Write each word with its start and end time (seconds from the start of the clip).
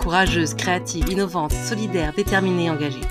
Courageuses, 0.00 0.54
créatives, 0.54 1.10
innovantes, 1.10 1.52
solidaires, 1.52 2.14
déterminées 2.14 2.64
et 2.64 2.70
engagées. 2.70 3.02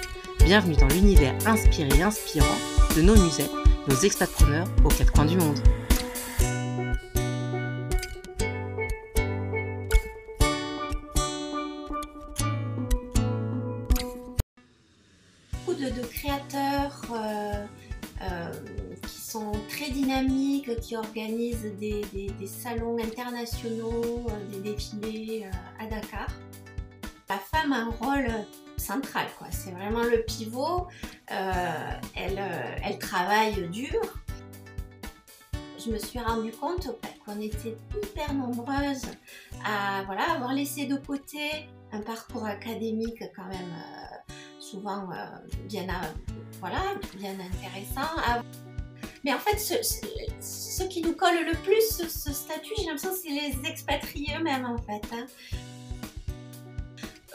Bienvenue 0.43 0.75
dans 0.75 0.87
l'univers 0.87 1.35
inspiré 1.45 1.87
et 1.99 2.01
inspirant 2.01 2.47
de 2.95 3.03
nos 3.03 3.13
musées, 3.13 3.45
nos 3.87 3.95
expatpreneurs 3.95 4.67
aux 4.83 4.87
quatre 4.87 5.11
coins 5.13 5.25
du 5.25 5.37
monde. 5.37 5.59
Beaucoup 15.67 15.79
de, 15.79 16.01
créateurs 16.07 17.01
euh, 17.13 17.65
euh, 18.23 18.51
qui 19.03 19.21
sont 19.21 19.51
très 19.69 19.91
dynamiques, 19.91 20.75
qui 20.81 20.95
organisent 20.95 21.71
des, 21.79 22.01
salons 22.47 22.97
internationaux, 22.97 24.25
euh, 24.27 24.51
des 24.51 24.71
défilés 24.71 25.45
à 25.79 25.85
Dakar. 25.85 26.29
La 27.29 27.37
femme 27.37 27.73
a 27.73 27.77
un 27.77 27.89
rôle 27.91 28.27
central, 28.77 29.27
quoi. 29.37 29.47
C'est 29.51 29.71
vraiment 29.71 30.03
le 30.03 30.23
pivot. 30.23 30.87
Euh, 31.31 31.91
elle, 32.15 32.39
euh, 32.39 32.75
elle 32.83 32.97
travaille 32.97 33.69
dur. 33.69 34.01
Je 35.77 35.91
me 35.91 35.97
suis 35.99 36.19
rendu 36.19 36.51
compte 36.51 36.89
qu'on 37.25 37.39
était 37.39 37.77
hyper 38.03 38.33
nombreuses 38.33 39.05
à 39.63 40.03
voilà, 40.05 40.31
avoir 40.31 40.53
laissé 40.53 40.87
de 40.87 40.95
côté 40.97 41.67
un 41.91 42.01
parcours 42.01 42.45
académique 42.45 43.23
quand 43.35 43.45
même 43.45 43.73
euh, 44.31 44.33
souvent 44.59 45.07
bien, 45.67 45.85
voilà, 46.59 46.81
bien 47.15 47.33
intéressant. 47.33 48.11
à- 48.25 48.41
Mais 49.23 49.33
en 49.33 49.39
fait, 49.39 49.57
ce, 49.57 50.83
qui 50.83 51.01
nous 51.01 51.13
colle 51.13 51.45
le 51.45 51.53
plus, 51.63 52.07
ce, 52.09 52.33
statut, 52.33 52.73
j'ai 52.77 52.85
l'impression 52.85 53.11
c'est 53.13 53.29
les 53.29 53.69
expatriés 53.69 54.35
eux-mêmes 54.37 54.65
en 54.65 54.77
fait. 54.77 55.01
hein. 55.13 55.25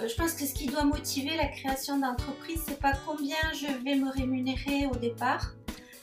Euh, 0.01 0.09
Je 0.09 0.15
pense 0.15 0.33
que 0.33 0.45
ce 0.45 0.55
qui 0.55 0.67
doit 0.67 0.85
motiver 0.85 1.37
la 1.37 1.47
création 1.47 1.99
d'entreprise, 1.99 2.61
c'est 2.67 2.81
pas 2.81 2.93
combien 3.07 3.37
je 3.53 3.67
vais 3.85 3.97
me 3.97 4.11
rémunérer 4.11 4.87
au 4.87 4.97
départ, 4.97 5.55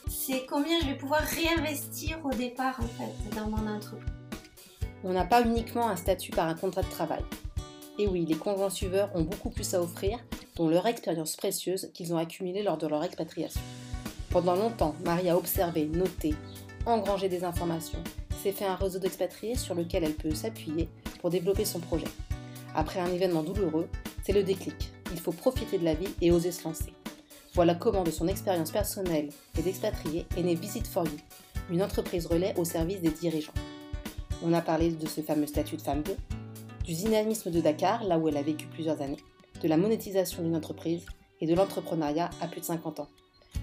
c'est 0.08 0.46
combien 0.46 0.80
je 0.80 0.86
vais 0.86 0.96
pouvoir 0.96 1.20
réinvestir 1.22 2.18
au 2.24 2.30
départ 2.30 2.80
en 2.80 2.86
fait 2.86 3.36
dans 3.36 3.48
mon 3.48 3.66
entreprise. 3.66 4.08
On 5.04 5.12
n'a 5.12 5.24
pas 5.24 5.42
uniquement 5.42 5.88
un 5.88 5.96
statut 5.96 6.30
par 6.30 6.48
un 6.48 6.54
contrat 6.54 6.82
de 6.82 6.90
travail. 6.90 7.22
Et 7.98 8.06
oui, 8.06 8.24
les 8.24 8.36
conjoints 8.36 8.70
suiveurs 8.70 9.10
ont 9.14 9.22
beaucoup 9.22 9.50
plus 9.50 9.74
à 9.74 9.82
offrir, 9.82 10.18
dont 10.56 10.68
leur 10.68 10.86
expérience 10.86 11.36
précieuse 11.36 11.90
qu'ils 11.92 12.14
ont 12.14 12.18
accumulée 12.18 12.62
lors 12.62 12.78
de 12.78 12.86
leur 12.86 13.04
expatriation. 13.04 13.60
Pendant 14.30 14.54
longtemps, 14.54 14.94
Marie 15.04 15.28
a 15.28 15.36
observé, 15.36 15.84
noté, 15.86 16.34
engrangé 16.86 17.28
des 17.28 17.44
informations, 17.44 18.02
s'est 18.42 18.52
fait 18.52 18.64
un 18.64 18.76
réseau 18.76 18.98
d'expatriés 18.98 19.56
sur 19.56 19.74
lequel 19.74 20.04
elle 20.04 20.14
peut 20.14 20.34
s'appuyer 20.34 20.88
pour 21.20 21.30
développer 21.30 21.64
son 21.64 21.80
projet. 21.80 22.06
Après 22.74 23.00
un 23.00 23.12
événement 23.12 23.42
douloureux, 23.42 23.88
c'est 24.24 24.32
le 24.32 24.42
déclic. 24.42 24.92
Il 25.12 25.20
faut 25.20 25.32
profiter 25.32 25.78
de 25.78 25.84
la 25.84 25.94
vie 25.94 26.08
et 26.20 26.32
oser 26.32 26.52
se 26.52 26.64
lancer. 26.64 26.92
Voilà 27.54 27.74
comment 27.74 28.02
de 28.02 28.10
son 28.10 28.28
expérience 28.28 28.70
personnelle 28.70 29.28
et 29.58 29.62
d'expatrié 29.62 30.26
est 30.36 30.42
née 30.42 30.54
Visit 30.54 30.86
for 30.86 31.04
You, 31.04 31.18
une 31.70 31.82
entreprise 31.82 32.26
relais 32.26 32.54
au 32.56 32.64
service 32.64 33.02
des 33.02 33.10
dirigeants. 33.10 33.52
On 34.42 34.54
a 34.54 34.62
parlé 34.62 34.90
de 34.90 35.06
ce 35.06 35.20
fameux 35.20 35.46
statut 35.46 35.76
de 35.76 35.82
femme 35.82 36.02
2, 36.02 36.16
du 36.84 36.94
dynamisme 36.94 37.50
de 37.50 37.60
Dakar, 37.60 38.04
là 38.04 38.18
où 38.18 38.28
elle 38.28 38.38
a 38.38 38.42
vécu 38.42 38.66
plusieurs 38.66 39.02
années, 39.02 39.18
de 39.62 39.68
la 39.68 39.76
monétisation 39.76 40.42
d'une 40.42 40.56
entreprise 40.56 41.04
et 41.40 41.46
de 41.46 41.54
l'entrepreneuriat 41.54 42.30
à 42.40 42.48
plus 42.48 42.60
de 42.60 42.66
50 42.66 43.00
ans. 43.00 43.08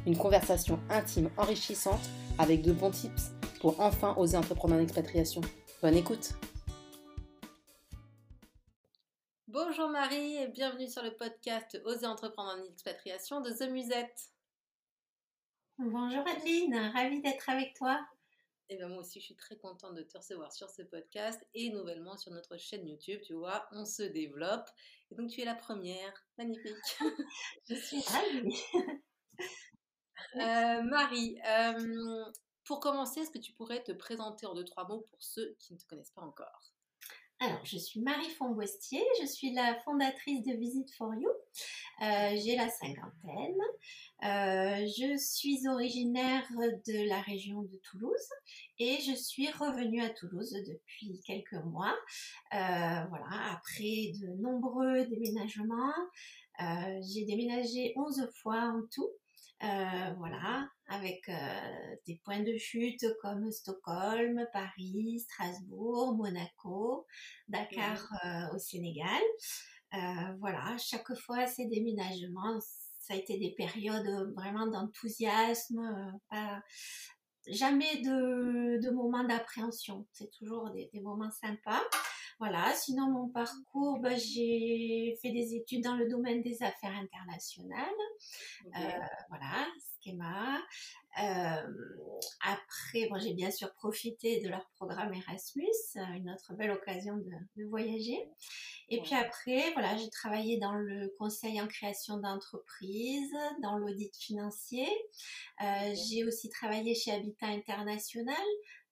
Une 0.05 0.17
conversation 0.17 0.79
intime, 0.89 1.29
enrichissante, 1.37 2.09
avec 2.37 2.61
de 2.61 2.71
bons 2.71 2.91
tips 2.91 3.31
pour 3.59 3.79
enfin 3.79 4.13
oser 4.17 4.37
entreprendre 4.37 4.75
en 4.75 4.79
expatriation. 4.79 5.41
Bonne 5.81 5.97
écoute 5.97 6.35
Bonjour 9.51 9.89
Marie 9.89 10.35
et 10.35 10.47
bienvenue 10.47 10.87
sur 10.87 11.01
le 11.01 11.09
podcast 11.15 11.81
Oser 11.83 12.05
entreprendre 12.05 12.51
en 12.51 12.63
expatriation 12.65 13.41
de 13.41 13.49
The 13.49 13.71
Musette. 13.71 14.29
Bonjour 15.79 16.23
Adeline, 16.27 16.75
ravie 16.93 17.19
d'être 17.23 17.49
avec 17.49 17.73
toi. 17.73 17.99
Et 18.69 18.77
bien 18.77 18.89
moi 18.89 18.99
aussi 18.99 19.19
je 19.19 19.25
suis 19.25 19.35
très 19.35 19.57
contente 19.57 19.95
de 19.95 20.03
te 20.03 20.15
recevoir 20.19 20.53
sur 20.53 20.69
ce 20.69 20.83
podcast 20.83 21.43
et 21.55 21.71
nouvellement 21.71 22.15
sur 22.15 22.31
notre 22.31 22.57
chaîne 22.57 22.87
YouTube, 22.87 23.21
tu 23.25 23.33
vois, 23.33 23.67
on 23.71 23.85
se 23.85 24.03
développe. 24.03 24.69
Et 25.09 25.15
donc 25.15 25.31
tu 25.31 25.41
es 25.41 25.45
la 25.45 25.55
première, 25.55 26.13
magnifique. 26.37 26.75
Je 27.67 27.73
suis 27.73 28.01
ravie. 28.01 28.55
Euh, 30.35 30.83
Marie, 30.83 31.39
euh, 31.47 32.23
pour 32.65 32.79
commencer, 32.79 33.21
est-ce 33.21 33.31
que 33.31 33.39
tu 33.39 33.53
pourrais 33.53 33.81
te 33.81 33.93
présenter 33.93 34.45
en 34.45 34.53
deux, 34.53 34.63
trois 34.65 34.87
mots 34.87 35.07
pour 35.09 35.23
ceux 35.23 35.55
qui 35.57 35.73
ne 35.73 35.79
te 35.79 35.85
connaissent 35.85 36.11
pas 36.11 36.21
encore? 36.21 36.71
Alors, 37.41 37.63
je 37.63 37.77
suis 37.77 38.01
Marie 38.01 38.29
Fonboestier, 38.31 39.01
je 39.21 39.25
suis 39.25 39.53
la 39.53 39.79
fondatrice 39.85 40.43
de 40.45 40.51
Visit 40.57 40.93
for 40.97 41.13
You. 41.13 41.29
Euh, 42.01 42.35
J'ai 42.35 42.57
la 42.57 42.67
cinquantaine. 42.67 43.55
Euh, 44.23 44.85
je 44.85 45.17
suis 45.17 45.65
originaire 45.69 46.43
de 46.51 47.07
la 47.07 47.21
région 47.21 47.61
de 47.61 47.79
Toulouse 47.89 48.29
et 48.77 48.97
je 49.07 49.15
suis 49.15 49.49
revenue 49.51 50.01
à 50.01 50.09
Toulouse 50.09 50.53
depuis 50.67 51.21
quelques 51.25 51.63
mois. 51.63 51.95
Euh, 52.53 53.05
voilà, 53.07 53.53
après 53.53 54.11
de 54.21 54.41
nombreux 54.41 55.05
déménagements. 55.05 55.93
J'ai 56.59 57.23
déménagé 57.23 57.93
11 57.95 58.29
fois 58.41 58.63
en 58.63 58.81
tout. 58.93 59.09
Voilà, 59.61 60.67
avec 60.89 61.27
euh, 61.29 61.95
des 62.07 62.19
points 62.23 62.41
de 62.41 62.57
chute 62.57 63.05
comme 63.21 63.49
Stockholm, 63.51 64.45
Paris, 64.53 65.19
Strasbourg, 65.19 66.15
Monaco, 66.17 67.05
Dakar 67.47 67.97
euh, 68.25 68.55
au 68.55 68.59
Sénégal. 68.59 69.21
Euh, 69.93 70.35
voilà, 70.39 70.75
chaque 70.77 71.13
fois 71.15 71.47
ces 71.47 71.65
déménagements, 71.67 72.59
ça 72.99 73.13
a 73.13 73.17
été 73.17 73.37
des 73.37 73.53
périodes 73.55 74.33
vraiment 74.35 74.67
d'enthousiasme, 74.67 75.81
pas- 76.29 76.61
jamais 77.47 77.97
de, 78.01 78.79
de 78.81 78.89
moments 78.91 79.23
d'appréhension. 79.23 80.05
C'est 80.11 80.29
toujours 80.37 80.69
des, 80.71 80.89
des 80.93 81.01
moments 81.01 81.31
sympas. 81.31 81.81
Voilà, 82.39 82.73
sinon 82.73 83.11
mon 83.11 83.27
parcours, 83.27 83.99
bah, 83.99 84.15
j'ai 84.15 85.17
fait 85.21 85.31
des 85.31 85.55
études 85.55 85.83
dans 85.83 85.97
le 85.97 86.07
domaine 86.07 86.41
des 86.41 86.63
affaires 86.63 86.95
internationales. 86.95 87.83
Euh, 88.77 89.05
voilà, 89.27 89.67
schéma. 90.01 90.57
Euh, 91.21 91.61
après, 92.41 93.09
bon, 93.09 93.19
j'ai 93.19 93.33
bien 93.33 93.51
sûr 93.51 93.73
profité 93.73 94.39
de 94.41 94.47
leur 94.47 94.69
programme 94.75 95.13
Erasmus, 95.13 95.65
euh, 95.97 96.13
une 96.15 96.29
autre 96.29 96.53
belle 96.53 96.71
occasion 96.71 97.17
de, 97.17 97.31
de 97.57 97.67
voyager. 97.67 98.29
Et 98.87 99.01
puis 99.01 99.15
après, 99.15 99.71
voilà, 99.73 99.97
j'ai 99.97 100.09
travaillé 100.09 100.57
dans 100.57 100.73
le 100.73 101.13
conseil 101.19 101.59
en 101.61 101.67
création 101.67 102.17
d'entreprise, 102.17 103.35
dans 103.61 103.77
l'audit 103.77 104.15
financier. 104.15 104.87
Euh, 105.61 105.93
j'ai 105.93 106.23
aussi 106.23 106.49
travaillé 106.49 106.95
chez 106.95 107.11
Habitat 107.11 107.47
International 107.47 108.35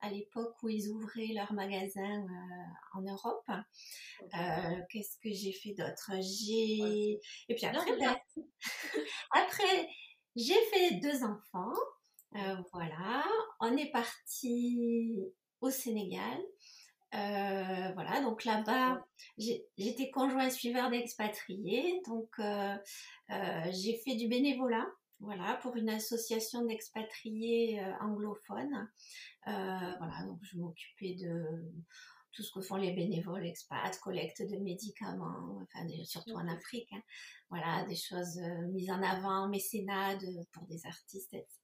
à 0.00 0.10
l'époque 0.10 0.54
où 0.62 0.68
ils 0.68 0.88
ouvraient 0.88 1.32
leur 1.34 1.52
magasin 1.52 2.22
euh, 2.22 2.98
en 2.98 3.02
Europe. 3.02 3.44
Euh, 3.48 4.80
Qu'est-ce 4.90 5.16
que 5.22 5.30
j'ai 5.32 5.52
fait 5.52 5.74
d'autre? 5.74 6.12
J'ai 6.20 7.18
et 7.48 7.54
puis 7.54 7.66
après, 7.66 7.96
ben, 7.96 8.16
après 9.32 9.88
j'ai 10.36 10.60
fait 10.72 10.94
deux 11.00 11.24
enfants. 11.24 11.74
Euh, 12.36 12.56
voilà, 12.72 13.24
on 13.60 13.76
est 13.76 13.90
parti 13.90 15.18
au 15.60 15.70
Sénégal. 15.70 16.38
Euh, 17.14 17.92
voilà, 17.94 18.20
donc 18.20 18.44
là-bas, 18.44 19.02
j'étais 19.38 20.10
conjoint 20.10 20.50
suiveur 20.50 20.90
d'expatriés, 20.90 22.02
donc 22.06 22.28
euh, 22.38 22.76
j'ai 23.70 23.98
fait 24.04 24.14
du 24.14 24.28
bénévolat, 24.28 24.86
voilà, 25.20 25.58
pour 25.62 25.76
une 25.76 25.88
association 25.88 26.64
d'expatriés 26.64 27.80
euh, 27.80 27.92
anglophones. 28.00 28.88
Euh, 29.46 29.50
voilà, 29.98 30.24
donc 30.26 30.38
je 30.42 30.58
m'occupais 30.58 31.14
de 31.14 31.44
tout 32.32 32.42
ce 32.42 32.52
que 32.52 32.60
font 32.60 32.76
les 32.76 32.92
bénévoles 32.92 33.46
expats, 33.46 33.98
collecte 34.00 34.42
de 34.42 34.58
médicaments, 34.58 35.58
enfin 35.62 35.86
surtout 36.04 36.34
en 36.34 36.46
Afrique, 36.46 36.88
hein. 36.92 37.02
voilà, 37.50 37.84
des 37.86 37.96
choses 37.96 38.38
euh, 38.38 38.68
mises 38.68 38.90
en 38.90 39.02
avant, 39.02 39.48
mécénat 39.48 40.14
de- 40.16 40.44
pour 40.52 40.64
des 40.66 40.86
artistes, 40.86 41.34
etc. 41.34 41.56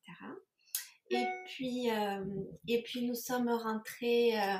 Et 1.10 1.24
puis, 1.46 1.90
euh, 1.90 2.24
et 2.66 2.82
puis 2.82 3.06
nous 3.06 3.14
sommes 3.14 3.50
rentrés 3.50 4.40
euh, 4.40 4.56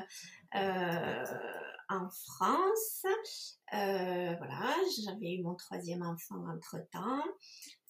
euh, 0.55 1.23
en 1.89 2.07
France. 2.09 3.05
voilà, 3.71 4.75
j'avais 5.03 5.33
eu 5.33 5.41
mon 5.41 5.55
troisième 5.55 6.03
enfant 6.03 6.45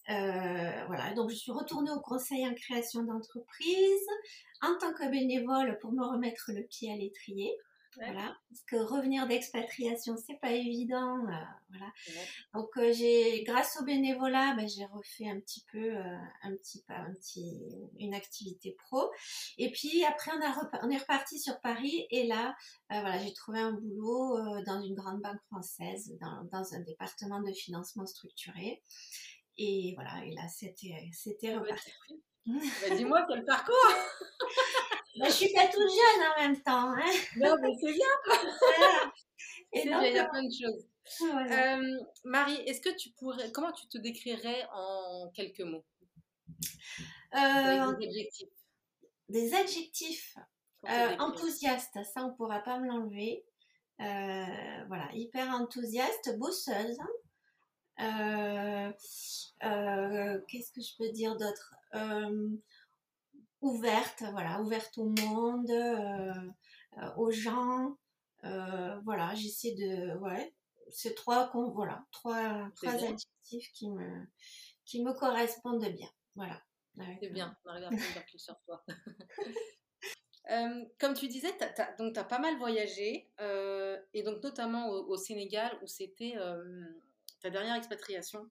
entre-temps. 0.08 0.86
voilà, 0.86 1.14
donc 1.14 1.30
je 1.30 1.36
suis 1.36 1.52
retournée 1.52 1.90
au 1.90 2.00
conseil 2.00 2.46
en 2.46 2.54
création 2.54 3.02
d'entreprise 3.02 4.06
en 4.62 4.76
tant 4.78 4.92
que 4.92 5.10
bénévole 5.10 5.78
pour 5.80 5.92
me 5.92 6.04
remettre 6.04 6.50
le 6.54 6.62
pied 6.62 6.92
à 6.92 6.96
l'étrier. 6.96 7.56
Voilà, 7.96 8.36
parce 8.50 8.62
que 8.64 8.76
revenir 8.76 9.26
d'expatriation, 9.26 10.16
c'est 10.18 10.38
pas 10.40 10.52
évident. 10.52 11.16
Euh, 11.16 11.32
voilà. 11.70 11.92
Donc 12.52 12.68
euh, 12.76 12.92
j'ai, 12.92 13.42
grâce 13.44 13.78
au 13.80 13.84
bénévolat, 13.84 14.54
ben, 14.54 14.68
j'ai 14.68 14.84
refait 14.84 15.28
un 15.30 15.40
petit 15.40 15.64
peu, 15.72 15.96
euh, 15.96 16.16
un 16.42 16.54
petit, 16.56 16.84
un 16.88 17.14
petit, 17.14 17.58
une 17.98 18.12
activité 18.12 18.76
pro. 18.78 19.10
Et 19.56 19.72
puis 19.72 20.04
après, 20.04 20.30
on, 20.36 20.42
a 20.42 20.80
on 20.82 20.90
est 20.90 20.98
reparti 20.98 21.40
sur 21.40 21.58
Paris. 21.62 22.06
Et 22.10 22.26
là, 22.26 22.54
voilà, 22.90 23.18
j'ai 23.18 23.32
trouvé 23.32 23.60
un 23.60 23.72
boulot 23.72 24.38
dans 24.66 24.82
une 24.82 24.94
grande 24.94 25.22
banque 25.22 25.40
française, 25.50 26.14
dans, 26.20 26.44
dans 26.52 26.74
un 26.74 26.80
département 26.80 27.40
de 27.40 27.52
financement 27.52 28.04
structuré. 28.04 28.82
Et 29.58 29.92
voilà, 29.94 30.24
et 30.24 30.32
là, 30.32 30.46
c'était, 30.48 31.10
c'était 31.12 31.50
ah 31.50 31.58
bah, 31.58 31.62
reparti. 31.62 31.92
Bah, 32.46 32.94
dis-moi 32.94 33.26
quel 33.28 33.44
parcours 33.44 33.74
bah, 35.18 35.26
je 35.26 35.32
suis 35.32 35.52
pas 35.52 35.66
toute 35.66 35.80
jeune 35.80 36.26
en 36.28 36.42
même 36.42 36.62
temps. 36.62 36.92
Hein. 36.92 37.12
Non, 37.38 37.56
mais 37.60 37.72
c'est 37.80 37.92
bien. 37.92 38.06
Et 39.72 39.82
il 39.84 39.90
y 39.90 39.92
a 39.92 40.24
euh, 40.24 40.28
plein 40.28 40.44
de 40.44 40.52
choses. 40.52 40.86
Euh, 41.22 42.04
Marie, 42.24 42.60
est-ce 42.66 42.80
que 42.80 42.94
tu 42.96 43.10
pourrais, 43.10 43.50
comment 43.50 43.72
tu 43.72 43.88
te 43.88 43.98
décrirais 43.98 44.64
en 44.72 45.28
quelques 45.34 45.60
mots? 45.60 45.84
Euh, 47.34 47.96
Des 47.96 48.06
adjectifs. 48.06 48.48
Des 49.28 49.54
adjectifs. 49.54 50.36
enthousiaste, 51.18 51.98
ça 52.04 52.24
on 52.24 52.32
pourra 52.34 52.60
pas 52.60 52.78
me 52.78 52.86
l'enlever. 52.86 53.44
voilà, 53.98 55.08
hyper 55.14 55.50
enthousiaste, 55.50 56.38
bosseuse. 56.38 56.98
Qu'est-ce 60.48 60.72
que 60.72 60.80
je 60.80 60.96
peux 60.98 61.10
dire 61.10 61.36
d'autre? 61.36 61.74
Ouverte, 63.62 64.22
voilà, 64.32 64.60
ouverte 64.60 64.98
au 64.98 65.06
monde, 65.06 65.70
euh, 65.70 66.34
euh, 66.98 67.14
aux 67.16 67.30
gens. 67.30 67.96
Euh, 68.44 69.00
voilà, 69.04 69.34
j'essaie 69.34 69.72
de, 69.72 70.14
ouais, 70.18 70.54
c'est 70.90 71.14
trois, 71.14 71.50
voilà, 71.74 72.04
trois, 72.12 72.68
trois 72.76 72.92
adjectifs 72.92 73.72
qui 73.72 73.88
me, 73.90 74.26
qui 74.84 75.02
me 75.02 75.14
correspondent 75.14 75.88
bien. 75.88 76.10
Voilà. 76.34 76.62
C'est 77.20 77.30
bien, 77.30 77.56
on 77.64 77.70
arrive 77.70 77.88
à 78.16 78.20
plus 78.20 78.38
sur 78.38 78.60
toi. 78.60 78.84
comme 81.00 81.14
tu 81.14 81.26
disais, 81.26 81.52
tu 81.58 81.64
as, 81.64 81.92
donc 81.96 82.14
tu 82.14 82.20
as 82.20 82.24
pas 82.24 82.38
mal 82.38 82.56
voyagé, 82.58 83.30
et 83.40 84.22
donc 84.22 84.42
notamment 84.42 84.90
au, 84.90 85.16
Sénégal 85.16 85.76
où 85.82 85.86
c'était 85.86 86.34
dernière 87.50 87.74
expatriation. 87.74 88.48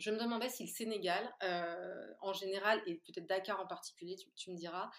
Je 0.00 0.10
me 0.10 0.18
demandais 0.18 0.48
si 0.48 0.64
le 0.64 0.68
Sénégal, 0.70 1.30
euh, 1.42 2.06
en 2.20 2.32
général, 2.32 2.80
et 2.86 2.94
peut-être 3.06 3.26
Dakar 3.26 3.60
en 3.60 3.66
particulier, 3.66 4.16
tu, 4.34 4.50
me 4.50 4.56
diras, 4.56 4.90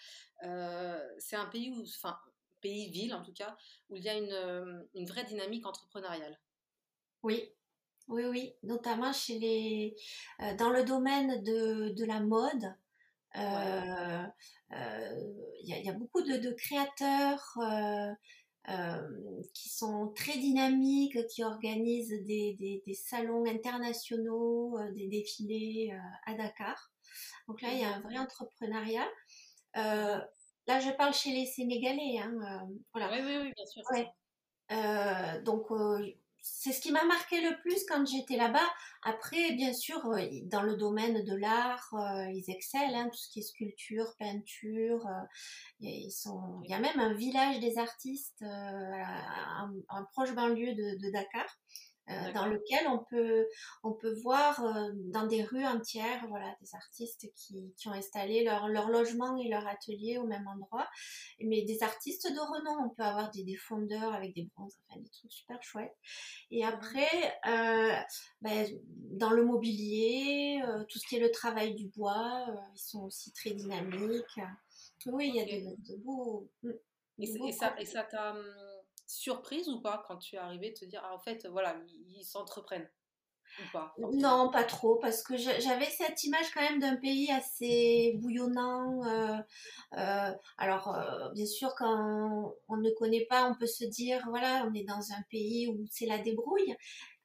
euh, 0.44 1.02
c'est 1.18 1.36
un 1.36 1.48
pays 1.48 1.72
où, 1.72 1.82
enfin, 1.82 2.18
pays-ville 2.62 3.14
en 3.16 3.24
tout 3.24 3.34
cas, 3.34 3.58
où 3.90 3.96
il 3.96 4.04
y 4.04 4.10
a 4.10 4.14
une, 4.16 4.32
euh, 4.32 4.84
une 4.94 5.08
vraie 5.08 5.24
dynamique 5.24 5.66
entrepreneuriale. 5.66 6.40
Oui, 7.24 7.50
oui, 8.08 8.26
oui, 8.26 8.54
notamment 8.62 9.12
chez 9.12 9.40
les, 9.40 9.96
dans 10.58 10.70
le 10.70 10.84
domaine 10.84 11.44
de, 11.44 11.90
de 11.90 12.06
la 12.06 12.20
mode. 12.20 12.76
Il 13.34 13.42
y, 15.64 15.72
y, 15.72 15.90
a 15.90 15.94
beaucoup 15.94 16.22
de, 16.22 16.38
de 16.38 16.52
créateurs 16.52 17.58
qui 19.54 19.70
sont 19.70 20.10
très 20.16 20.38
dynamiques, 20.38 21.26
qui 21.28 21.44
organisent 21.44 22.10
des, 22.10 22.54
des, 22.60 22.84
des 22.86 22.94
salons 22.94 23.46
internationaux, 23.46 24.78
euh, 24.78 24.92
des 24.92 25.08
défilés 25.08 25.92
euh, 25.94 26.32
à 26.32 26.36
Dakar. 26.36 26.92
Donc 27.48 27.62
là, 27.62 27.74
il 27.74 27.80
y 27.80 27.84
a 27.84 27.96
un 27.96 28.02
vrai 28.02 28.18
entrepreneuriat. 28.18 29.08
là, 29.76 30.30
je 30.68 30.96
parle 30.96 31.14
chez 31.14 31.32
les 31.32 31.46
Sénégalais. 31.46 32.20
Hein, 32.20 32.68
voilà. 32.94 33.12
Oui, 33.12 33.20
oui, 33.26 33.38
oui, 33.42 33.54
bien 33.56 33.66
sûr. 33.66 33.84
Ouais. 33.92 35.42
donc, 35.44 35.72
c'est 36.42 36.72
ce 36.72 36.82
qui 36.82 36.92
m'a 36.92 37.04
marqué 37.06 37.40
le 37.42 37.56
plus 37.62 37.86
quand 37.88 38.06
j'étais 38.06 38.36
là-bas. 38.36 38.68
Après, 39.04 39.52
bien 39.54 39.74
sûr, 39.74 40.04
euh, 40.08 40.26
dans 40.46 40.64
le 40.64 40.76
domaine 40.76 41.24
de 41.24 41.36
l'art, 41.36 41.88
euh, 41.94 42.32
ils 42.32 42.50
excellent, 42.50 43.00
hein, 43.00 43.10
tout 43.10 43.18
ce 43.18 43.30
qui 43.30 43.40
est 43.40 43.44
sculpture, 43.44 44.16
peinture. 44.18 45.06
Euh, 45.08 45.26
il 45.82 46.70
y 46.70 46.74
a 46.74 46.80
même 46.80 47.00
un 47.00 47.14
village 47.14 47.60
des 47.60 47.78
artistes, 47.78 48.44
un, 48.44 50.04
proche 50.14 50.34
banlieue 50.34 50.74
de 50.74 51.12
Dakar. 51.12 51.48
Euh, 52.10 52.34
dans 52.34 52.48
lequel 52.48 52.88
on 52.88 52.98
peut, 52.98 53.48
on 53.84 53.94
peut 53.94 54.14
voir 54.24 54.66
euh, 54.66 54.90
dans 55.14 55.28
des 55.28 55.44
rues 55.44 55.66
entières 55.66 56.26
voilà, 56.28 56.56
des 56.60 56.74
artistes 56.74 57.32
qui, 57.36 57.74
qui 57.78 57.88
ont 57.88 57.94
installé 57.94 58.44
leur, 58.44 58.68
leur, 58.68 58.90
logement 58.90 59.38
et 59.38 59.48
leur 59.48 59.68
atelier 59.68 60.18
au 60.18 60.26
même 60.26 60.48
endroit. 60.48 60.90
Mais 61.40 61.62
des 61.62 61.84
artistes 61.84 62.28
de 62.28 62.40
renom, 62.40 62.86
on 62.86 62.90
peut 62.90 63.04
avoir 63.04 63.30
des, 63.32 63.44
des 63.44 63.56
fondeurs 63.56 64.14
avec 64.14 64.34
des 64.34 64.50
bronzes, 64.56 64.78
enfin 64.90 65.00
des 65.00 65.10
trucs 65.10 65.32
super 65.32 65.62
chouettes. 65.62 65.96
Et 66.50 66.66
après, 66.66 67.40
euh, 67.48 67.96
ben, 68.42 68.68
dans 69.12 69.30
le 69.30 69.46
mobilier, 69.46 70.62
tout 70.90 70.98
ce 70.98 71.08
qui 71.08 71.18
est 71.18 71.20
le 71.22 71.32
travail 71.32 71.76
du 71.76 71.88
bois, 71.90 72.48
ils 72.74 72.80
sont 72.80 73.04
aussi 73.04 73.32
très 73.32 73.52
dynamiques. 73.52 74.40
Oui, 75.06 75.32
il 75.34 75.36
y 75.36 75.40
a 75.40 75.46
de, 75.46 75.96
beaux... 75.98 76.50
Mm, 76.64 76.72
et, 77.20 77.52
ça, 77.52 77.76
et 77.80 77.86
ça 77.86 78.04
t'a 78.04 78.32
hum, 78.32 78.44
surprise 79.12 79.70
ou 79.70 79.82
pas 79.82 80.04
quand 80.08 80.18
tu 80.18 80.36
es 80.36 80.40
arrivée 80.40 80.74
te 80.74 80.86
dire, 80.86 81.02
ah, 81.04 81.14
en 81.14 81.20
fait, 81.20 81.48
voilà, 81.48 81.76
ils 82.10 82.24
s'entreprennent 82.24 82.90
ou 83.60 83.72
pas 83.72 83.94
Non, 84.14 84.50
pas 84.50 84.64
trop, 84.64 84.96
parce 84.96 85.24
que 85.24 85.36
j'avais 85.38 85.86
cette 85.86 86.24
image 86.24 86.52
quand 86.54 86.62
même 86.62 86.80
d'un 86.80 86.96
pays 86.96 87.30
assez 87.32 88.18
bouillonnant. 88.22 89.06
Euh, 89.06 89.38
euh, 89.98 90.32
alors, 90.58 90.96
euh, 90.96 91.30
bien 91.34 91.46
sûr, 91.46 91.74
quand 91.76 92.56
on 92.68 92.78
ne 92.78 92.90
connaît 92.92 93.26
pas, 93.26 93.50
on 93.50 93.56
peut 93.56 93.68
se 93.68 93.84
dire, 93.86 94.24
voilà, 94.30 94.66
on 94.70 94.74
est 94.74 94.84
dans 94.86 95.12
un 95.12 95.22
pays 95.30 95.68
où 95.68 95.86
c'est 95.90 96.06
la 96.06 96.20
débrouille. 96.20 96.76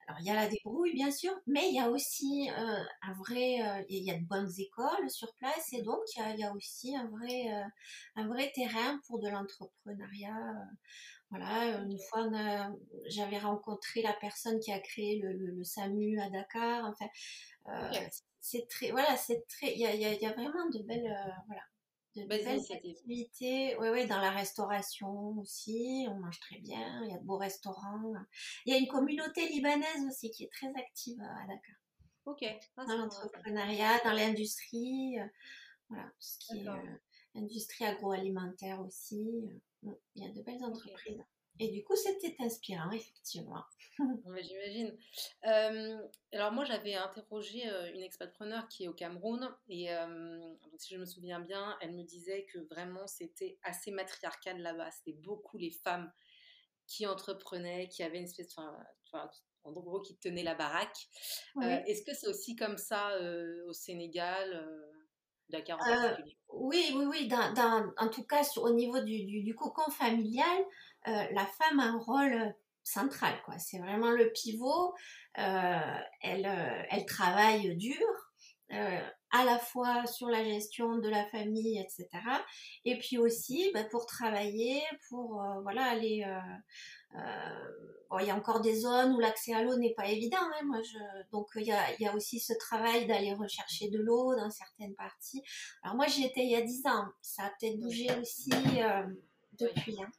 Alors, 0.09 0.21
il 0.21 0.27
y 0.27 0.31
a 0.31 0.35
la 0.35 0.47
débrouille, 0.47 0.93
bien 0.95 1.11
sûr, 1.11 1.33
mais 1.47 1.69
il 1.69 1.75
y 1.75 1.81
a 1.81 1.91
aussi 1.91 2.49
un 2.51 3.13
vrai, 3.15 3.85
il 3.89 4.05
y 4.05 4.11
a 4.11 4.19
de 4.19 4.25
bonnes 4.25 4.53
écoles 4.59 5.11
sur 5.11 5.35
place, 5.35 5.73
et 5.73 5.83
donc 5.83 5.99
il 6.17 6.39
y 6.39 6.45
a, 6.45 6.53
aussi 6.53 6.95
un 6.97 7.09
vrai 7.09 8.53
terrain 8.55 9.01
pour 9.07 9.19
de 9.19 9.29
l'entrepreneuriat 9.29 10.55
voilà, 11.37 11.79
une 11.79 11.99
fois, 11.99 12.29
j'avais 13.07 13.39
rencontré 13.39 14.03
la 14.03 14.13
personne 14.15 14.59
qui 14.61 14.73
a 14.73 14.81
créé 14.81 15.21
le, 15.23 15.65
SAMU 15.65 16.19
à 16.21 16.31
Dakar. 16.31 16.85
Enfin, 16.85 17.07
euh, 17.69 18.07
c'est 18.41 18.67
très, 18.69 18.91
voilà, 18.91 19.17
c'est 19.17 19.45
très, 19.49 19.73
il 19.75 19.81
y 19.81 19.87
a, 19.87 19.95
y 19.95 20.27
a, 20.27 20.33
vraiment 20.33 20.69
de 20.71 20.83
belles, 20.83 21.07
euh, 21.07 21.33
voilà, 21.47 21.63
de 22.17 22.25
belles 22.25 22.49
activités. 22.49 23.77
Oui, 23.79 23.89
oui, 23.89 24.07
dans 24.07 24.21
la 24.21 24.31
restauration 24.31 25.37
aussi, 25.39 26.07
on 26.09 26.17
mange 26.17 26.41
très 26.41 26.59
bien. 26.59 27.03
Il 27.05 27.11
y 27.11 27.15
a 27.15 27.19
de 27.19 27.25
beaux 27.25 27.39
restaurants. 27.39 28.13
Il 28.65 28.73
y 28.73 28.77
a 28.77 28.79
une 28.79 28.89
communauté 28.89 29.49
libanaise 29.49 30.05
aussi 30.09 30.31
qui 30.31 30.45
est 30.45 30.53
très 30.53 30.69
active 30.69 31.21
à 31.21 31.47
Dakar. 31.47 31.77
Ok. 32.25 32.45
Ah, 32.77 32.85
dans 32.87 32.97
l'entrepreneuriat, 32.97 34.01
dans 34.05 34.13
l'industrie, 34.13 35.19
euh, 35.21 35.27
voilà, 35.89 36.05
tout 36.05 36.15
ce 36.21 36.39
qui 36.39 36.59
est 36.59 36.69
industrie 37.37 37.85
agroalimentaire 37.85 38.81
aussi. 38.81 39.49
Mm, 39.87 39.95
il 40.17 40.25
y 40.25 40.27
a 40.27 40.33
de 40.33 40.43
belles 40.43 40.65
entreprises. 40.65 41.23
Et 41.59 41.69
du 41.69 41.83
coup, 41.85 41.97
c'était 41.97 42.37
inspirant, 42.41 42.91
effectivement. 42.91 43.65
J'imagine. 44.43 44.95
Euh, 45.47 45.97
alors 46.33 46.53
moi, 46.53 46.65
j'avais 46.65 46.95
interrogé 46.95 47.63
une 47.95 48.03
expatpreneur 48.03 48.69
qui 48.69 48.85
est 48.85 48.89
au 48.89 48.93
Cameroun 48.93 49.49
et 49.69 49.91
euh, 49.91 50.39
donc, 50.39 50.75
si 50.79 50.95
je 50.95 51.01
me 51.01 51.07
souviens 51.07 51.41
bien, 51.41 51.79
elle 51.81 51.95
me 51.95 52.03
disait 52.03 52.45
que 52.53 52.59
vraiment 52.59 53.07
c'était 53.07 53.59
assez 53.63 53.91
matriarcal 53.91 54.61
là-bas. 54.61 54.91
C'était 54.91 55.17
beaucoup 55.19 55.57
les 55.57 55.71
femmes 55.71 56.13
qui 56.87 57.07
entreprenaient, 57.07 57.89
qui 57.89 58.03
avaient 58.03 58.19
une 58.19 58.25
espèce, 58.25 58.55
enfin, 58.59 59.31
en 59.65 59.73
gros, 59.73 60.03
qui 60.03 60.19
tenaient 60.19 60.43
la 60.43 60.55
baraque. 60.55 61.09
Est-ce 61.63 62.03
que 62.03 62.15
c'est 62.15 62.29
aussi 62.29 62.55
comme 62.55 62.77
ça 62.77 63.19
au 63.67 63.73
Sénégal 63.73 64.63
En 65.53 65.79
particulier 65.79 66.37
oui, 66.59 66.93
oui, 66.95 67.05
oui. 67.07 67.31
en 67.99 68.09
tout 68.09 68.25
cas, 68.25 68.43
au 68.57 68.71
niveau 68.71 69.01
du, 69.01 69.55
cocon 69.55 69.91
familial, 69.91 70.59
euh, 71.09 71.25
la 71.33 71.47
femme 71.47 71.81
a 71.81 71.85
un 71.85 71.99
rôle 71.99 72.55
central. 72.83 73.35
Quoi. 73.45 73.59
C'est 73.59 73.79
vraiment 73.79 74.11
le 74.11 74.33
pivot. 74.33 74.95
Euh, 75.39 75.99
elle, 76.23 76.47
euh, 76.47 76.83
elle 76.91 77.05
travaille 77.05 77.77
dur, 77.77 78.07
à 78.71 79.45
la 79.45 79.59
fois 79.59 80.07
sur 80.07 80.29
la 80.29 80.43
gestion 80.43 80.97
de 80.97 81.09
la 81.09 81.27
famille, 81.27 81.79
etc. 81.79 82.09
Et 82.85 82.99
puis 82.99 83.19
aussi 83.19 83.71
bah, 83.75 83.85
pour 83.85 84.07
travailler, 84.07 84.83
pour 85.09 85.43
voilà 85.63 85.85
aller 85.85 86.25
euh, 87.17 88.21
il 88.21 88.27
y 88.27 88.31
a 88.31 88.37
encore 88.37 88.61
des 88.61 88.75
zones 88.75 89.13
où 89.15 89.21
l'accès 89.21 89.53
à 89.53 89.63
l'eau 89.63 89.77
n'est 89.77 89.95
pas 89.95 90.09
évident. 90.09 90.39
Hein, 90.41 90.65
moi, 90.65 90.81
je... 90.83 90.99
Donc 91.33 91.49
il 91.57 91.67
y 91.67 91.73
a, 91.73 92.01
y 92.01 92.07
a, 92.07 92.15
aussi 92.15 92.41
ce 92.41 92.53
travail 92.55 93.07
d'aller 93.07 93.35
rechercher 93.35 93.89
de 93.89 93.99
l'eau 93.99 94.35
dans 94.37 94.51
certaines 94.51 94.95
parties. 94.95 95.43
Alors 95.83 95.97
moi 95.97 96.07
j'y 96.07 96.25
étais 96.25 96.41
il 96.41 96.51
y 96.51 96.57
a 96.57 96.63
10 96.63 96.87
ans. 96.87 97.07
Ça 97.21 97.45
a 97.45 97.51
peut-être 97.51 97.79
bougé 97.79 98.09
aussi 98.21 98.51
euh, 98.53 99.07
depuis. 99.59 100.01
Hein. 100.03 100.11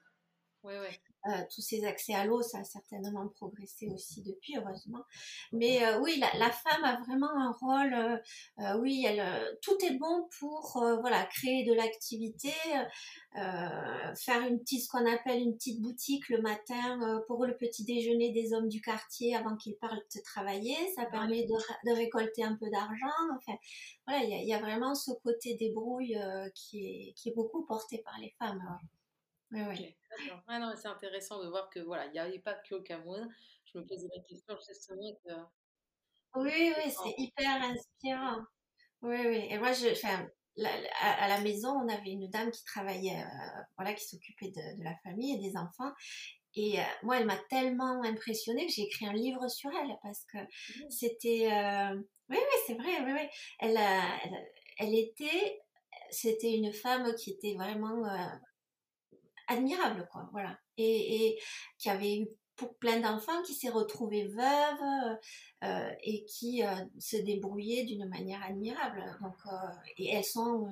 Oui, 0.63 0.73
oui. 0.81 0.99
Euh, 1.27 1.43
tous 1.53 1.61
ces 1.61 1.83
accès 1.85 2.13
à 2.13 2.25
l'eau, 2.25 2.41
ça 2.41 2.59
a 2.59 2.63
certainement 2.63 3.27
progressé 3.27 3.89
aussi 3.93 4.21
depuis, 4.21 4.57
heureusement. 4.57 5.03
Mais 5.51 5.83
euh, 5.83 5.99
oui, 5.99 6.21
la, 6.33 6.51
femme 6.51 6.83
a 6.83 7.01
vraiment 7.01 7.29
un 7.29 7.51
rôle. 7.51 8.21
Euh, 8.59 8.79
oui, 8.79 9.05
elle, 9.05 9.57
tout 9.61 9.77
est 9.83 9.97
bon 9.97 10.27
pour 10.39 10.83
voilà 11.01 11.25
créer 11.25 11.65
de 11.65 11.73
l'activité, 11.73 12.53
faire 13.33 14.41
une 14.47 14.59
petite, 14.59 14.83
ce 14.83 14.89
qu'on 14.89 15.05
appelle 15.05 15.41
une 15.41 15.55
petite 15.55 15.81
boutique 15.81 16.29
le 16.29 16.41
matin 16.41 17.21
pour 17.27 17.45
le 17.45 17.57
petit 17.57 17.83
déjeuner 17.83 18.31
des 18.31 18.53
hommes 18.53 18.69
du 18.69 18.81
quartier 18.81 19.35
avant 19.35 19.55
qu'ils 19.55 19.75
partent 19.75 20.17
travailler. 20.23 20.75
Ça 20.95 21.05
permet 21.05 21.45
de, 21.45 21.91
récolter 21.91 22.43
un 22.43 22.55
peu 22.55 22.69
d'argent. 22.69 23.35
Enfin, 23.35 23.57
voilà, 24.07 24.23
il 24.23 24.47
y, 24.47 24.53
a 24.53 24.59
vraiment 24.59 24.95
ce 24.95 25.11
côté 25.23 25.55
débrouille 25.55 26.17
qui 26.55 26.85
est 26.85 27.13
qui 27.13 27.29
est 27.29 27.35
beaucoup 27.35 27.65
porté 27.65 27.99
par 27.99 28.17
les 28.19 28.33
femmes. 28.39 28.63
Oui, 29.51 29.61
oui. 29.69 29.97
Ah 30.47 30.59
non, 30.59 30.73
c'est 30.75 30.87
intéressant 30.87 31.41
de 31.41 31.47
voir 31.47 31.69
que 31.69 31.79
voilà, 31.79 32.05
il 32.07 32.11
n'y 32.11 32.19
avait 32.19 32.39
pas 32.39 32.55
que 32.55 32.75
au 32.75 32.81
Cameroun. 32.81 33.27
Je 33.65 33.77
me 33.77 33.85
posais 33.85 34.07
la 34.15 34.23
question 34.23 34.55
justement 34.67 35.13
que. 35.23 35.33
Oui, 36.35 36.73
oui, 36.77 36.91
c'est 36.91 37.13
hyper 37.17 37.61
inspirant. 37.63 38.41
Oui, 39.01 39.17
oui. 39.25 39.47
Et 39.49 39.57
moi, 39.57 39.71
je, 39.73 39.91
enfin, 39.91 40.27
à, 40.99 41.27
la 41.27 41.39
maison, 41.41 41.69
on 41.69 41.87
avait 41.87 42.11
une 42.11 42.29
dame 42.29 42.51
qui 42.51 42.63
travaillait, 42.65 43.21
euh, 43.21 43.61
voilà, 43.77 43.93
qui 43.93 44.05
s'occupait 44.05 44.51
de, 44.51 44.83
la 44.83 44.95
famille 45.03 45.35
et 45.35 45.39
des 45.39 45.57
enfants. 45.57 45.91
Et 46.55 46.79
euh, 46.79 46.83
moi, 47.03 47.17
elle 47.19 47.25
m'a 47.25 47.37
tellement 47.49 48.01
impressionnée 48.03 48.65
que 48.65 48.73
j'ai 48.73 48.83
écrit 48.83 49.05
un 49.05 49.13
livre 49.13 49.47
sur 49.47 49.69
elle 49.71 49.95
parce 50.03 50.25
que 50.25 50.39
mmh. 50.39 50.89
c'était. 50.89 51.51
Euh, 51.51 51.95
oui, 52.29 52.37
oui, 52.37 52.59
c'est 52.65 52.75
vrai. 52.75 53.01
Oui, 53.05 53.11
oui. 53.13 53.27
Elle, 53.59 53.77
elle, 53.77 54.47
elle, 54.79 54.95
était. 54.95 55.59
C'était 56.09 56.53
une 56.53 56.73
femme 56.73 57.13
qui 57.15 57.31
était 57.31 57.55
vraiment 57.55 58.03
admirable, 59.47 60.07
quoi. 60.11 60.29
Voilà. 60.31 60.57
Et, 60.77 61.39
qui 61.77 61.89
avait 61.89 62.19
eu 62.19 62.27
pour 62.55 62.75
plein 62.77 62.99
d'enfants, 62.99 63.41
qui 63.43 63.53
s'est 63.53 63.69
retrouvée 63.69 64.27
veuve 64.27 65.17
euh, 65.63 65.91
et 66.01 66.25
qui 66.25 66.63
euh, 66.63 66.75
se 66.99 67.17
débrouillait 67.17 67.85
d'une 67.85 68.09
manière 68.09 68.43
admirable. 68.43 69.03
Donc, 69.21 69.35
euh, 69.45 69.67
et 69.97 70.09
elles 70.09 70.23
sont 70.23 70.67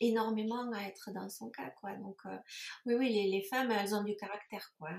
énormément 0.00 0.70
à 0.72 0.82
être 0.82 1.12
dans 1.12 1.28
son 1.28 1.50
cas, 1.50 1.70
quoi. 1.80 1.94
Donc, 1.94 2.22
oui, 2.84 2.94
oui, 2.94 3.30
les, 3.30 3.42
femmes, 3.42 3.70
elles 3.70 3.94
ont 3.94 4.02
du 4.02 4.16
caractère, 4.16 4.74
quoi. 4.76 4.90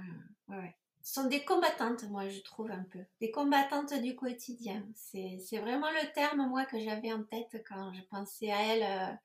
Ouais. 0.47 0.73
sont 1.03 1.27
des 1.27 1.43
combattantes, 1.43 2.03
moi, 2.09 2.29
je 2.29 2.39
trouve 2.39 2.71
un 2.71 2.85
peu. 2.91 3.03
Des 3.19 3.29
combattantes 3.29 3.93
du 4.01 4.15
quotidien. 4.15 4.87
C'est 4.95 5.59
vraiment 5.59 5.91
le 5.91 6.13
terme, 6.13 6.47
moi, 6.47 6.65
que 6.65 6.79
j'avais 6.79 7.11
en 7.11 7.23
tête 7.25 7.61
quand 7.67 7.93
je 7.93 8.01
pensais 8.03 8.51
à 8.51 8.61
elles 8.61 9.19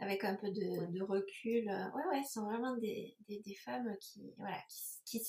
avec 0.00 0.24
un 0.24 0.34
peu 0.34 0.50
de, 0.50 1.02
recul. 1.02 1.68
Euh, 1.68 1.90
ouais, 1.92 2.06
ouais, 2.10 2.24
ce 2.24 2.34
sont 2.34 2.44
vraiment 2.44 2.76
des, 2.76 3.16
des, 3.28 3.54
femmes 3.54 3.94
qui, 4.00 4.34
voilà, 4.38 4.56
qui, 5.04 5.22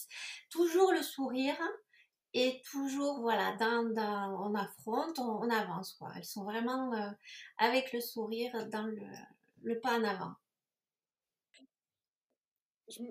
toujours 0.50 0.94
le 0.94 1.02
sourire 1.02 1.60
et 2.34 2.62
toujours, 2.72 3.20
voilà, 3.20 3.56
dans, 3.58 3.94
dans 3.94 4.50
on 4.50 4.56
affronte, 4.56 5.20
on, 5.20 5.50
avance, 5.50 5.94
quoi. 5.94 6.12
Elles 6.16 6.26
sont 6.26 6.46
vraiment 6.46 6.94
euh, 6.94 7.12
avec 7.58 7.92
le 7.92 8.00
sourire 8.00 8.70
dans 8.70 8.84
le, 8.84 9.06
le 9.64 9.80
pas 9.82 10.00
en 10.00 10.04
avant. 10.06 10.34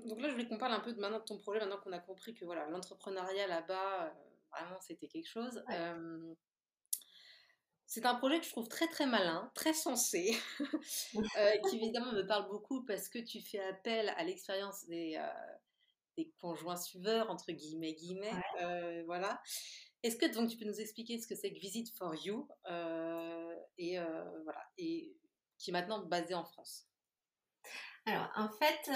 donc 0.07 0.21
là, 0.21 0.29
je 0.29 0.33
voulais 0.33 0.49
qu'on 0.49 0.59
parle 0.59 0.73
un 0.73 0.81
peu 0.81 0.95
de 0.95 1.01
maintenant 1.01 1.19
de 1.19 1.25
ton 1.25 1.39
projet, 1.39 1.61
maintenant 1.61 1.81
qu'on 1.81 1.93
a 1.93 2.01
compris 2.01 2.35
que 2.35 2.47
voilà, 2.47 2.67
l'entrepreneuriat 2.69 3.47
là-bas, 3.47 4.07
euh, 4.07 4.11
vraiment, 4.51 4.81
c'était 4.81 5.09
quelque 5.09 5.29
chose. 5.29 5.63
C'est 7.91 8.07
un 8.07 8.15
projet 8.15 8.39
que 8.39 8.47
je 8.47 8.51
trouve 8.51 8.69
très 8.69 8.87
très 8.87 9.05
malin, 9.05 9.51
très 9.53 9.75
sensé, 9.75 10.39
euh, 11.17 11.51
qui 11.69 11.75
évidemment 11.75 12.13
me 12.13 12.23
parle 12.23 12.49
beaucoup 12.49 12.85
parce 12.85 13.09
que 13.09 13.19
tu 13.19 13.41
fais 13.41 13.59
appel 13.59 14.11
à 14.11 14.23
l'expérience 14.23 14.87
des, 14.87 15.17
euh, 15.17 15.27
des, 16.17 16.31
conjoints 16.41 16.77
suiveurs, 16.77 17.29
entre 17.31 17.51
guillemets, 17.51 17.95
guillemets. 17.95 18.31
Euh, 18.61 19.03
voilà. 19.07 19.43
Est-ce 20.05 20.15
que 20.15 20.33
donc 20.33 20.49
tu 20.51 20.57
peux 20.57 20.67
nous 20.67 20.81
expliquer 20.81 21.19
ce 21.21 21.27
que 21.27 21.35
c'est 21.35 21.53
que 21.53 21.59
Visit 21.59 21.93
for 21.97 22.15
You 22.15 22.47
et, 23.77 23.99
voilà, 24.45 24.65
et 24.79 25.13
qui 25.59 25.71
est 25.71 25.73
maintenant 25.73 26.07
basé 26.07 26.35
en 26.35 26.45
France? 26.45 26.87
Alors, 28.07 28.31
en 28.37 28.51
fait, 28.51 28.89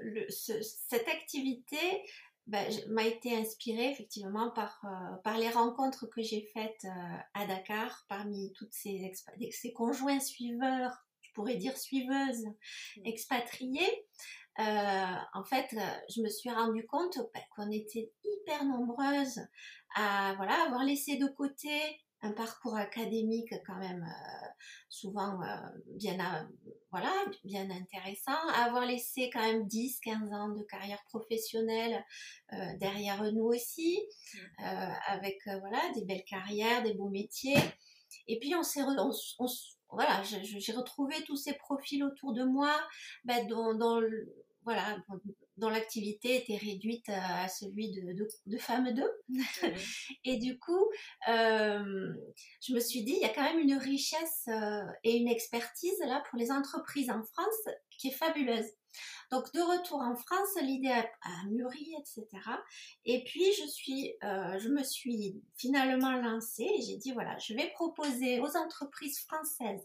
le, 0.00 0.28
cette 0.28 1.06
activité, 1.06 2.02
ben, 2.46 2.66
m'a 2.88 3.06
été 3.06 3.36
inspirée 3.36 3.90
effectivement 3.90 4.50
par, 4.50 4.80
euh, 4.84 5.16
par 5.22 5.38
les 5.38 5.50
rencontres 5.50 6.06
que 6.06 6.22
j'ai 6.22 6.48
faites 6.52 6.84
euh, 6.84 7.16
à 7.34 7.46
Dakar 7.46 8.04
parmi 8.08 8.52
toutes 8.54 8.72
ces, 8.72 9.12
ces 9.52 9.72
conjoints 9.72 10.20
suiveurs, 10.20 10.92
je 11.20 11.30
pourrais 11.32 11.56
dire 11.56 11.76
suiveuses, 11.76 12.44
mmh. 12.96 13.06
expatriées. 13.06 14.06
Euh, 14.58 15.14
en 15.34 15.44
fait, 15.44 15.74
je 16.14 16.20
me 16.22 16.28
suis 16.28 16.50
rendu 16.50 16.86
compte 16.86 17.18
ben, 17.32 17.42
qu'on 17.54 17.70
était 17.70 18.12
hyper 18.24 18.64
nombreuses 18.64 19.40
à 19.94 20.34
voilà 20.36 20.64
avoir 20.66 20.84
laissé 20.84 21.16
de 21.16 21.26
côté 21.28 21.70
un 22.22 22.32
parcours 22.32 22.76
académique 22.76 23.54
quand 23.66 23.76
même 23.76 24.02
euh, 24.02 24.46
souvent 24.88 25.42
euh, 25.42 25.56
bien 25.96 26.18
euh, 26.20 26.44
voilà 26.90 27.12
bien 27.44 27.68
intéressant 27.70 28.36
avoir 28.54 28.84
laissé 28.84 29.30
quand 29.32 29.40
même 29.40 29.66
10 29.66 30.00
15 30.00 30.32
ans 30.32 30.48
de 30.50 30.62
carrière 30.64 31.02
professionnelle 31.04 32.04
derrière 32.78 33.22
nous 33.32 33.44
aussi 33.44 34.00
mmh. 34.34 34.64
avec 35.06 35.38
voilà 35.46 35.80
des 35.94 36.04
belles 36.04 36.24
carrières 36.24 36.82
des 36.82 36.94
beaux 36.94 37.08
métiers 37.08 37.58
et 38.26 38.38
puis 38.38 38.54
on 38.54 38.62
s'est 38.62 38.82
voilà 39.88 40.22
j'ai 40.22 40.72
retrouvé 40.72 41.14
tous 41.24 41.36
ces 41.36 41.54
profils 41.54 42.04
autour 42.04 42.32
de 42.32 42.44
moi 42.44 42.76
ben, 43.24 43.46
dans 43.46 44.00
voilà 44.70 44.96
dont 45.56 45.68
l'activité 45.68 46.36
était 46.36 46.56
réduite 46.56 47.08
à, 47.08 47.48
celui 47.48 47.90
de, 47.90 48.28
de, 48.46 48.58
femmes 48.58 48.92
d'eux. 48.92 49.12
et 50.24 50.38
du 50.38 50.58
coup, 50.58 50.86
euh, 51.28 52.12
je 52.62 52.72
me 52.72 52.80
suis 52.80 53.02
dit, 53.02 53.12
il 53.12 53.20
y 53.20 53.24
a 53.24 53.34
quand 53.34 53.42
même 53.42 53.58
une 53.58 53.74
richesse 53.74 54.46
euh, 54.48 54.84
et 55.04 55.16
une 55.16 55.28
expertise 55.28 55.98
là 56.06 56.22
pour 56.30 56.38
les 56.38 56.50
entreprises 56.50 57.10
en 57.10 57.22
France 57.22 57.74
qui 57.90 58.08
est 58.08 58.12
fabuleuse. 58.12 58.70
Donc 59.30 59.52
de 59.52 59.60
retour 59.60 59.98
en 59.98 60.16
France, 60.16 60.48
l'idée 60.62 60.88
a, 60.88 61.04
mûri, 61.48 61.94
etc. 62.00 62.26
Et 63.04 63.22
puis 63.24 63.44
je 63.60 63.66
suis, 63.68 64.14
euh, 64.24 64.58
je 64.58 64.68
me 64.68 64.82
suis 64.82 65.40
finalement 65.56 66.12
lancée 66.12 66.68
et 66.78 66.82
j'ai 66.82 66.96
dit 66.96 67.12
voilà, 67.12 67.38
je 67.38 67.54
vais 67.54 67.70
proposer 67.74 68.40
aux 68.40 68.56
entreprises 68.56 69.20
françaises 69.20 69.84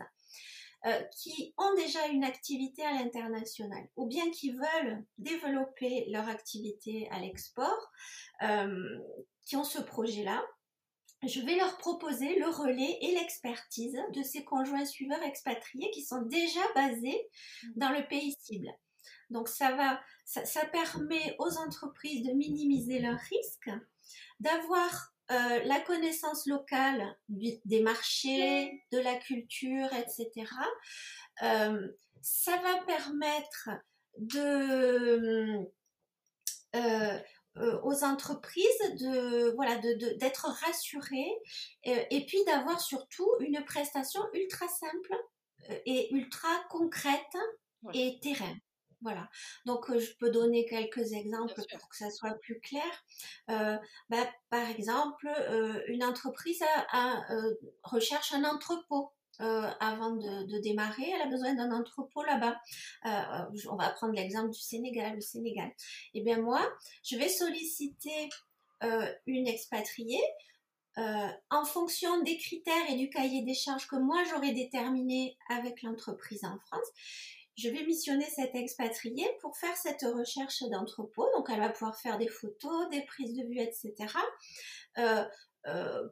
euh, 0.85 1.01
qui 1.17 1.53
ont 1.57 1.73
déjà 1.75 2.07
une 2.07 2.23
activité 2.23 2.83
à 2.83 2.93
l'international 2.93 3.87
ou 3.95 4.05
bien 4.05 4.29
qui 4.29 4.51
veulent 4.51 5.03
développer 5.17 6.05
leur 6.09 6.27
activité 6.29 7.07
à 7.09 7.19
l'export, 7.19 7.91
euh, 8.43 8.99
qui 9.45 9.55
ont 9.55 9.63
ce 9.63 9.81
projet-là, 9.81 10.43
je 11.23 11.41
vais 11.41 11.55
leur 11.55 11.77
proposer 11.77 12.37
le 12.37 12.49
relais 12.49 12.99
et 13.01 13.13
l'expertise 13.13 13.97
de 14.13 14.21
ces 14.21 14.43
conjoints 14.43 14.85
suiveurs 14.85 15.23
expatriés 15.23 15.89
qui 15.91 16.03
sont 16.03 16.21
déjà 16.21 16.61
basés 16.75 17.29
dans 17.75 17.89
le 17.89 18.05
pays 18.07 18.35
cible. 18.39 18.69
Donc 19.31 19.49
ça 19.49 19.71
va, 19.75 19.99
ça 20.25 20.65
permet 20.67 21.35
aux 21.39 21.57
entreprises 21.57 22.23
de 22.27 22.33
minimiser 22.33 22.99
leurs 22.99 23.19
risques, 23.19 23.71
d'avoir 24.39 25.14
euh, 25.31 25.63
la 25.63 25.79
connaissance 25.79 26.45
locale 26.45 27.17
des 27.29 27.81
marchés, 27.81 28.83
de 28.91 28.99
la 28.99 29.15
culture, 29.15 29.91
etc., 29.93 30.31
euh, 31.41 31.87
ça 32.21 32.55
va 32.57 32.83
permettre 32.85 33.69
de, 34.17 35.59
euh, 36.75 37.19
aux 37.55 38.03
entreprises 38.03 38.95
de 38.99 39.51
voilà 39.55 39.77
d'être 39.77 40.47
rassurées 40.65 41.33
et 41.83 42.25
puis 42.25 42.43
d'avoir 42.45 42.79
surtout 42.79 43.29
une 43.39 43.63
prestation 43.65 44.21
ultra 44.33 44.67
simple 44.67 45.15
et 45.85 46.13
ultra 46.13 46.49
concrète 46.69 47.37
et 47.93 48.19
terrain. 48.21 48.55
Voilà. 49.05 49.29
Donc, 49.67 49.87
euh, 49.91 49.99
je 49.99 50.13
peux 50.17 50.31
donner 50.31 50.65
quelques 50.65 51.13
exemples 51.13 51.53
pour 51.53 51.89
que 51.89 51.95
ça 51.95 52.09
soit 52.09 52.33
plus 52.39 52.59
clair. 52.59 53.05
Euh, 53.51 53.77
bah, 54.09 54.27
par 54.49 54.67
exemple, 54.67 55.27
euh, 55.27 55.79
une 55.87 56.03
entreprise 56.03 56.63
recherche 57.83 58.33
un 58.33 58.43
entrepôt. 58.43 59.11
avant 59.37 60.15
de, 60.15 60.59
démarrer, 60.61 61.07
elle 61.13 61.21
a 61.21 61.27
besoin 61.27 61.53
d'un 61.53 61.71
entrepôt 61.71 62.23
là-bas. 62.23 62.59
on 63.69 63.75
va 63.75 63.89
prendre 63.91 64.13
l'exemple 64.15 64.49
du 64.49 64.59
Sénégal. 64.59 65.13
Le 65.15 65.21
Sénégal. 65.21 65.71
Eh 66.15 66.21
bien 66.21 66.39
moi, 66.41 66.63
je 67.03 67.15
vais 67.17 67.29
solliciter 67.29 68.29
une 69.27 69.47
expatriée 69.47 70.25
en 70.97 71.65
fonction 71.65 72.23
des 72.23 72.37
critères 72.37 72.89
et 72.89 72.95
du 72.95 73.09
cahier 73.09 73.43
des 73.43 73.53
charges 73.53 73.87
que 73.87 73.97
moi 73.97 74.23
j'aurais 74.29 74.53
déterminé 74.53 75.37
avec 75.49 75.83
l'entreprise 75.83 76.45
en 76.45 76.57
France 76.65 76.89
je 77.55 77.69
vais 77.69 77.83
missionner 77.85 78.25
cette 78.25 78.55
expatriée 78.55 79.29
pour 79.41 79.57
faire 79.57 79.75
cette 79.77 80.01
recherche 80.01 80.63
d'entrepôt. 80.63 81.27
Donc, 81.35 81.49
elle 81.49 81.59
va 81.59 81.69
pouvoir 81.69 81.97
faire 81.97 82.17
des 82.17 82.27
photos, 82.27 82.89
des 82.89 83.03
prises 83.05 83.33
de 83.33 83.43
vue, 83.43 83.59
etc. 83.59 83.93
Euh, 84.97 85.23
euh, 85.67 86.07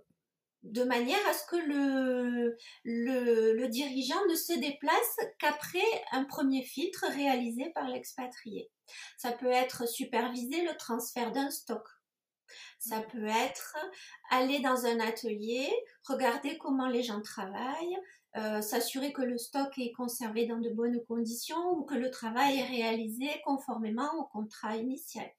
de 0.63 0.83
manière 0.83 1.19
à 1.27 1.33
ce 1.33 1.45
que 1.47 1.57
le, 1.57 2.57
le, 2.85 3.53
le 3.53 3.67
dirigeant 3.67 4.25
ne 4.29 4.35
se 4.35 4.53
déplace 4.53 5.17
qu'après 5.37 5.83
un 6.13 6.23
premier 6.23 6.63
filtre 6.63 7.05
réalisé 7.09 7.69
par 7.75 7.89
l'expatrié. 7.89 8.71
Ça 9.17 9.33
peut 9.33 9.51
être 9.51 9.87
superviser 9.87 10.63
le 10.63 10.75
transfert 10.77 11.33
d'un 11.33 11.51
stock. 11.51 11.85
Ça 12.79 13.01
peut 13.01 13.27
être 13.27 13.75
aller 14.29 14.59
dans 14.59 14.85
un 14.85 14.99
atelier, 14.99 15.69
regarder 16.07 16.57
comment 16.57 16.87
les 16.87 17.03
gens 17.03 17.21
travaillent, 17.21 17.97
euh, 18.35 18.61
s'assurer 18.61 19.13
que 19.13 19.21
le 19.21 19.37
stock 19.37 19.71
est 19.77 19.91
conservé 19.91 20.45
dans 20.47 20.59
de 20.59 20.69
bonnes 20.69 21.03
conditions 21.05 21.71
ou 21.77 21.83
que 21.83 21.95
le 21.95 22.09
travail 22.09 22.59
est 22.59 22.65
réalisé 22.65 23.27
conformément 23.45 24.09
au 24.19 24.25
contrat 24.25 24.75
initial. 24.75 25.29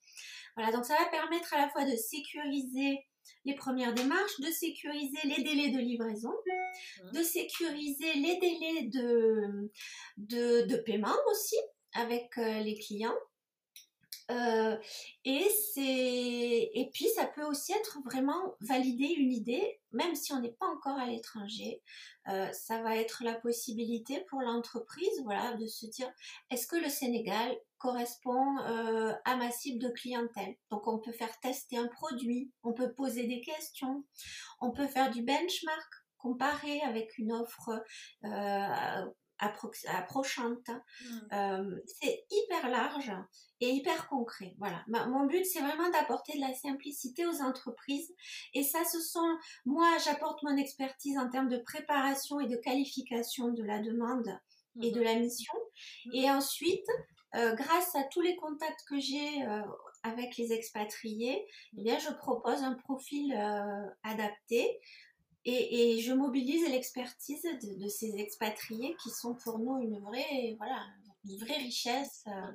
Voilà, 0.56 0.70
donc 0.70 0.84
ça 0.84 0.94
va 0.96 1.06
permettre 1.06 1.52
à 1.54 1.58
la 1.58 1.68
fois 1.70 1.84
de 1.84 1.96
sécuriser 1.96 3.04
les 3.44 3.54
premières 3.54 3.94
démarches, 3.94 4.40
de 4.40 4.50
sécuriser 4.50 5.18
les 5.24 5.42
délais 5.42 5.70
de 5.70 5.78
livraison, 5.78 6.32
de 7.12 7.22
sécuriser 7.22 8.14
les 8.14 8.38
délais 8.38 8.82
de, 8.84 9.70
de, 10.16 10.66
de 10.66 10.76
paiement 10.76 11.16
aussi 11.30 11.56
avec 11.94 12.36
euh, 12.38 12.60
les 12.60 12.76
clients. 12.78 13.16
Euh, 14.30 14.76
et 15.26 15.46
c'est 15.74 16.70
et 16.72 16.90
puis 16.94 17.06
ça 17.14 17.26
peut 17.26 17.44
aussi 17.44 17.72
être 17.72 17.98
vraiment 18.04 18.54
valider 18.60 19.06
une 19.18 19.32
idée, 19.32 19.80
même 19.92 20.14
si 20.14 20.32
on 20.32 20.40
n'est 20.40 20.52
pas 20.52 20.66
encore 20.66 20.96
à 20.96 21.06
l'étranger. 21.06 21.82
Euh, 22.28 22.50
ça 22.52 22.80
va 22.82 22.96
être 22.96 23.22
la 23.22 23.34
possibilité 23.34 24.24
pour 24.30 24.40
l'entreprise, 24.40 25.20
voilà, 25.24 25.54
de 25.56 25.66
se 25.66 25.86
dire 25.86 26.10
est-ce 26.50 26.66
que 26.66 26.76
le 26.76 26.88
Sénégal 26.88 27.54
correspond 27.76 28.58
euh, 28.60 29.12
à 29.26 29.36
ma 29.36 29.50
cible 29.50 29.82
de 29.82 29.90
clientèle? 29.90 30.56
Donc 30.70 30.86
on 30.88 30.98
peut 30.98 31.12
faire 31.12 31.38
tester 31.40 31.76
un 31.76 31.88
produit, 31.88 32.50
on 32.62 32.72
peut 32.72 32.94
poser 32.94 33.26
des 33.26 33.42
questions, 33.42 34.04
on 34.60 34.70
peut 34.70 34.86
faire 34.86 35.10
du 35.10 35.22
benchmark, 35.22 35.92
comparer 36.16 36.80
avec 36.80 37.18
une 37.18 37.32
offre 37.32 37.84
approchante. 39.38 40.68
Mmh. 40.68 41.18
Euh, 41.32 41.76
c'est 41.86 42.24
hyper 42.30 42.70
large 42.70 43.12
et 43.60 43.70
hyper 43.70 44.08
concret. 44.08 44.54
Voilà. 44.58 44.84
Ma, 44.88 45.06
mon 45.06 45.26
but, 45.26 45.44
c'est 45.44 45.60
vraiment 45.60 45.90
d'apporter 45.90 46.34
de 46.36 46.40
la 46.40 46.54
simplicité 46.54 47.26
aux 47.26 47.42
entreprises. 47.42 48.14
Et 48.52 48.62
ça, 48.62 48.84
ce 48.84 49.00
sont, 49.00 49.36
moi, 49.64 49.88
j'apporte 50.04 50.42
mon 50.42 50.56
expertise 50.56 51.18
en 51.18 51.28
termes 51.28 51.48
de 51.48 51.58
préparation 51.58 52.40
et 52.40 52.46
de 52.46 52.56
qualification 52.56 53.48
de 53.48 53.62
la 53.62 53.80
demande 53.80 54.38
mmh. 54.76 54.82
et 54.82 54.90
de 54.90 55.00
la 55.00 55.14
mission. 55.14 55.54
Mmh. 56.06 56.14
Et 56.14 56.30
ensuite, 56.30 56.88
euh, 57.34 57.54
grâce 57.54 57.94
à 57.96 58.04
tous 58.04 58.20
les 58.20 58.36
contacts 58.36 58.84
que 58.88 58.98
j'ai 59.00 59.42
euh, 59.42 59.62
avec 60.04 60.36
les 60.36 60.52
expatriés, 60.52 61.44
eh 61.76 61.82
bien, 61.82 61.98
je 61.98 62.10
propose 62.10 62.62
un 62.62 62.74
profil 62.74 63.34
euh, 63.34 63.86
adapté 64.04 64.80
et, 65.44 65.96
et, 65.96 66.00
je 66.00 66.12
mobilise 66.12 66.68
l'expertise 66.68 67.42
de, 67.42 67.82
de, 67.82 67.88
ces 67.88 68.16
expatriés 68.16 68.96
qui 69.02 69.10
sont 69.10 69.34
pour 69.34 69.58
nous 69.58 69.78
une 69.78 69.98
vraie, 70.00 70.54
voilà, 70.58 70.86
une 71.24 71.38
vraie 71.38 71.58
richesse. 71.58 72.24
Euh, 72.28 72.52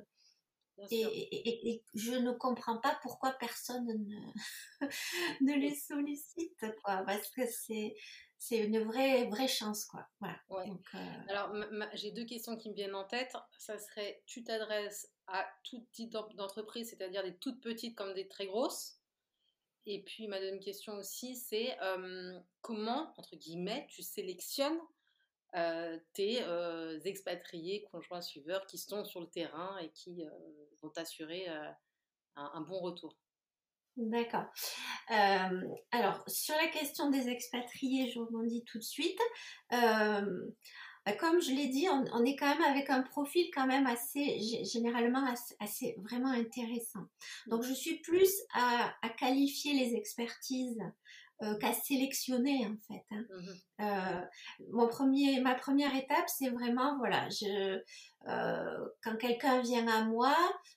et, 0.90 1.02
et, 1.02 1.70
et, 1.70 1.84
je 1.94 2.12
ne 2.12 2.32
comprends 2.32 2.78
pas 2.78 2.98
pourquoi 3.02 3.32
personne 3.32 3.86
ne, 3.86 4.86
ne 5.40 5.54
les 5.60 5.74
sollicite, 5.74 6.64
quoi, 6.82 7.02
parce 7.06 7.28
que 7.30 7.42
c'est 7.46 7.94
c'est 8.40 8.56
une 8.56 8.82
vraie 8.82 9.26
vraie 9.26 9.46
chance, 9.46 9.84
quoi. 9.84 10.08
Voilà. 10.18 10.40
Ouais. 10.48 10.66
Donc, 10.66 10.86
euh... 10.94 10.98
Alors 11.28 11.54
j'ai 11.92 12.10
deux 12.10 12.24
questions 12.24 12.56
qui 12.56 12.70
me 12.70 12.74
viennent 12.74 12.94
en 12.94 13.04
tête. 13.04 13.36
Ça 13.58 13.78
serait, 13.78 14.22
tu 14.24 14.42
t'adresses 14.42 15.12
à 15.26 15.46
tout 15.62 15.86
type 15.92 16.10
d'entreprise, 16.34 16.88
c'est-à-dire 16.88 17.22
des 17.22 17.36
toutes 17.36 17.60
petites 17.60 17.94
comme 17.94 18.14
des 18.14 18.28
très 18.28 18.46
grosses. 18.46 18.99
Et 19.86 20.02
puis 20.02 20.28
ma 20.28 20.38
deuxième 20.38 20.60
question 20.60 20.94
aussi, 20.94 21.36
c'est 21.36 21.76
comment, 22.60 23.14
entre 23.16 23.36
guillemets, 23.36 23.86
tu 23.88 24.02
sélectionnes 24.02 24.78
tes 26.12 26.42
expatriés, 27.04 27.86
conjoints 27.90 28.20
suiveurs 28.20 28.66
qui 28.66 28.78
sont 28.78 29.04
sur 29.04 29.20
le 29.20 29.28
terrain 29.28 29.78
et 29.78 29.90
qui 29.90 30.22
vont 30.82 30.90
t'assurer 30.90 31.48
un, 31.48 31.76
un, 32.36 32.60
bon 32.60 32.78
retour? 32.80 33.16
D'accord. 33.96 34.46
alors, 35.08 36.22
sur 36.28 36.54
la 36.56 36.68
question 36.68 37.10
des 37.10 37.28
expatriés, 37.28 38.10
je 38.10 38.20
rebondis 38.20 38.64
tout 38.64 38.78
de 38.78 38.84
suite. 38.84 39.20
Comme 41.18 41.40
je 41.40 41.50
l'ai 41.52 41.68
dit, 41.68 41.88
on, 41.88 42.04
on, 42.12 42.24
est 42.24 42.36
quand 42.36 42.48
même 42.48 42.62
avec 42.62 42.90
un 42.90 43.02
profil 43.02 43.50
quand 43.54 43.66
même 43.66 43.86
assez, 43.86 44.38
généralement 44.64 45.24
assez, 45.26 45.54
assez 45.60 45.96
vraiment 45.98 46.30
intéressant. 46.30 47.06
Donc 47.46 47.62
je 47.62 47.72
suis 47.72 47.96
plus 48.00 48.30
à, 48.52 48.92
à 49.02 49.08
qualifier 49.08 49.74
les 49.74 49.94
expertises 49.94 50.82
euh, 51.42 51.56
qu'à 51.56 51.72
sélectionner 51.72 52.66
en 52.66 52.76
fait. 52.86 53.02
Hein. 53.10 53.24
Mmh. 53.30 53.82
Euh, 53.82 54.20
mon 54.72 54.88
premier, 54.88 55.40
ma 55.40 55.54
première 55.54 55.94
étape, 55.96 56.28
c'est 56.28 56.50
vraiment 56.50 56.98
voilà, 56.98 57.26
je, 57.30 57.78
euh, 58.28 58.88
quand 59.02 59.16
quelqu'un 59.16 59.62
vient 59.62 59.88
à 59.88 60.04
moi, 60.04 60.36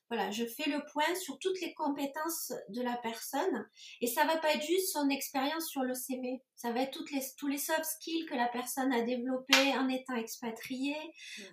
voilà, 0.09 0.31
je 0.31 0.45
fais 0.45 0.69
le 0.69 0.81
point 0.91 1.13
sur 1.15 1.37
toutes 1.39 1.59
les 1.59 1.73
compétences 1.73 2.53
de 2.69 2.81
la 2.81 2.95
personne 2.95 3.67
et 3.99 4.07
ça 4.07 4.23
va 4.23 4.37
pas 4.37 4.53
être 4.53 4.65
juste 4.65 4.93
son 4.93 5.09
expérience 5.09 5.67
sur 5.67 5.83
le 5.83 5.93
CV, 5.93 6.41
ça 6.55 6.71
va 6.71 6.83
être 6.83 6.91
toutes 6.91 7.11
les, 7.11 7.21
tous 7.37 7.47
les 7.47 7.57
soft 7.57 7.83
skills 7.83 8.25
que 8.25 8.35
la 8.35 8.47
personne 8.47 8.93
a 8.93 9.01
développés 9.01 9.77
en 9.77 9.89
étant 9.89 10.15
expatriée. 10.15 10.95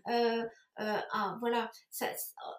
Mmh. 0.07 0.45
Ah, 0.77 1.37
voilà, 1.41 1.71
ça, 1.91 2.07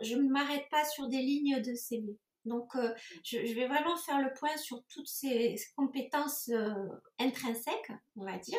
je 0.01 0.15
ne 0.15 0.29
m'arrête 0.29 0.69
pas 0.69 0.85
sur 0.85 1.07
des 1.07 1.17
lignes 1.17 1.61
de 1.61 1.73
CV. 1.73 2.19
Donc, 2.45 2.75
euh, 2.75 2.93
je, 3.23 3.37
vais 3.37 3.67
vraiment 3.67 3.95
faire 3.97 4.19
le 4.19 4.33
point 4.33 4.55
sur 4.57 4.83
toutes 4.87 5.07
ces 5.07 5.55
compétences 5.75 6.49
euh, 6.49 6.73
intrinsèques, 7.19 7.91
on 8.15 8.25
va 8.25 8.37
dire. 8.37 8.57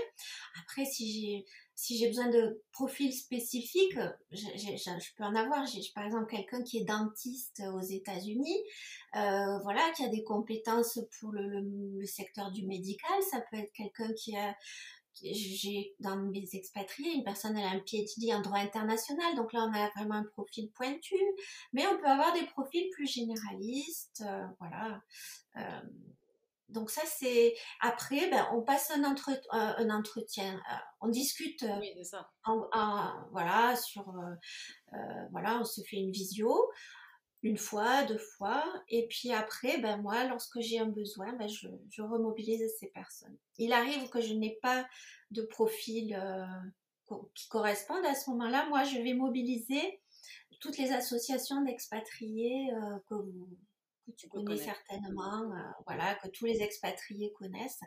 Après, 0.62 0.84
si 0.84 1.44
j'ai 1.76 2.06
besoin 2.06 2.28
de 2.28 2.62
profils 2.72 3.12
spécifiques, 3.12 3.98
je 4.30 5.14
peux 5.16 5.24
en 5.24 5.34
avoir. 5.34 5.66
J'ai 5.66 5.80
par 5.94 6.04
exemple 6.04 6.30
quelqu'un 6.30 6.62
qui 6.62 6.78
est 6.78 6.84
dentiste 6.84 7.62
aux 7.74 7.80
États-Unis, 7.82 8.58
euh, 9.16 9.58
voilà, 9.62 9.90
qui 9.96 10.04
a 10.04 10.08
des 10.08 10.22
compétences 10.22 11.00
pour 11.18 11.32
le, 11.32 12.04
secteur 12.06 12.52
du 12.52 12.66
médical. 12.66 13.12
Ça 13.30 13.40
peut 13.50 13.58
être 13.58 13.72
quelqu'un 13.72 14.12
qui 14.14 14.36
a 14.36 14.54
j'ai 15.20 15.94
dans 16.01 16.16
mes 16.16 16.48
expatriés 16.55 17.12
une 17.12 17.25
personne 17.25 17.57
elle 17.57 17.64
a 17.64 17.70
un 17.70 17.81
PhD 17.81 18.33
en 18.33 18.40
droit 18.40 18.59
international 18.59 19.35
donc 19.37 19.53
là 19.53 19.68
on 19.68 19.75
a 19.75 19.90
vraiment 19.90 20.16
un 20.16 20.25
profil 20.25 20.70
pointu 20.70 21.16
mais 21.72 21.87
on 21.87 21.98
peut 21.98 22.07
avoir 22.07 22.33
des 22.33 22.46
profils 22.46 22.88
plus 22.90 23.07
généralistes 23.07 24.22
euh, 24.27 24.46
voilà 24.59 25.03
euh, 25.57 25.81
donc 26.68 26.90
ça 26.90 27.03
c'est 27.05 27.55
après 27.81 28.31
ben, 28.31 28.46
on 28.53 28.62
passe 28.62 28.90
un, 28.90 29.05
entre... 29.05 29.31
un 29.51 29.90
entretien 29.90 30.55
euh, 30.55 30.77
on 31.01 31.09
discute 31.09 31.64
oui, 31.81 32.05
ça. 32.05 32.31
En, 32.44 32.66
en, 32.72 33.12
voilà 33.33 33.77
sur 33.77 34.12
voilà 35.31 35.59
on 35.61 35.64
se 35.64 35.83
fait 35.83 35.96
une 35.96 36.12
visio 36.12 36.70
une 37.42 37.59
fois, 37.59 38.05
deux 38.05 38.18
fois, 38.18 38.64
et 38.88 39.09
puis 39.09 39.33
après, 39.33 39.78
ben 39.78 39.96
moi, 39.96 40.24
lorsque 40.26 40.61
j'ai 40.61 40.78
un 40.78 40.87
besoin, 40.87 41.33
ben 41.33 41.48
je, 41.48 42.02
remobilise 42.02 42.62
ces 42.78 42.87
personnes. 42.88 43.37
Il 43.59 43.72
arrive 43.72 44.09
que 44.11 44.20
je 44.20 44.33
n'ai 44.33 44.59
pas 44.62 44.87
de 45.33 45.42
profil 45.42 46.14
euh, 46.14 47.16
qui 47.35 47.48
corresponde 47.48 48.05
à 48.07 48.14
ce 48.14 48.31
moment-là. 48.31 48.68
Moi, 48.68 48.85
je 48.85 48.98
vais 48.98 49.14
mobiliser 49.14 50.00
toutes 50.61 50.78
les 50.78 50.92
associations 50.92 51.62
d'expatriés 51.62 52.72
euh, 52.72 52.98
que, 53.09 53.14
que 54.06 54.12
tu 54.12 54.28
connais, 54.28 54.56
certainement, 54.56 55.52
euh, 55.52 55.70
voilà, 55.86 56.14
que 56.16 56.28
tous 56.28 56.46
les 56.46 56.62
expatriés 56.62 57.32
connaissent. 57.32 57.80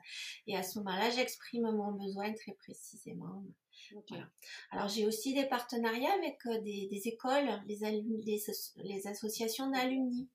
Et 0.48 0.56
à 0.56 0.64
ce 0.64 0.80
moment-là, 0.80 1.10
j'exprime 1.10 1.64
mon 1.64 1.92
besoin 1.94 2.34
très 2.34 2.54
précisément. 2.54 3.44
Okay. 3.92 4.04
Voilà. 4.10 4.30
Alors 4.72 4.88
j'ai 4.88 5.06
aussi 5.06 5.34
des 5.34 5.46
partenariats 5.46 6.14
avec 6.14 6.38
euh, 6.46 6.60
des, 6.62 6.88
des, 6.88 7.08
écoles, 7.08 7.62
les, 7.68 7.84
alumni, 7.84 8.24
les, 8.24 8.42
les 8.78 9.08
associations 9.08 9.70
d'alumni. 9.70 10.30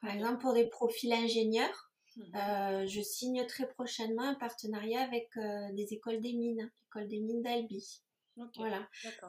Par 0.00 0.14
exemple, 0.14 0.38
pour 0.38 0.52
des 0.52 0.66
profils 0.66 1.12
ingénieurs, 1.12 1.90
mmh. 2.16 2.36
euh, 2.36 2.86
je 2.86 3.00
signe 3.00 3.46
très 3.46 3.66
prochainement 3.68 4.22
un 4.22 4.34
partenariat 4.34 5.02
avec 5.02 5.28
euh, 5.36 5.72
des 5.72 5.94
écoles 5.94 6.20
des 6.20 6.34
mines, 6.34 6.70
l'école 6.84 7.08
des 7.08 7.20
mines 7.20 7.42
d'Albi. 7.42 8.02
Okay. 8.36 8.58
Voilà. 8.58 8.88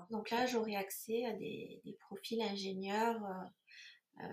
Donc 0.09 0.31
là, 0.31 0.45
j'aurai 0.47 0.75
accès 0.75 1.25
à 1.25 1.33
des, 1.33 1.81
des 1.85 1.93
profils 1.93 2.41
ingénieurs 2.41 3.21
euh, 4.21 4.27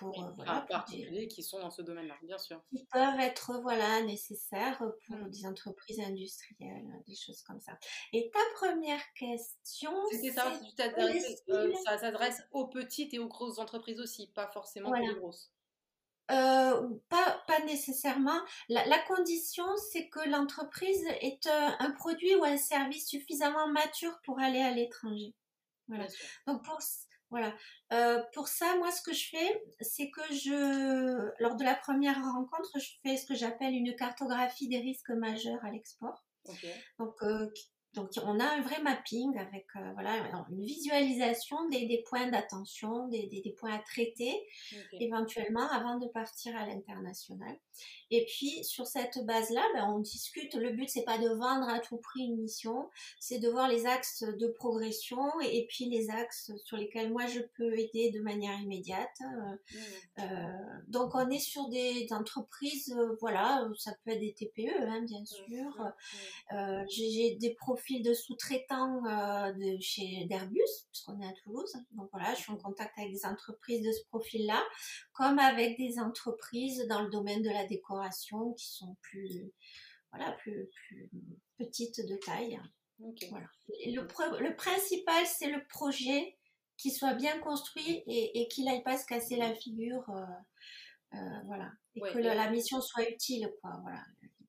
pour, 0.00 0.24
euh, 0.24 0.30
voilà, 0.34 0.62
particuliers 0.62 1.28
qui 1.28 1.42
sont 1.42 1.60
dans 1.60 1.70
ce 1.70 1.82
domaine-là, 1.82 2.16
bien 2.22 2.38
sûr. 2.38 2.62
Qui 2.70 2.86
peuvent 2.86 3.20
être 3.20 3.60
voilà, 3.60 4.02
nécessaires 4.02 4.78
pour 5.06 5.16
mmh. 5.16 5.30
des 5.30 5.46
entreprises 5.46 6.00
industrielles, 6.00 6.88
des 7.06 7.14
choses 7.14 7.42
comme 7.42 7.60
ça. 7.60 7.78
Et 8.14 8.30
ta 8.32 8.40
première 8.54 9.12
question 9.12 9.92
C'est 10.10 10.32
ça, 10.32 10.50
euh, 11.50 11.72
ça 11.84 11.98
s'adresse 11.98 12.42
aux 12.52 12.66
petites 12.68 13.12
et 13.12 13.18
aux 13.18 13.28
grosses 13.28 13.58
entreprises 13.58 14.00
aussi, 14.00 14.28
pas 14.28 14.48
forcément 14.48 14.88
voilà. 14.88 15.12
aux 15.12 15.16
grosses. 15.16 15.52
Euh, 16.30 16.88
pas, 17.08 17.42
pas 17.46 17.60
nécessairement. 17.64 18.40
La, 18.68 18.86
la 18.86 19.00
condition, 19.00 19.66
c'est 19.90 20.08
que 20.08 20.26
l'entreprise 20.30 21.04
est 21.20 21.46
un, 21.46 21.76
un, 21.78 21.90
produit 21.90 22.34
ou 22.36 22.44
un 22.44 22.56
service 22.56 23.08
suffisamment 23.08 23.68
mature 23.68 24.18
pour 24.24 24.38
aller 24.38 24.60
à 24.60 24.70
l'étranger. 24.70 25.34
Voilà. 25.88 26.06
Donc 26.46 26.64
pour 26.64 26.80
voilà. 27.30 27.54
Euh, 27.92 28.22
pour 28.34 28.48
ça, 28.48 28.76
moi, 28.76 28.90
ce 28.90 29.02
que 29.02 29.12
je 29.12 29.28
fais, 29.30 29.62
c'est 29.80 30.10
que 30.10 30.22
je, 30.34 31.42
lors 31.42 31.56
de 31.56 31.64
la 31.64 31.74
première 31.74 32.20
rencontre, 32.22 32.70
je 32.78 32.90
fais 33.02 33.16
ce 33.16 33.26
que 33.26 33.34
j'appelle 33.34 33.74
une 33.74 33.94
cartographie 33.96 34.68
des 34.68 34.80
risques 34.80 35.10
majeurs 35.10 35.64
à 35.64 35.70
l'export. 35.70 36.24
Okay. 36.44 36.74
Donc, 36.98 37.14
euh, 37.22 37.48
donc 37.94 38.10
on 38.24 38.38
a 38.38 38.44
un 38.44 38.60
vrai 38.62 38.80
mapping 38.82 39.36
avec 39.36 39.66
euh, 39.74 39.92
voilà 39.94 40.12
une 40.50 40.64
visualisation 40.64 41.68
des, 41.70 41.86
des 41.86 42.04
points 42.08 42.28
d'attention, 42.28 43.08
des, 43.08 43.26
des, 43.26 43.40
des, 43.40 43.50
points 43.50 43.74
à 43.74 43.78
traiter 43.80 44.32
éventuellement 44.92 45.68
avant 45.70 45.98
de 45.98 46.06
partir 46.06 46.56
à 46.56 46.66
l'international. 46.66 47.56
Et 48.12 48.24
puis 48.26 48.62
sur 48.62 48.86
cette 48.86 49.24
base-là, 49.24 49.62
ben, 49.74 49.92
on 49.92 49.98
discute. 49.98 50.54
Le 50.54 50.70
but 50.70 50.88
c'est 50.88 51.04
pas 51.04 51.18
de 51.18 51.28
vendre 51.28 51.68
à 51.68 51.80
tout 51.80 51.96
prix 51.96 52.22
une 52.22 52.36
mission, 52.36 52.88
c'est 53.18 53.38
de 53.38 53.48
voir 53.48 53.68
les 53.68 53.86
axes 53.86 54.22
de 54.22 54.46
progression 54.46 55.40
et, 55.40 55.66
puis 55.68 55.86
les 55.86 56.10
axes 56.10 56.52
sur 56.64 56.76
lesquels 56.76 57.12
moi 57.12 57.26
je 57.26 57.40
peux 57.56 57.76
aider 57.76 58.10
de 58.12 58.20
manière 58.20 58.58
immédiate. 58.60 59.08
Mmh. 59.20 59.56
Euh, 60.20 60.24
donc 60.88 61.14
on 61.14 61.28
est 61.28 61.40
sur 61.40 61.68
des, 61.68 62.06
entreprises, 62.12 62.94
euh, 62.96 63.16
voilà, 63.20 63.68
ça 63.78 63.92
peut 64.04 64.12
être 64.12 64.20
des 64.20 64.32
TPE 64.32 64.70
hein, 64.80 65.02
bien 65.02 65.22
mmh. 65.22 65.26
sûr. 65.26 65.92
Euh, 66.52 66.84
j'ai 66.88 67.36
des 67.36 67.54
profils 67.54 67.79
fil 67.80 68.02
de 68.02 68.14
sous-traitants 68.14 69.04
euh, 69.06 69.52
de 69.52 69.80
chez 69.80 70.26
d'Airbus, 70.26 70.86
puisqu'on 70.92 71.20
est 71.20 71.26
à 71.26 71.32
Toulouse. 71.42 71.72
Donc 71.92 72.08
voilà, 72.12 72.34
je 72.34 72.40
suis 72.40 72.52
en 72.52 72.56
contact 72.56 72.98
avec 72.98 73.12
des 73.12 73.26
entreprises 73.26 73.84
de 73.84 73.92
ce 73.92 74.04
profil-là, 74.08 74.62
comme 75.12 75.38
avec 75.38 75.76
des 75.76 75.98
entreprises 75.98 76.86
dans 76.88 77.02
le 77.02 77.10
domaine 77.10 77.42
de 77.42 77.50
la 77.50 77.66
décoration 77.66 78.52
qui 78.54 78.70
sont 78.70 78.96
plus, 79.02 79.50
voilà, 80.12 80.32
plus, 80.32 80.68
plus 80.88 81.10
petites 81.58 82.06
de 82.06 82.16
taille. 82.16 82.60
Voilà. 83.30 83.46
le, 83.68 84.42
le, 84.42 84.56
principal, 84.56 85.26
c'est 85.26 85.50
le 85.50 85.66
projet 85.68 86.36
qui 86.76 86.90
soit 86.90 87.14
bien 87.14 87.38
construit 87.40 88.02
et, 88.06 88.40
et 88.40 88.48
qu'il 88.48 88.64
n'aille 88.64 88.82
pas 88.82 88.98
se 88.98 89.06
casser 89.06 89.36
la 89.36 89.54
figure. 89.54 90.08
Euh, 90.10 91.16
euh, 91.16 91.40
voilà. 91.46 91.70
Et 91.94 92.00
que 92.00 92.18
la, 92.18 92.50
mission 92.50 92.80
soit 92.80 93.08
utile. 93.08 93.50
Quoi, 93.60 93.78
voilà. 93.82 94.02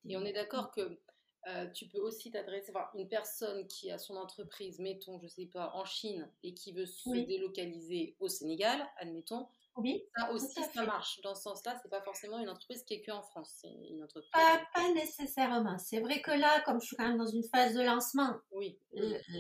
Et 0.07 0.15
on 0.17 0.25
est 0.25 0.33
d'accord 0.33 0.71
que 0.71 0.99
euh, 1.47 1.67
tu 1.71 1.87
peux 1.87 1.99
aussi 1.99 2.31
t'adresser, 2.31 2.71
à 2.75 2.91
une 2.93 3.07
personne 3.07 3.65
qui 3.67 3.89
a 3.89 3.97
son 3.97 4.15
entreprise, 4.15 4.79
mettons, 4.79 5.19
je 5.19 5.27
sais 5.27 5.47
pas, 5.47 5.71
en 5.73 5.85
Chine 5.85 6.29
et 6.43 6.53
qui 6.53 6.71
veut 6.71 6.85
se 6.85 7.09
délocaliser 7.09 8.15
au 8.19 8.27
Sénégal, 8.27 8.87
admettons. 8.97 9.47
Oui. 9.77 10.03
Ça 10.15 10.31
aussi, 10.31 10.61
ça 10.73 10.83
marche. 10.83 11.21
Dans 11.21 11.33
ce 11.33 11.43
sens-là, 11.43 11.79
c'est 11.81 11.89
pas 11.89 12.01
forcément 12.01 12.37
une 12.39 12.49
entreprise 12.49 12.83
qui 12.83 12.95
est 12.95 13.01
que 13.01 13.11
en 13.11 13.23
France. 13.23 13.53
C'est 13.61 13.71
une 13.89 14.03
entreprise. 14.03 14.29
Pas, 14.33 14.93
nécessairement. 14.93 15.77
C'est 15.79 15.99
vrai 16.01 16.21
que 16.21 16.31
là, 16.31 16.61
comme 16.61 16.79
je 16.81 16.87
suis 16.87 16.95
quand 16.95 17.07
même 17.07 17.17
dans 17.17 17.25
une 17.25 17.43
phase 17.43 17.73
de 17.73 17.81
lancement, 17.81 18.35
oui. 18.51 18.77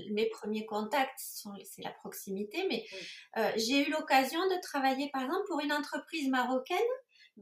mes 0.09 0.27
premiers 0.29 0.65
contacts, 0.65 1.19
c'est 1.19 1.83
la 1.83 1.91
proximité, 1.91 2.65
mais 2.67 2.85
euh, 3.37 3.51
j'ai 3.57 3.87
eu 3.87 3.91
l'occasion 3.91 4.39
de 4.39 4.59
travailler, 4.61 5.09
par 5.11 5.23
exemple, 5.23 5.45
pour 5.47 5.59
une 5.59 5.73
entreprise 5.73 6.29
marocaine 6.29 6.77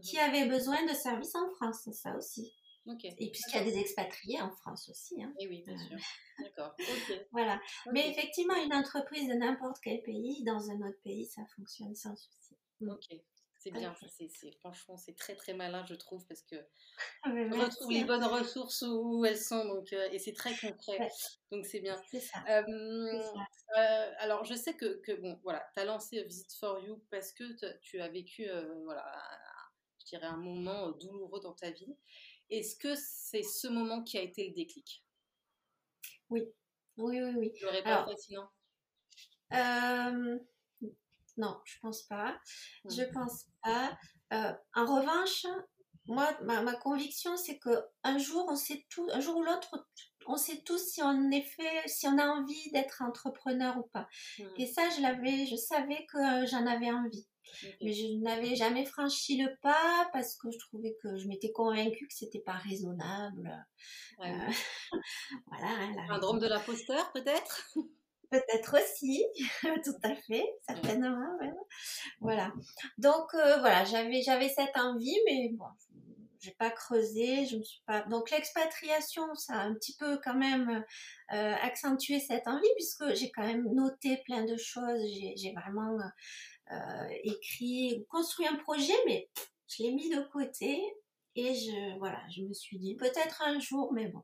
qui 0.02 0.18
mhm. 0.18 0.24
avait 0.24 0.46
besoin 0.48 0.84
de 0.86 0.94
services 0.94 1.36
en 1.36 1.48
France. 1.52 1.88
Ça 1.94 2.16
aussi. 2.18 2.54
Et 3.04 3.30
puisqu'il 3.30 3.56
y 3.56 3.60
a 3.60 3.64
des 3.64 3.78
expatriés 3.78 4.42
en 4.42 4.52
France 4.52 4.90
aussi. 4.90 5.22
Hein. 5.22 5.34
Et 5.40 5.48
oui, 5.48 5.64
bien 5.66 5.78
sûr. 5.78 5.96
Euh, 5.96 6.44
D'accord. 6.44 6.76
voilà. 7.32 7.60
Mais 7.92 8.10
effectivement, 8.10 8.56
une 8.56 8.74
entreprise 8.74 9.28
de 9.28 9.34
n'importe 9.34 9.78
quel 9.84 10.02
pays, 10.02 10.44
dans 10.44 10.70
un 10.70 10.88
autre 10.88 11.00
pays, 11.04 11.26
ça 11.26 11.42
fonctionne 11.56 11.96
sans 11.96 12.16
souci. 12.16 12.58
Mm. 12.82 12.90
Ok. 12.90 13.20
C'est 13.62 13.72
bien, 13.72 13.94
c'est, 14.08 14.52
franchement, 14.60 14.96
c'est 14.96 15.18
très 15.18 15.36
très 15.36 15.54
malin, 15.54 15.84
je 15.86 15.94
trouve, 15.94 16.26
parce 16.28 16.44
que 16.44 16.56
ah, 17.24 17.30
on 17.30 17.60
retrouve 17.60 17.92
les 17.92 18.06
bonnes 18.06 18.24
ressources 18.24 18.86
où 18.88 19.26
elles 19.26 19.38
sont, 19.38 19.66
donc, 19.66 19.92
euh, 19.92 20.08
et 20.14 20.18
c'est 20.18 20.32
très 20.32 20.56
concret, 20.56 21.10
donc 21.52 21.66
c'est 21.66 21.82
bien. 21.82 22.02
C'est 22.10 22.22
ça. 22.22 22.42
Euh, 22.48 24.12
alors, 24.20 24.46
je 24.46 24.54
sais 24.54 24.76
que, 24.76 25.02
que 25.02 25.12
bon, 25.12 25.38
voilà, 25.44 25.62
tu 25.76 25.82
as 25.82 25.84
lancé 25.84 26.24
Visit 26.24 26.54
for 26.58 26.80
You 26.80 27.04
parce 27.12 27.34
que 27.34 27.44
tu 27.82 28.00
as 28.00 28.08
vécu, 28.08 28.48
voilà, 28.86 29.06
je 30.00 30.06
dirais 30.06 30.28
un 30.28 30.38
moment 30.38 30.92
douloureux 30.92 31.42
dans 31.42 31.54
ta 31.54 31.70
vie, 31.70 31.98
est-ce 32.50 32.76
que 32.76 32.96
c'est 32.96 33.44
ce 33.44 33.68
moment 33.68 34.04
qui 34.04 34.18
a 34.18 34.22
été 34.22 34.48
le 34.48 34.54
déclic? 34.54 35.04
Oui, 36.30 36.44
oui, 36.98 37.22
oui, 37.22 37.34
oui. 37.38 37.54
Tu 37.54 37.66
l'aurais 37.66 37.84
pas 37.84 38.08
euh, 39.54 40.40
Non, 41.38 41.60
je 41.64 41.80
pense 41.82 42.04
pas. 42.04 42.40
Je 42.86 42.96
Je 42.96 43.04
pense 43.12 43.46
pas. 43.64 43.98
Euh, 44.34 44.54
en 44.76 44.86
revanche, 44.86 45.46
moi, 46.06 46.36
ma, 46.42 46.74
conviction, 46.74 47.38
c'est 47.38 47.60
que 47.60 47.70
un 48.04 48.18
jour, 48.18 48.46
on 48.50 48.56
sait 48.56 48.86
tout, 48.90 49.08
un 49.12 49.20
jour 49.20 49.38
ou 49.38 49.44
l'autre, 49.44 49.88
on 50.26 50.38
sait 50.38 50.62
tous 50.64 50.80
si 50.80 51.02
on 51.04 51.30
est 51.32 51.44
fait, 51.44 51.88
si 51.88 52.08
on 52.08 52.18
a 52.18 52.26
envie 52.28 52.72
d'être 52.72 53.04
entrepreneur 53.04 53.78
ou 53.78 53.84
pas. 53.94 54.08
Hmm. 54.40 54.48
Et 54.58 54.66
ça, 54.66 54.90
je 54.90 55.02
l'avais, 55.02 55.46
je 55.46 55.56
savais 55.56 56.06
que 56.12 56.46
j'en 56.48 56.66
avais 56.66 56.92
envie. 56.92 57.28
Mais 57.82 57.94
je 57.94 58.22
n'avais 58.22 58.56
jamais 58.56 58.86
franchi 58.86 59.38
le 59.38 59.50
pas 59.62 60.10
parce 60.14 60.36
que 60.36 60.52
je 60.52 60.58
trouvais 60.58 60.96
que 61.02 61.18
je 61.18 61.28
m'étais 61.28 61.52
convaincue 61.52 62.08
que 62.08 62.14
c'était 62.14 62.40
pas 62.40 62.54
raisonnable. 62.54 63.66
Euh, 64.22 64.24
voilà. 65.48 65.68
Hein, 65.68 65.96
Un 66.10 66.20
drôme 66.20 66.40
de 66.40 66.48
l'imposteur, 66.48 67.12
peut-être? 67.12 67.70
Peut-être 68.30 68.78
aussi, 68.80 69.26
tout 69.84 69.98
à 70.04 70.16
fait, 70.16 70.46
certainement. 70.68 71.38
Voilà. 72.20 72.54
Donc 73.00 73.34
euh, 73.34 73.58
voilà, 73.60 73.86
j'avais 73.86 74.22
j'avais 74.22 74.50
cette 74.50 74.78
envie, 74.78 75.18
mais 75.26 75.50
bon, 75.54 75.66
j'ai 76.40 76.52
pas 76.52 76.70
creusé, 76.70 77.46
je 77.46 77.58
me 77.58 77.64
suis 77.64 77.82
pas. 77.86 78.04
Donc 78.04 78.32
l'expatriation, 78.32 79.34
ça 79.36 79.56
a 79.56 79.64
un 79.64 79.74
petit 79.74 79.96
peu 79.98 80.20
quand 80.24 80.36
même 80.36 80.84
euh, 81.34 81.54
accentué 81.62 82.20
cette 82.20 82.48
envie 82.48 82.74
puisque 82.76 83.14
j'ai 83.14 83.30
quand 83.32 83.46
même 83.46 83.68
noté 83.74 84.22
plein 84.26 84.46
de 84.46 84.56
choses. 84.56 85.02
J'ai 85.36 85.54
vraiment 85.54 86.00
euh, 86.00 86.08
écrit, 87.24 88.06
construit 88.10 88.48
un 88.48 88.56
projet, 88.56 88.94
mais 89.06 89.30
je 89.68 89.84
l'ai 89.84 89.92
mis 89.92 90.10
de 90.10 90.22
côté 90.32 90.82
et 91.36 91.54
je, 91.56 91.98
voilà, 92.00 92.22
je 92.30 92.44
me 92.44 92.54
suis 92.54 92.78
dit 92.80 92.96
peut-être 92.96 93.42
un 93.44 93.60
jour, 93.60 93.94
mais 93.94 94.08
bon. 94.08 94.24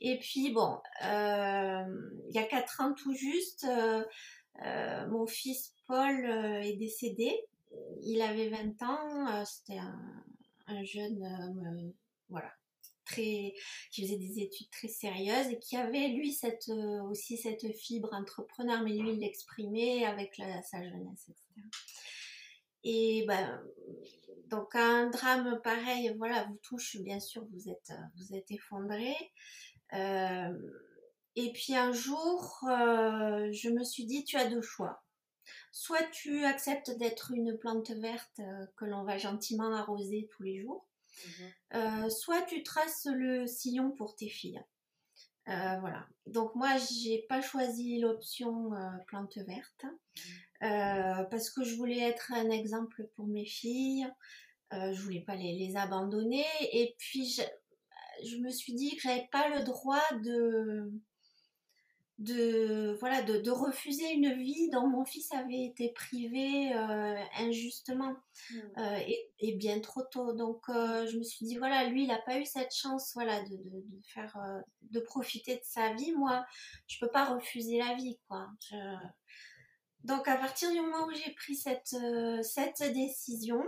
Et 0.00 0.18
puis 0.18 0.50
bon, 0.50 0.78
euh, 1.04 1.84
il 2.28 2.34
y 2.34 2.38
a 2.38 2.44
quatre 2.44 2.82
ans 2.82 2.92
tout 2.92 3.14
juste, 3.14 3.66
euh, 3.66 5.06
mon 5.08 5.26
fils 5.26 5.74
Paul 5.86 6.24
est 6.62 6.76
décédé. 6.76 7.32
Il 8.02 8.22
avait 8.22 8.48
20 8.48 8.82
ans, 8.82 9.44
c'était 9.44 9.78
un, 9.78 10.84
jeune 10.84 11.22
homme, 11.24 11.92
voilà, 12.28 12.50
qui 13.06 14.02
faisait 14.02 14.18
des 14.18 14.40
études 14.40 14.70
très 14.70 14.88
sérieuses 14.88 15.48
et 15.48 15.58
qui 15.58 15.76
avait 15.76 16.08
lui 16.08 16.32
cette 16.32 16.68
aussi 17.08 17.36
cette 17.36 17.72
fibre 17.72 18.12
entrepreneur, 18.12 18.82
mais 18.82 18.92
lui 18.92 19.12
il 19.12 19.20
l'exprimait 19.20 20.04
avec 20.04 20.34
sa 20.36 20.82
jeunesse, 20.82 21.28
etc. 21.28 21.66
Et 22.88 23.24
ben, 23.26 23.60
donc 24.48 24.74
un 24.76 25.10
drame 25.10 25.60
pareil, 25.62 26.14
voilà, 26.18 26.44
vous 26.44 26.58
touche, 26.62 26.98
bien 26.98 27.18
sûr, 27.18 27.44
vous 27.52 27.68
êtes, 27.68 27.92
vous 28.16 28.34
êtes 28.34 28.50
effondré. 28.50 29.14
Euh, 29.92 30.54
et 31.34 31.52
puis 31.52 31.74
un 31.74 31.92
jour, 31.92 32.60
euh, 32.64 33.50
je 33.52 33.70
me 33.70 33.84
suis 33.84 34.04
dit, 34.04 34.24
tu 34.24 34.36
as 34.36 34.48
deux 34.48 34.62
choix. 34.62 35.02
Soit 35.72 36.04
tu 36.12 36.44
acceptes 36.44 36.96
d'être 36.96 37.32
une 37.32 37.58
plante 37.58 37.90
verte 37.90 38.40
euh, 38.40 38.66
que 38.76 38.84
l'on 38.84 39.04
va 39.04 39.18
gentiment 39.18 39.72
arroser 39.74 40.28
tous 40.30 40.42
les 40.42 40.60
jours, 40.60 40.85
mhm. 41.72 42.10
soit 42.10 42.42
tu 42.42 42.62
traces 42.62 43.06
le 43.06 43.46
sillon 43.46 43.90
pour 43.90 44.16
tes 44.16 44.28
filles. 44.28 44.62
voilà. 45.46 46.06
Donc 46.26 46.54
moi, 46.54 46.76
j'ai 46.78 47.24
pas 47.28 47.40
choisi 47.40 47.98
l'option 47.98 48.70
plante 49.06 49.38
verte. 49.38 49.86
Euh, 50.62 51.24
parce 51.24 51.50
que 51.50 51.64
je 51.64 51.74
voulais 51.74 52.00
être 52.00 52.32
un 52.32 52.50
exemple 52.50 53.08
pour 53.14 53.26
mes 53.26 53.44
filles. 53.44 54.06
Euh, 54.72 54.92
je 54.92 55.02
voulais 55.02 55.20
pas 55.20 55.36
les, 55.36 55.52
les 55.54 55.76
abandonner. 55.76 56.44
Et 56.72 56.94
puis, 56.98 57.28
je, 57.28 57.42
je, 58.26 58.36
me 58.38 58.50
suis 58.50 58.74
dit 58.74 58.96
que 58.96 59.02
j'avais 59.02 59.28
pas 59.30 59.48
le 59.48 59.64
droit 59.64 60.02
de, 60.22 60.90
de, 62.18 62.96
voilà, 62.98 63.22
de, 63.22 63.38
de, 63.38 63.50
refuser 63.50 64.10
une 64.12 64.32
vie 64.32 64.70
dont 64.70 64.86
mon 64.86 65.04
fils 65.04 65.30
avait 65.32 65.64
été 65.64 65.92
privé 65.92 66.72
euh, 66.74 67.14
injustement 67.38 68.16
mmh. 68.50 68.58
euh, 68.78 68.98
et, 69.06 69.30
et, 69.40 69.52
bien 69.54 69.80
trop 69.80 70.02
tôt. 70.02 70.32
Donc, 70.32 70.62
euh, 70.68 71.06
je 71.06 71.18
me 71.18 71.22
suis 71.22 71.44
dit, 71.44 71.58
voilà, 71.58 71.84
lui, 71.84 72.04
il 72.04 72.08
n'a 72.08 72.18
pas 72.18 72.38
eu 72.38 72.46
cette 72.46 72.74
chance 72.74 73.12
voilà, 73.14 73.42
de, 73.42 73.56
de, 73.56 73.80
de 73.84 74.00
faire, 74.14 74.38
de 74.90 75.00
profiter 75.00 75.56
de 75.56 75.64
sa 75.64 75.92
vie. 75.92 76.12
Moi, 76.12 76.44
je 76.86 76.98
peux 76.98 77.10
pas 77.10 77.26
refuser 77.26 77.78
la 77.78 77.94
vie, 77.94 78.18
quoi. 78.28 78.48
Je, 78.70 78.76
donc 80.04 80.28
à 80.28 80.36
partir 80.36 80.70
du 80.70 80.80
moment 80.80 81.06
où 81.06 81.12
j'ai 81.12 81.32
pris 81.32 81.56
cette, 81.56 81.96
cette 82.42 82.92
décision, 82.94 83.60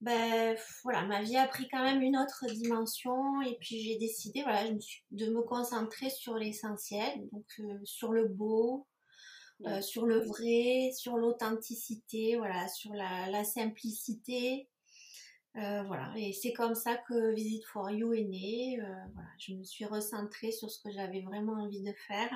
ben 0.00 0.56
voilà, 0.84 1.04
ma 1.04 1.22
vie 1.22 1.36
a 1.36 1.48
pris 1.48 1.68
quand 1.68 1.82
même 1.82 2.02
une 2.02 2.16
autre 2.16 2.46
dimension 2.46 3.42
et 3.42 3.56
puis 3.60 3.80
j'ai 3.80 3.98
décidé 3.98 4.42
voilà, 4.42 4.64
de 5.10 5.26
me 5.30 5.42
concentrer 5.42 6.10
sur 6.10 6.34
l'essentiel, 6.34 7.28
donc 7.32 7.46
euh, 7.60 7.78
sur 7.84 8.12
le 8.12 8.28
beau, 8.28 8.86
euh, 9.66 9.80
sur 9.80 10.06
le 10.06 10.20
vrai, 10.20 10.90
sur 10.96 11.16
l'authenticité, 11.16 12.36
voilà, 12.36 12.68
sur 12.68 12.92
la, 12.94 13.28
la 13.30 13.42
simplicité. 13.42 14.68
voilà, 15.54 16.12
et 16.16 16.32
c'est 16.32 16.52
comme 16.52 16.76
ça 16.76 16.96
que 17.08 17.34
Visit 17.34 17.64
for 17.64 17.90
You 17.90 18.12
est 18.12 18.24
né. 18.24 18.78
voilà, 19.14 19.28
je 19.38 19.54
me 19.54 19.64
suis 19.64 19.84
recentrée 19.84 20.52
sur 20.52 20.70
ce 20.70 20.80
que 20.80 20.92
j'avais 20.92 21.22
vraiment 21.22 21.54
envie 21.54 21.82
de 21.82 21.92
faire. 22.06 22.30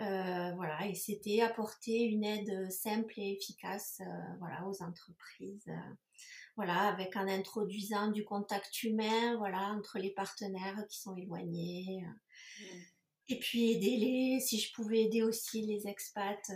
Euh, 0.00 0.52
voilà, 0.56 0.86
et 0.88 0.94
c'était 0.94 1.40
apporter 1.40 2.02
une 2.02 2.24
aide 2.24 2.68
simple 2.70 3.14
et 3.16 3.32
efficace 3.34 4.00
euh, 4.00 4.34
voilà, 4.40 4.66
aux 4.66 4.82
entreprises. 4.82 5.68
Euh, 5.68 5.94
voilà, 6.56 6.88
avec 6.88 7.16
en 7.16 7.26
introduisant 7.26 8.08
du 8.08 8.24
contact 8.24 8.82
humain 8.82 9.36
voilà, 9.36 9.72
entre 9.72 9.98
les 9.98 10.10
partenaires 10.10 10.84
qui 10.88 10.98
sont 10.98 11.16
éloignés. 11.16 12.02
Mmh. 12.60 12.64
et 13.28 13.38
puis 13.38 13.72
aider 13.72 13.96
les, 13.96 14.40
si 14.40 14.60
je 14.60 14.72
pouvais 14.72 15.02
aider 15.02 15.22
aussi 15.22 15.62
les 15.62 15.88
expats 15.88 16.50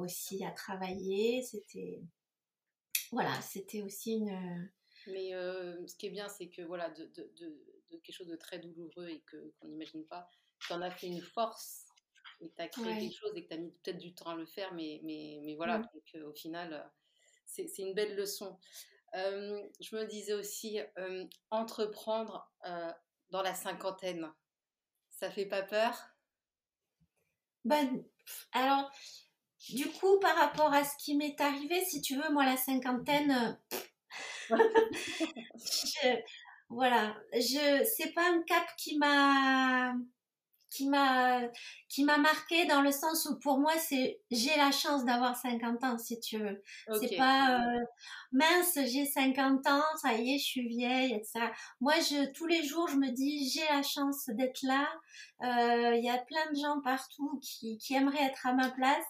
aussi 0.00 0.44
à 0.44 0.50
travailler, 0.50 1.42
c'était, 1.42 2.02
voilà, 3.10 3.40
c'était 3.40 3.82
aussi 3.82 4.14
une. 4.14 4.70
Mais 5.06 5.30
ce 5.30 5.96
qui 5.96 6.06
est 6.06 6.10
bien, 6.10 6.28
c'est 6.28 6.48
que 6.48 6.62
voilà, 6.62 6.90
de, 6.90 7.06
de, 7.06 7.32
de, 7.38 7.96
quelque 8.02 8.14
chose 8.14 8.28
de 8.28 8.36
très 8.36 8.58
douloureux 8.58 9.08
et 9.08 9.20
que 9.20 9.52
qu'on 9.58 9.68
n'imagine 9.68 10.04
pas, 10.06 10.28
tu 10.60 10.72
en 10.72 10.82
as 10.82 10.90
fait 10.90 11.06
une 11.06 11.22
force 11.22 11.86
et 12.40 12.50
tu 12.50 12.62
as 12.62 12.68
créé 12.68 12.98
quelque 12.98 13.16
chose 13.16 13.32
et 13.34 13.44
que 13.44 13.48
tu 13.48 13.54
as 13.54 13.58
mis 13.58 13.70
peut-être 13.70 13.98
du 13.98 14.14
temps 14.14 14.30
à 14.30 14.36
le 14.36 14.46
faire, 14.46 14.72
mais, 14.74 15.00
mais, 15.04 15.40
mais 15.42 15.54
voilà, 15.54 15.78
donc, 15.78 16.24
au 16.24 16.32
final, 16.32 16.90
c'est 17.46 17.78
une 17.78 17.94
belle 17.94 18.16
leçon. 18.16 18.58
Je 19.14 19.96
me 19.96 20.04
disais 20.06 20.34
aussi, 20.34 20.80
entreprendre 21.50 22.50
dans 23.30 23.42
la 23.42 23.54
cinquantaine, 23.54 24.32
ça 25.08 25.30
fait 25.30 25.46
pas 25.46 25.62
peur? 25.62 25.98
Ben, 27.64 28.02
alors, 28.52 28.90
du 29.68 29.86
coup, 29.90 30.18
par 30.20 30.36
rapport 30.36 30.72
à 30.72 30.84
ce 30.84 30.96
qui 30.98 31.16
m'est 31.16 31.40
arrivé, 31.40 31.84
si 31.84 32.00
tu 32.00 32.16
veux, 32.16 32.32
moi, 32.32 32.44
la 32.44 32.56
cinquantaine, 32.56 33.58
voilà, 36.70 37.16
je, 37.34 37.84
c'est 37.96 38.12
pas 38.12 38.30
un 38.30 38.42
cap 38.42 38.66
qui 38.76 38.96
m'a 38.96 39.94
qui 40.70 40.88
m'a 40.88 41.40
qui 41.88 42.04
m'a 42.04 42.18
marqué 42.18 42.64
dans 42.66 42.80
le 42.80 42.92
sens 42.92 43.26
où 43.26 43.38
pour 43.38 43.58
moi 43.58 43.72
c'est 43.78 44.20
j'ai 44.30 44.56
la 44.56 44.70
chance 44.70 45.04
d'avoir 45.04 45.36
50 45.36 45.84
ans 45.84 45.98
si 45.98 46.18
tu 46.20 46.38
veux. 46.38 46.62
C'est 47.00 47.16
pas 47.16 47.60
euh, 47.60 47.84
mince 48.32 48.78
j'ai 48.86 49.04
50 49.04 49.66
ans 49.66 49.82
ça 50.00 50.14
y 50.14 50.34
est 50.34 50.38
je 50.38 50.44
suis 50.44 50.68
vieille 50.68 51.12
etc 51.12 51.50
moi 51.80 51.94
je 51.94 52.30
tous 52.32 52.46
les 52.46 52.62
jours 52.62 52.88
je 52.88 52.96
me 52.96 53.10
dis 53.10 53.50
j'ai 53.50 53.66
la 53.72 53.82
chance 53.82 54.26
d'être 54.28 54.62
là. 54.62 54.88
Euh, 55.42 55.96
il 55.96 56.04
y 56.04 56.10
a 56.10 56.18
plein 56.18 56.50
de 56.52 56.56
gens 56.56 56.80
partout 56.82 57.40
qui, 57.42 57.76
qui 57.78 57.94
aimeraient 57.94 58.24
être 58.24 58.46
à 58.46 58.52
ma 58.52 58.70
place 58.70 59.06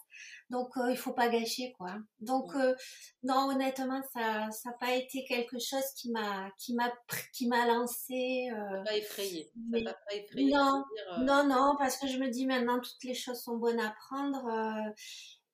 donc 0.50 0.76
euh, 0.76 0.90
il 0.90 0.96
faut 0.96 1.12
pas 1.12 1.28
gâcher 1.28 1.72
quoi. 1.78 1.96
Donc 2.18 2.54
euh, 2.56 2.74
non 3.22 3.48
honnêtement 3.50 4.02
ça 4.12 4.50
ça 4.50 4.70
n'a 4.70 4.76
pas 4.78 4.94
été 4.94 5.24
quelque 5.24 5.58
chose 5.58 5.84
qui 5.96 6.10
m'a 6.10 6.50
qui 6.58 6.74
m'a 6.74 6.92
qui 7.32 7.46
m'a 7.46 7.66
lancé. 7.66 8.50
Euh, 8.52 8.82
pas 8.84 8.96
effrayé. 8.96 9.50
pas 9.72 10.14
effrayé. 10.14 10.52
Non 10.52 10.84
non 11.20 11.46
non 11.46 11.76
parce 11.78 11.96
que 11.96 12.08
je 12.08 12.18
me 12.18 12.28
dis 12.28 12.46
maintenant 12.46 12.80
toutes 12.80 13.04
les 13.04 13.14
choses 13.14 13.40
sont 13.40 13.56
bonnes 13.56 13.80
à 13.80 13.94
prendre. 14.08 14.46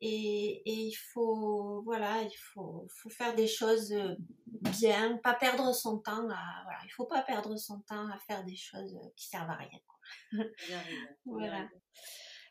Et, 0.03 0.63
et, 0.67 0.89
il 0.89 0.93
faut 0.93 1.81
voilà 1.87 2.21
il 2.21 2.37
faut, 2.53 2.87
faut 2.91 3.09
faire 3.09 3.35
des 3.35 3.47
choses 3.47 3.95
bien 4.79 5.17
pas 5.25 5.33
perdre 5.33 5.75
son 5.75 6.01
temps 6.01 6.29
à 6.29 6.63
voilà 6.65 6.79
il 6.85 6.91
faut 6.91 7.07
pas 7.07 7.23
perdre 7.23 7.57
son 7.57 7.81
temps 7.81 8.07
à 8.11 8.19
faire 8.27 8.45
des 8.45 8.57
choses 8.57 8.95
qui 9.17 9.27
servent 9.27 9.49
à 9.49 9.55
rien 9.55 9.79
quoi. 9.87 10.45
Bien, 10.69 10.83
voilà 11.25 11.67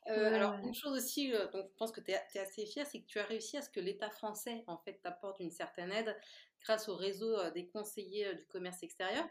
euh, 0.08 0.34
alors, 0.34 0.54
une 0.60 0.74
chose 0.74 0.96
aussi, 0.96 1.34
euh, 1.34 1.48
donc 1.52 1.68
je 1.72 1.78
pense 1.78 1.91
que 1.91 2.02
tu 2.02 2.12
es, 2.12 2.39
assez 2.39 2.65
fière, 2.65 2.86
c'est 2.86 3.02
que 3.02 3.08
tu 3.08 3.20
as 3.20 3.26
réussi 3.26 3.58
à 3.58 3.62
ce 3.62 3.70
que 3.70 3.80
l'État 3.80 4.10
français, 4.12 4.63
en 4.68 4.78
fait, 4.78 5.00
t'apporte 5.02 5.39
une 5.39 5.52
certaine 5.52 5.91
aide 5.91 6.15
grâce 6.62 6.88
au 6.89 6.96
réseau 6.96 7.36
euh, 7.38 7.52
des 7.52 7.68
conseillers 7.68 8.36
du 8.36 8.46
commerce 8.46 8.84
extérieur. 8.84 9.28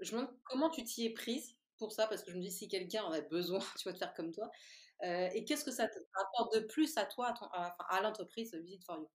Je 0.00 0.14
me 0.14 0.20
demande 0.20 0.36
comment 0.44 0.70
tu 0.70 0.84
t'y 0.84 1.06
es 1.06 1.10
prise 1.10 1.56
pour 1.78 1.92
ça, 1.92 2.06
parce 2.06 2.22
que 2.22 2.30
je 2.30 2.36
me 2.36 2.42
dis 2.42 2.52
si 2.52 2.68
quelqu'un 2.68 3.02
en 3.02 3.12
a 3.12 3.20
besoin, 3.22 3.58
tu 3.78 3.88
vas 3.88 3.92
te 3.92 3.98
faire 3.98 4.14
comme 4.14 4.32
toi. 4.32 4.50
et 5.02 5.44
qu'est-ce 5.44 5.64
que 5.64 5.72
ça 5.72 5.88
apporte 6.14 6.54
de 6.54 6.60
plus 6.60 6.96
à 6.96 7.06
toi, 7.06 7.34
à, 7.52 7.76
à, 7.96 8.00
l'entreprise 8.00 8.54
Visit 8.54 8.84
for 8.84 8.98
You? 8.98 9.08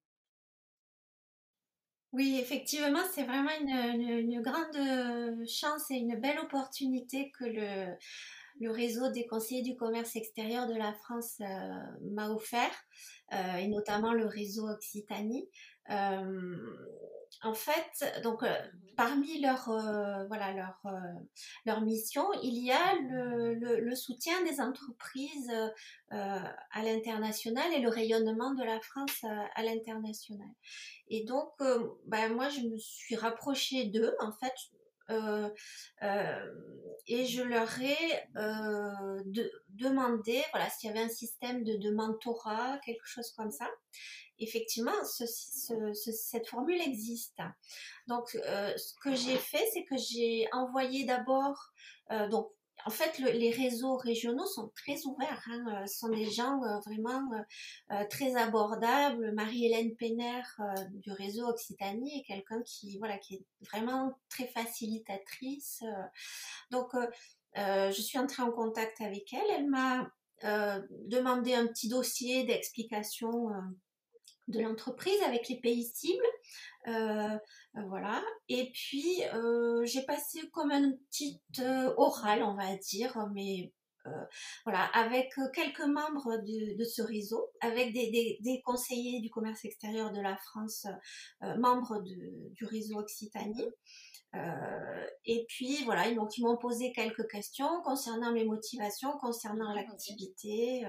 Oui, 2.12 2.40
effectivement, 2.42 3.04
c'est 3.14 3.24
vraiment 3.24 3.52
une, 3.62 4.02
une, 4.02 4.42
grande 4.42 5.48
chance 5.48 5.92
et 5.92 5.96
une 5.96 6.20
belle 6.20 6.40
opportunité 6.40 7.32
que 7.32 7.46
le, 7.46 7.96
le 8.60 8.72
réseau 8.72 9.10
des 9.10 9.26
conseillers 9.26 9.62
du 9.62 9.76
commerce 9.76 10.16
extérieur 10.16 10.68
de 10.68 10.76
la 10.76 10.94
France 10.94 11.38
euh, 11.42 11.46
m'a 12.12 12.30
offert, 12.30 12.72
euh, 13.34 13.56
et 13.56 13.68
notamment 13.68 14.14
le 14.14 14.26
réseau 14.26 14.68
Occitanie. 14.68 15.50
Euh, 15.90 16.58
en 17.44 17.54
fait, 17.54 18.22
donc 18.24 18.44
parmi 18.98 19.40
leur 19.40 19.66
voilà 20.28 20.52
leur 20.52 20.82
leur 21.66 21.82
mission, 21.82 22.26
il 22.42 22.66
y 22.66 22.72
a 22.72 22.96
le, 22.96 23.54
le, 23.54 23.96
soutien 23.96 24.34
des 24.44 24.60
entreprises 24.60 25.52
à 26.10 26.84
l'international 26.84 27.72
et 27.74 27.82
le 27.82 27.90
rayonnement 27.90 28.54
de 28.56 28.64
la 28.64 28.80
France 28.82 29.24
à, 29.56 29.64
l'international. 29.64 30.50
Et 31.08 31.24
donc, 31.24 31.54
ben, 32.08 32.34
moi, 32.34 32.50
je 32.50 32.62
me 32.62 32.78
suis 32.78 33.16
rapprochée 33.16 33.86
d'eux. 33.86 34.16
En 34.20 34.32
fait, 34.32 34.54
et 37.08 37.26
je 37.26 37.42
leur 37.42 37.82
ai 37.82 37.98
euh, 38.38 39.24
demandé 39.70 40.44
voilà, 40.52 40.70
s'il 40.70 40.90
y 40.90 40.92
avait 40.92 41.04
un 41.04 41.10
système 41.10 41.64
de, 41.64 41.78
de, 41.78 41.92
mentorat, 41.92 42.80
quelque 42.86 43.06
chose 43.06 43.32
comme 43.36 43.52
ça. 43.52 43.68
Effectivement, 44.40 45.04
cette 45.04 46.48
formule 46.48 46.80
existe. 46.82 47.40
Donc, 48.08 48.30
ce 48.30 48.94
que 49.04 49.14
j'ai 49.14 49.38
fait, 49.38 49.66
c'est 49.74 49.84
que 49.84 49.98
j'ai 49.98 50.48
envoyé 50.54 51.04
d'abord, 51.04 51.74
donc 52.30 52.50
en 52.86 52.90
fait, 52.90 53.18
les 53.20 53.52
réseaux 53.52 53.98
régionaux 53.98 54.46
sont 54.46 54.72
très 54.76 55.06
ouverts. 55.06 55.44
Hein, 55.48 55.84
euh, 55.84 55.88
sont 55.88 56.10
des 56.10 56.30
gens 56.30 56.64
euh, 56.64 56.80
vraiment 56.86 57.30
euh, 57.92 58.04
très 58.10 58.36
abordables. 58.36 59.34
Marie-Hélène 59.34 59.96
Penner 59.96 60.42
du 60.94 61.12
réseau 61.12 61.48
Occitanie 61.48 62.20
est 62.20 62.24
quelqu'un 62.24 62.62
qui, 62.64 62.98
voilà, 62.98 63.18
qui 63.18 63.36
est 63.36 63.46
vraiment 63.72 64.14
très 64.30 64.48
facilitatrice. 64.48 65.84
donc, 66.72 66.92
je 67.56 68.02
suis 68.02 68.18
entrée 68.18 68.44
en 68.44 68.52
contact 68.52 69.02
avec 69.02 69.34
elle. 69.34 69.50
Elle 69.58 69.70
m'a 69.70 70.12
demandé 71.08 71.54
un 71.54 71.68
petit 71.68 71.90
dossier 71.90 72.44
d'explication 72.46 73.50
de 74.48 74.60
l'entreprise 74.60 75.22
avec 75.26 75.48
les 75.50 75.60
pays 75.60 75.86
cibles. 75.86 76.26
Euh, 76.88 77.38
voilà. 77.88 78.22
Et 78.48 78.72
puis, 78.74 79.24
euh, 79.34 79.86
j'ai 79.86 80.04
passé 80.04 80.50
comme 80.52 80.72
un 80.72 80.92
petit 81.10 81.42
euh, 81.60 81.94
oral, 81.98 82.44
on 82.44 82.56
va 82.56 82.76
dire, 82.78 83.18
mais 83.34 83.74
voilà, 84.66 84.86
avec 84.86 85.30
quelques 85.54 85.86
membres 85.86 86.38
de, 86.38 86.84
ce 86.84 87.04
réseau, 87.04 87.52
avec 87.62 87.94
des, 87.94 88.62
conseillers 88.66 89.20
du 89.20 89.30
commerce 89.30 89.64
extérieur 89.66 90.12
de 90.12 90.20
la 90.20 90.36
France, 90.38 90.88
membres 91.60 92.02
du 92.02 92.66
réseau 92.66 92.98
Occitanie. 92.98 93.68
Euh, 94.36 95.08
et 95.26 95.46
puis 95.48 95.84
voilà, 95.86 96.08
ils 96.08 96.16
m'ont 96.16 96.58
posé 96.58 96.92
quelques 96.92 97.28
questions 97.30 97.82
concernant 97.84 98.32
mes 98.32 98.46
motivations, 98.46 99.12
concernant 99.20 99.74
l'activité, 99.74 100.86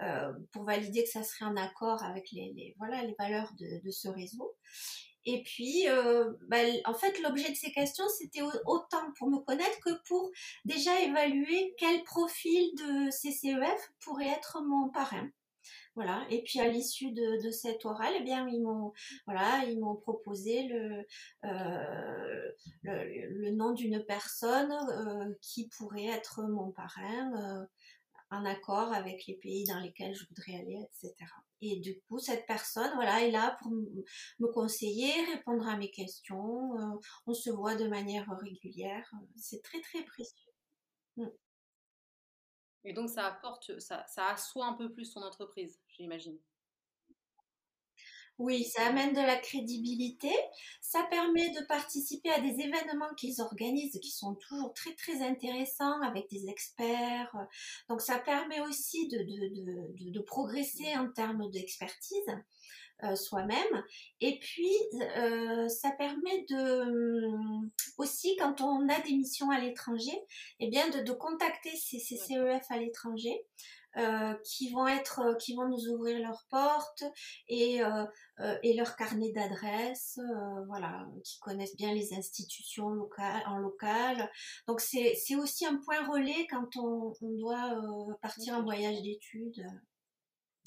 euh, 0.00 0.32
pour 0.52 0.64
valider 0.64 1.04
que 1.04 1.10
ça 1.10 1.22
serait 1.22 1.44
en 1.44 1.56
accord 1.56 2.02
avec 2.02 2.30
les, 2.32 2.74
voilà 2.78 3.02
les 3.02 3.14
valeurs 3.18 3.52
de, 3.58 3.84
de, 3.84 3.90
ce 3.90 4.08
réseau. 4.08 4.54
Et 5.24 5.42
puis, 5.42 5.86
euh, 5.88 6.32
ben, 6.48 6.74
en 6.86 6.94
fait, 6.94 7.20
l'objet 7.20 7.50
de 7.50 7.56
ces 7.56 7.70
questions, 7.72 8.08
c'était 8.08 8.40
autant 8.64 9.12
pour 9.18 9.28
me 9.28 9.38
connaître 9.38 9.78
que 9.80 9.90
pour 10.06 10.30
déjà 10.64 10.98
évaluer 11.02 11.74
quel 11.78 12.02
profil 12.04 12.70
de 12.76 13.10
CCEF 13.10 13.92
pourrait 14.00 14.28
être 14.28 14.62
mon 14.62 14.88
parrain. 14.88 15.28
Et 16.30 16.42
puis 16.42 16.60
à 16.60 16.68
l'issue 16.68 17.12
de, 17.12 17.44
de 17.44 17.50
cet 17.50 17.84
oral, 17.84 18.12
eh 18.16 18.22
bien 18.22 18.48
ils 18.48 18.62
m'ont 18.62 18.92
voilà, 19.26 19.64
proposé 20.02 20.64
le, 20.64 21.04
euh, 21.44 22.52
le, 22.82 23.50
nom 23.50 23.72
d'une 23.72 24.04
personne 24.04 24.72
euh, 24.72 25.34
qui 25.40 25.68
pourrait 25.68 26.06
être 26.06 26.42
mon 26.42 26.70
parrain 26.70 27.32
euh, 27.36 27.66
en 28.30 28.44
accord 28.44 28.92
avec 28.92 29.26
les 29.26 29.34
pays 29.34 29.64
dans 29.64 29.80
lesquels 29.80 30.14
je 30.14 30.26
voudrais 30.28 30.60
aller, 30.60 30.78
etc. 30.82 31.14
Et 31.60 31.80
du 31.80 31.98
coup, 32.02 32.18
cette 32.18 32.46
personne, 32.46 32.90
voilà, 32.94 33.24
est 33.26 33.30
là 33.30 33.56
pour 33.60 33.72
me 33.72 34.46
conseiller, 34.52 35.10
répondre 35.32 35.66
à 35.66 35.76
mes 35.76 35.90
questions. 35.90 37.00
on 37.26 37.34
se 37.34 37.50
voit 37.50 37.74
de 37.74 37.88
manière 37.88 38.30
régulière. 38.40 39.10
C'est 39.36 39.62
très 39.62 39.80
très 39.80 40.04
précieux. 40.04 40.52
Mm. 41.16 41.26
Et 42.84 42.92
donc, 42.92 43.10
ça 43.10 43.26
apporte, 43.26 43.78
ça, 43.80 44.04
ça 44.06 44.28
assoit 44.28 44.66
un 44.66 44.74
peu 44.74 44.92
plus 44.92 45.12
ton 45.12 45.22
entreprise, 45.22 45.80
j'imagine. 45.88 46.38
Oui, 48.38 48.62
ça 48.64 48.86
amène 48.86 49.14
de 49.14 49.20
la 49.20 49.36
crédibilité. 49.36 50.30
Ça 50.80 51.02
permet 51.10 51.50
de 51.50 51.66
participer 51.66 52.30
à 52.30 52.40
des 52.40 52.60
événements 52.60 53.12
qu'ils 53.16 53.40
organisent 53.40 53.98
qui 54.00 54.12
sont 54.12 54.36
toujours 54.36 54.72
très 54.74 54.94
très 54.94 55.22
intéressants 55.22 56.00
avec 56.02 56.30
des 56.30 56.48
experts. 56.48 57.34
Donc 57.88 58.00
ça 58.00 58.18
permet 58.20 58.60
aussi 58.60 59.08
de, 59.08 59.18
de, 59.18 60.04
de, 60.04 60.10
de 60.12 60.20
progresser 60.20 60.96
en 60.96 61.10
termes 61.10 61.50
d'expertise. 61.50 62.30
Euh, 63.04 63.14
soi-même. 63.14 63.84
Et 64.20 64.40
puis, 64.40 64.74
euh, 65.16 65.68
ça 65.68 65.92
permet 65.92 66.44
de 66.50 66.80
hum, 66.82 67.70
aussi, 67.96 68.34
quand 68.36 68.60
on 68.60 68.88
a 68.88 69.00
des 69.02 69.12
missions 69.12 69.50
à 69.50 69.60
l'étranger, 69.60 70.18
eh 70.58 70.68
bien, 70.68 70.88
de, 70.90 71.04
de 71.04 71.12
contacter 71.12 71.70
ces, 71.76 72.00
ces 72.00 72.16
CEF 72.16 72.64
à 72.70 72.78
l'étranger 72.78 73.46
qui 74.44 74.70
vont 74.70 74.86
être, 74.86 75.36
qui 75.40 75.56
vont 75.56 75.66
nous 75.66 75.88
ouvrir 75.88 76.20
leurs 76.20 76.46
portes 76.50 77.02
et, 77.48 77.80
et 78.62 78.74
leur 78.74 78.94
carnet 78.94 79.32
d'adresses, 79.32 80.20
voilà, 80.68 81.04
qui 81.24 81.40
connaissent 81.40 81.74
bien 81.74 81.92
les 81.92 82.14
institutions 82.14 82.90
locales, 82.90 83.42
en 83.46 83.58
local. 83.58 84.30
Donc 84.68 84.80
c'est 84.80 85.34
aussi 85.34 85.66
un 85.66 85.78
point 85.78 86.06
relais 86.06 86.46
quand 86.48 86.76
on, 86.76 87.12
on 87.20 87.30
doit 87.38 87.74
partir 88.22 88.54
en 88.58 88.62
voyage 88.62 89.02
d'études. 89.02 89.66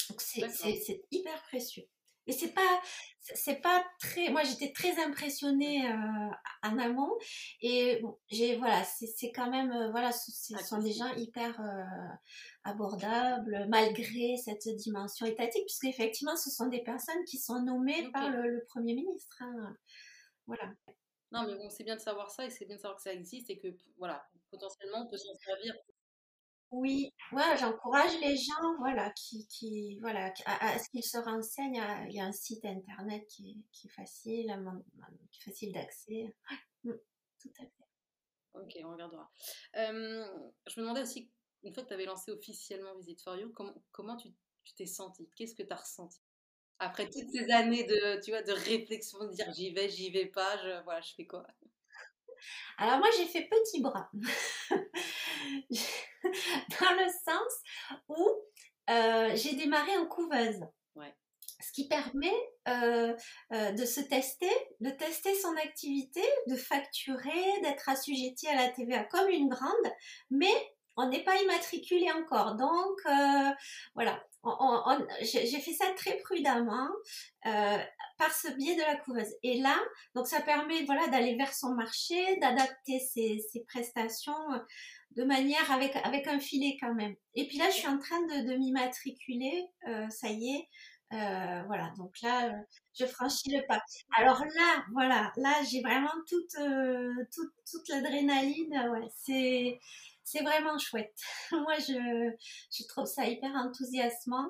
Donc 0.09 0.19
c'est 0.19 1.01
hyper 1.11 1.41
précieux. 1.43 1.87
Et 2.27 2.33
c'est 2.33 2.53
pas, 2.53 2.81
c'est 3.19 3.61
pas 3.61 3.83
très. 3.99 4.29
Moi, 4.29 4.43
j'étais 4.43 4.71
très 4.71 5.01
impressionnée 5.03 5.85
euh, 5.89 6.29
en 6.63 6.77
amont. 6.77 7.11
Et 7.61 8.01
j'ai 8.29 8.57
voilà, 8.57 8.83
c'est 8.83 9.31
quand 9.31 9.49
même 9.49 9.71
euh, 9.71 9.91
voilà, 9.91 10.11
ce 10.11 10.55
sont 10.63 10.79
des 10.79 10.93
gens 10.93 11.11
hyper 11.15 11.59
euh, 11.59 12.13
abordables 12.63 13.65
malgré 13.69 14.37
cette 14.37 14.67
dimension 14.77 15.25
étatique, 15.25 15.63
puisque 15.65 15.85
effectivement, 15.85 16.35
ce 16.35 16.49
sont 16.51 16.67
des 16.67 16.83
personnes 16.83 17.23
qui 17.25 17.37
sont 17.37 17.61
nommées 17.63 18.09
par 18.11 18.29
le, 18.29 18.63
premier 18.69 18.93
ministre. 18.93 19.37
Hein. 19.41 19.75
Voilà. 20.45 20.71
Non, 21.31 21.45
mais 21.47 21.55
bon, 21.55 21.69
c'est 21.69 21.83
bien 21.83 21.95
de 21.95 22.01
savoir 22.01 22.29
ça 22.29 22.45
et 22.45 22.49
c'est 22.49 22.65
bien 22.65 22.75
de 22.75 22.81
savoir 22.81 22.97
que 22.97 23.03
ça 23.03 23.13
existe 23.13 23.49
et 23.49 23.57
que 23.57 23.67
voilà, 23.97 24.21
potentiellement, 24.49 25.05
on 25.05 25.07
peut 25.07 25.17
s'en 25.17 25.33
servir 25.35 25.73
oui, 26.71 27.13
ouais, 27.33 27.57
j'encourage 27.59 28.17
les 28.21 28.37
gens, 28.37 28.77
voilà, 28.79 29.09
qui, 29.11 29.45
qui 29.47 29.99
voilà, 29.99 30.33
à, 30.45 30.79
ce 30.79 30.89
qu'ils 30.89 31.03
se 31.03 31.17
renseignent. 31.17 31.81
Il 32.09 32.15
y 32.15 32.19
a 32.19 32.25
un 32.25 32.31
site 32.31 32.63
internet 32.63 33.25
qui, 33.27 33.63
qui 33.73 33.87
est 33.87 33.91
facile, 33.91 34.47
qui 35.31 35.39
est 35.39 35.51
facile 35.51 35.73
d'accès. 35.73 36.33
Mm, 36.83 36.93
tout 37.41 37.51
à 37.59 37.63
fait. 37.63 37.81
Ok, 38.53 38.77
on 38.83 38.91
regardera. 38.91 39.31
Euh, 39.75 40.25
je 40.67 40.79
me 40.79 40.85
demandais 40.85 41.01
aussi, 41.01 41.29
une 41.63 41.73
fois 41.73 41.83
que 41.83 41.89
tu 41.89 41.93
avais 41.93 42.05
lancé 42.05 42.31
officiellement 42.31 42.95
Visit 42.95 43.21
for 43.21 43.35
You, 43.35 43.51
comment, 43.53 43.73
comment 43.91 44.17
tu 44.17 44.29
t'es 44.75 44.85
sentie? 44.85 45.29
Qu'est-ce 45.35 45.55
que 45.55 45.63
tu 45.63 45.73
as 45.73 45.77
ressenti? 45.77 46.19
Après 46.79 47.07
toutes 47.07 47.29
ces 47.29 47.51
années 47.51 47.83
de, 47.83 48.19
tu 48.23 48.31
vois, 48.31 48.41
de 48.41 48.53
réflexion, 48.53 49.19
de 49.19 49.33
dire 49.33 49.51
j'y 49.53 49.71
vais, 49.71 49.87
j'y 49.89 50.09
vais 50.09 50.25
pas, 50.25 50.57
je, 50.57 50.83
voilà, 50.83 51.01
je 51.01 51.13
fais 51.13 51.27
quoi? 51.27 51.45
Alors 52.77 52.97
moi 52.97 53.07
j'ai 53.15 53.25
fait 53.25 53.47
petit 53.47 53.81
bras, 53.81 54.09
dans 56.79 56.91
le 56.93 57.07
sens 57.25 57.53
où 58.09 58.29
euh, 58.89 59.35
j'ai 59.35 59.55
démarré 59.55 59.95
en 59.97 60.05
couveuse. 60.05 60.59
Ce 61.63 61.71
qui 61.73 61.87
permet 61.87 62.33
euh, 62.67 63.13
euh, 63.53 63.71
de 63.71 63.85
se 63.85 64.01
tester, 64.01 64.49
de 64.79 64.89
tester 64.89 65.35
son 65.35 65.55
activité, 65.57 66.23
de 66.47 66.55
facturer, 66.55 67.61
d'être 67.61 67.87
assujetti 67.87 68.47
à 68.47 68.55
la 68.55 68.69
TVA 68.69 69.03
comme 69.03 69.29
une 69.29 69.47
grande, 69.47 69.93
mais 70.31 70.51
on 70.97 71.07
n'est 71.07 71.23
pas 71.23 71.39
immatriculé 71.39 72.11
encore. 72.13 72.55
Donc 72.55 72.99
voilà, 73.93 74.19
j'ai 75.21 75.59
fait 75.59 75.73
ça 75.73 75.85
très 75.95 76.17
prudemment 76.17 76.89
euh, 77.45 77.77
par 78.17 78.33
ce 78.33 78.49
biais 78.53 78.75
de 78.75 78.81
la 78.81 78.95
couveuse. 78.97 79.33
Et 79.43 79.59
là, 79.59 79.77
donc 80.15 80.27
ça 80.27 80.41
permet 80.41 80.83
voilà 80.85 81.07
d'aller 81.07 81.35
vers 81.35 81.53
son 81.53 81.75
marché, 81.75 82.37
d'adapter 82.37 82.99
ses, 82.99 83.39
ses, 83.51 83.63
prestations 83.65 84.33
de 85.15 85.23
manière 85.23 85.71
avec 85.71 85.95
avec 85.97 86.27
un 86.27 86.39
filet 86.39 86.77
quand 86.79 86.93
même. 86.93 87.15
Et 87.35 87.47
puis 87.47 87.57
là, 87.57 87.69
je 87.69 87.75
suis 87.75 87.87
en 87.87 87.97
train 87.99 88.19
de, 88.27 88.51
de 88.51 88.57
m'immatriculer. 88.57 89.65
Euh, 89.87 90.09
ça 90.09 90.29
y 90.29 90.55
est. 90.55 90.67
Euh, 91.13 91.63
voilà, 91.67 91.91
donc 91.97 92.13
là, 92.21 92.45
euh, 92.47 92.57
je 92.97 93.05
franchis 93.05 93.51
le 93.51 93.65
pas. 93.67 93.81
Alors 94.17 94.39
là, 94.39 94.85
voilà, 94.93 95.31
là, 95.35 95.61
j'ai 95.69 95.81
vraiment 95.81 96.09
toute, 96.27 96.55
euh, 96.61 97.11
toute, 97.33 97.51
toute 97.69 97.89
l'adrénaline. 97.89 98.71
Ouais, 98.91 99.07
c'est, 99.17 99.77
c'est 100.23 100.41
vraiment 100.41 100.77
chouette. 100.77 101.13
Moi, 101.51 101.77
je, 101.79 102.31
je 102.71 102.87
trouve 102.87 103.05
ça 103.05 103.25
hyper 103.27 103.51
enthousiasmant. 103.55 104.47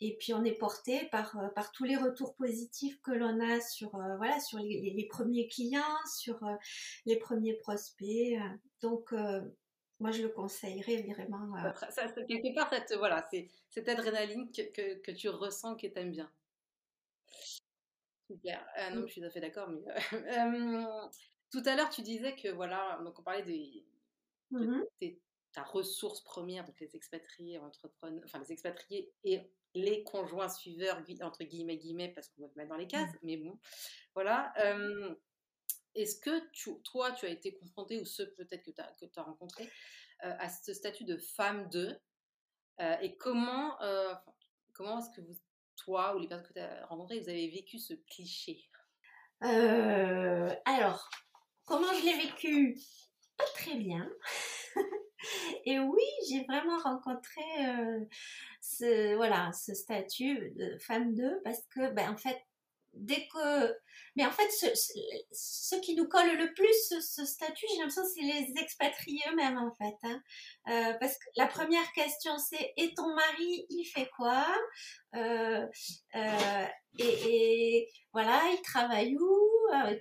Et 0.00 0.16
puis 0.16 0.32
on 0.32 0.44
est 0.44 0.54
porté 0.54 1.06
par, 1.06 1.36
euh, 1.38 1.48
par 1.48 1.72
tous 1.72 1.84
les 1.84 1.96
retours 1.96 2.34
positifs 2.34 3.00
que 3.02 3.10
l'on 3.10 3.40
a 3.40 3.60
sur, 3.60 3.94
euh, 3.94 4.16
voilà, 4.16 4.40
sur 4.40 4.58
les, 4.58 4.92
les, 4.94 5.06
premiers 5.06 5.48
clients, 5.48 5.98
sur 6.18 6.40
les 7.06 7.16
premiers 7.16 7.54
prospects. 7.54 8.38
Donc, 8.80 9.12
moi, 9.98 10.10
je 10.10 10.22
le 10.22 10.28
conseillerais 10.30 11.02
vraiment. 11.02 11.54
Ça, 11.90 12.08
quelque 12.08 12.54
part, 12.54 12.70
cette, 12.72 12.96
voilà, 12.96 13.26
c'est 13.30 13.48
cette 13.68 13.88
adrénaline 13.88 14.50
que, 14.50 14.62
que, 14.72 15.00
que, 15.00 15.10
tu 15.10 15.28
ressens, 15.28 15.76
que 15.76 15.86
tu 15.86 15.98
aimes 15.98 16.12
bien. 16.12 16.30
Super. 18.26 18.64
non, 18.94 19.06
je 19.06 19.12
suis 19.12 19.20
tout 19.20 19.26
à 19.26 19.30
fait 19.30 19.40
d'accord. 19.40 19.68
Mais 19.68 19.82
tout 21.50 21.62
à 21.66 21.76
l'heure, 21.76 21.90
tu 21.90 22.02
disais 22.02 22.34
que 22.34 22.48
voilà, 22.48 23.00
donc 23.04 23.18
on 23.18 23.22
parlait 23.22 23.44
Mmh 24.52 24.82
ta 25.52 25.62
ressource 25.62 26.22
première, 26.22 26.64
donc 26.64 26.78
les 26.80 26.94
expatriés 26.94 27.58
entrepreneurs, 27.58 28.22
enfin 28.24 28.38
les 28.38 28.52
expatriés 28.52 29.12
et 29.24 29.40
les 29.74 30.02
conjoints 30.04 30.48
suiveurs, 30.48 31.02
entre 31.22 31.44
guillemets, 31.44 31.76
guillemets, 31.76 32.08
parce 32.08 32.28
qu'on 32.28 32.42
va 32.42 32.48
te 32.48 32.58
mettre 32.58 32.70
dans 32.70 32.76
les 32.76 32.86
cases, 32.86 33.12
mmh. 33.14 33.18
mais 33.22 33.36
bon, 33.36 33.58
voilà. 34.14 34.52
Est-ce 35.94 36.20
que 36.20 36.48
tu, 36.52 36.70
toi, 36.82 37.12
tu 37.12 37.26
as 37.26 37.30
été 37.30 37.54
confronté, 37.54 38.00
ou 38.00 38.04
ceux 38.04 38.32
peut-être 38.34 38.64
que 38.64 39.06
tu 39.06 39.18
as, 39.18 39.22
rencontré, 39.22 39.68
à 40.20 40.48
ce 40.48 40.72
statut 40.74 41.04
de 41.04 41.16
femme 41.16 41.68
de 41.68 41.98
Et 43.00 43.16
comment, 43.16 43.76
comment 44.72 44.98
est-ce 44.98 45.10
que 45.10 45.20
vous, 45.20 45.38
toi 45.76 46.16
ou 46.16 46.20
les 46.20 46.28
personnes 46.28 46.48
que 46.48 46.52
tu 46.54 46.60
as 46.60 46.86
rencontrées, 46.86 47.20
vous 47.20 47.28
avez 47.28 47.48
vécu 47.48 47.78
ce 47.78 47.94
cliché? 47.94 48.68
Alors, 49.40 51.08
comment 51.64 51.92
je 51.94 52.04
l'ai 52.04 52.26
vécu? 52.26 52.78
Pas 53.36 53.46
très 53.54 53.76
bien. 53.76 54.10
Et 55.64 55.78
oui, 55.78 56.04
j'ai 56.28 56.44
vraiment 56.44 56.78
rencontré 56.78 57.42
euh, 57.60 58.00
ce, 58.60 59.14
voilà, 59.16 59.50
ce 59.52 59.74
statut 59.74 60.52
de 60.56 60.78
femme 60.78 61.14
2 61.14 61.40
parce 61.44 61.62
que, 61.74 61.90
ben, 61.92 62.10
en 62.10 62.16
fait, 62.16 62.38
dès 62.94 63.26
que. 63.28 63.74
Mais 64.16 64.26
en 64.26 64.30
fait, 64.30 64.48
ce, 64.50 65.76
qui 65.80 65.94
nous 65.94 66.08
colle 66.08 66.36
le 66.36 66.52
plus 66.52 67.00
ce, 67.00 67.24
statut, 67.24 67.66
j'ai 67.70 67.78
l'impression, 67.78 68.02
c'est 68.14 68.22
les 68.22 68.52
expatriés 68.60 69.22
eux-mêmes, 69.30 69.58
en 69.58 69.72
fait. 69.74 69.96
Hein. 70.02 70.22
Euh, 70.68 70.94
parce 70.98 71.14
que 71.14 71.24
la 71.36 71.46
première 71.46 71.92
question, 71.92 72.36
c'est 72.38 72.72
Et 72.76 72.92
ton 72.94 73.14
mari, 73.14 73.66
il 73.70 73.84
fait 73.84 74.10
quoi? 74.16 74.46
Euh, 75.14 75.66
et, 76.98 77.88
voilà, 78.12 78.42
il 78.52 78.62
travaille 78.62 79.16
où? 79.16 79.49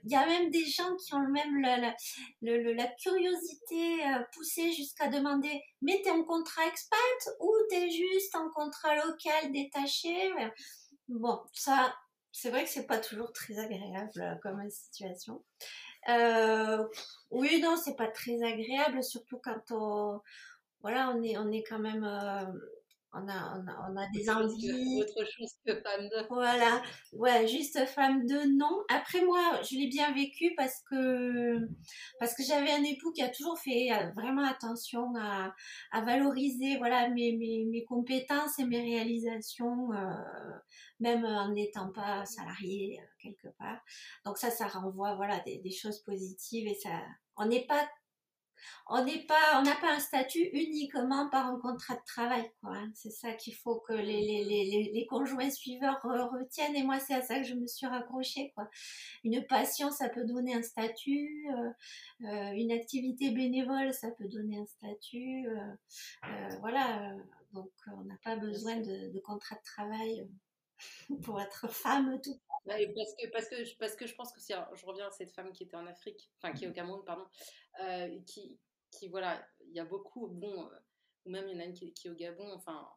Il 0.04 0.12
y 0.12 0.16
a 0.16 0.26
même 0.26 0.50
des 0.50 0.66
gens 0.66 0.96
qui 0.98 1.14
ont 1.14 1.28
même 1.28 1.62
la, 1.62 2.88
curiosité 3.02 4.04
poussée 4.34 4.72
jusqu'à 4.72 5.08
demander 5.08 5.62
Mais 5.82 6.02
t'es 6.04 6.12
en 6.12 6.24
contrat 6.24 6.66
expat 6.68 7.36
ou 7.40 7.54
t'es 7.70 7.90
juste 7.90 8.36
en 8.36 8.50
contrat 8.50 8.96
local 8.96 9.52
détaché? 9.52 10.34
Bon, 11.08 11.40
ça, 11.54 11.94
c'est 12.32 12.52
vrai 12.52 12.64
que 12.64 12.70
c'est 12.70 12.86
pas 12.86 13.00
toujours 13.00 13.34
très 13.34 13.58
agréable 13.58 14.12
euh, 14.18 14.36
comme 14.42 14.70
situation. 14.70 15.44
Euh, 16.08 16.88
oui, 17.32 17.60
non, 17.62 17.76
c'est 17.78 17.96
pas 17.96 18.08
très 18.08 18.42
agréable, 18.44 19.04
surtout 19.04 19.40
quand 19.44 19.72
on, 19.72 20.22
voilà, 20.82 21.12
on 21.16 21.24
est, 21.24 21.38
on 21.38 21.52
est 21.52 21.64
quand 21.64 21.80
même, 21.80 22.04
euh, 22.04 22.46
on 23.14 23.28
a, 23.28 23.58
on 23.58 23.68
a, 23.68 23.92
on 23.92 23.98
a 23.98 24.08
des 24.14 24.30
envies. 24.30 25.02
Autre 25.02 25.26
chose 25.26 25.54
que 25.66 25.74
femme 25.82 26.08
de. 26.10 26.28
Voilà, 26.30 26.82
ouais, 27.14 27.48
juste 27.48 27.84
femme 27.88 28.26
de 28.26 28.58
non. 28.58 28.84
Après 28.90 29.24
moi, 29.26 29.60
je 29.64 29.76
l'ai 29.76 29.88
bien 29.88 30.14
vécu 30.14 30.54
parce 30.56 30.82
que 30.90 31.58
parce 32.20 32.36
que 32.36 32.44
j'avais 32.44 32.72
un 32.72 32.84
époux 32.84 33.12
qui 33.12 33.22
a 33.22 33.30
toujours 33.30 33.58
fait 33.60 33.92
euh, 33.92 34.12
vraiment 34.16 34.46
attention 34.46 35.14
à, 35.18 35.54
à 35.92 36.02
valoriser 36.02 36.78
voilà 36.78 37.10
mes, 37.10 37.36
mes, 37.38 37.66
mes 37.66 37.84
compétences 37.84 38.60
et 38.60 38.66
mes 38.66 38.82
réalisations, 38.82 39.92
euh, 39.94 40.14
même 41.00 41.26
en 41.26 41.52
n'étant 41.52 41.92
pas 41.92 42.26
salarié 42.26 43.00
euh, 43.02 43.06
quelque 43.22 43.48
part. 43.58 43.80
Donc 44.26 44.38
ça, 44.38 44.52
ça 44.52 44.68
renvoie 44.68 45.16
voilà 45.16 45.40
des, 45.46 45.58
des 45.58 45.72
choses 45.72 46.00
positives 46.04 46.68
et 46.68 46.76
ça, 46.76 47.02
on 47.38 47.46
n'est 47.48 47.66
pas 47.66 47.88
on 48.88 49.04
n'est 49.04 49.26
pas, 49.26 49.60
on 49.60 49.64
n'a 49.64 49.76
pas 49.76 49.94
un 49.94 50.00
statut 50.00 50.50
uniquement 50.54 51.30
par 51.30 51.48
un 51.48 51.60
contrat 51.60 51.96
de 51.96 52.04
travail, 52.06 52.50
quoi. 52.62 52.76
Hein. 52.76 52.92
C'est 52.96 53.12
ça 53.12 53.34
qu'il 53.34 53.56
faut 53.56 53.80
que 53.82 53.94
les, 53.94 54.22
les, 54.22 54.44
les, 54.44 54.92
les 54.94 55.06
conjoints 55.06 55.50
suiveurs 55.50 56.00
retiennent. 56.04 56.76
Et 56.76 56.84
moi, 56.84 57.00
c'est 57.00 57.14
à 57.14 57.22
ça 57.22 57.40
que 57.40 57.46
je 57.46 57.56
me 57.56 57.68
suis 57.68 57.88
raccrochée, 57.88 58.52
quoi. 58.56 58.70
Une 59.24 59.46
passion, 59.46 59.92
ça 59.92 60.10
peut 60.10 60.26
donner 60.26 60.56
un 60.56 60.64
statut. 60.64 61.48
Euh, 61.52 62.28
euh 62.28 62.52
une 62.52 62.72
activité 62.72 63.32
bénévole, 63.32 63.94
ça 63.94 64.10
peut 64.12 64.28
donner 64.28 64.60
un 64.60 64.66
statut. 64.66 65.48
Euh, 65.48 65.76
euh 66.26 66.50
voilà. 66.62 67.16
Donc, 67.54 67.72
on 67.98 68.04
n'a 68.04 68.18
pas 68.24 68.36
besoin 68.36 68.78
de, 68.78 69.12
de 69.12 69.20
contrat 69.20 69.56
de 69.56 69.64
travail 69.64 70.28
pour 71.24 71.40
être 71.42 71.68
femme 71.70 72.20
tout 72.22 72.40
parce 72.66 73.16
que, 73.16 73.28
parce, 73.32 73.50
que, 73.50 73.78
parce 73.78 73.96
que 73.96 74.08
je 74.08 74.16
pense 74.16 74.32
que 74.32 74.40
si 74.40 74.54
je 74.54 74.86
reviens 74.86 75.08
à 75.08 75.12
cette 75.12 75.32
femme 75.32 75.52
qui 75.52 75.64
était 75.64 75.76
en 75.76 75.88
Afrique, 75.88 76.30
enfin 76.38 76.54
qui 76.54 76.66
est 76.66 76.68
au 76.68 76.74
Cameroun, 76.74 77.04
pardon, 77.06 77.26
euh, 77.82 78.20
qui, 78.26 78.60
qui, 78.92 79.08
voilà, 79.08 79.46
il 79.62 79.74
y 79.74 79.80
a 79.80 79.86
beaucoup, 79.86 80.28
bon, 80.28 80.66
euh, 80.66 80.80
ou 81.26 81.32
même 81.32 81.48
il 81.48 81.56
y 81.56 81.58
en 81.58 81.62
a 81.62 81.66
une 81.66 81.74
qui, 81.74 81.94
qui, 81.94 82.08
est 82.08 82.12
au 82.12 82.16
Gabon, 82.16 82.52
enfin, 82.54 82.88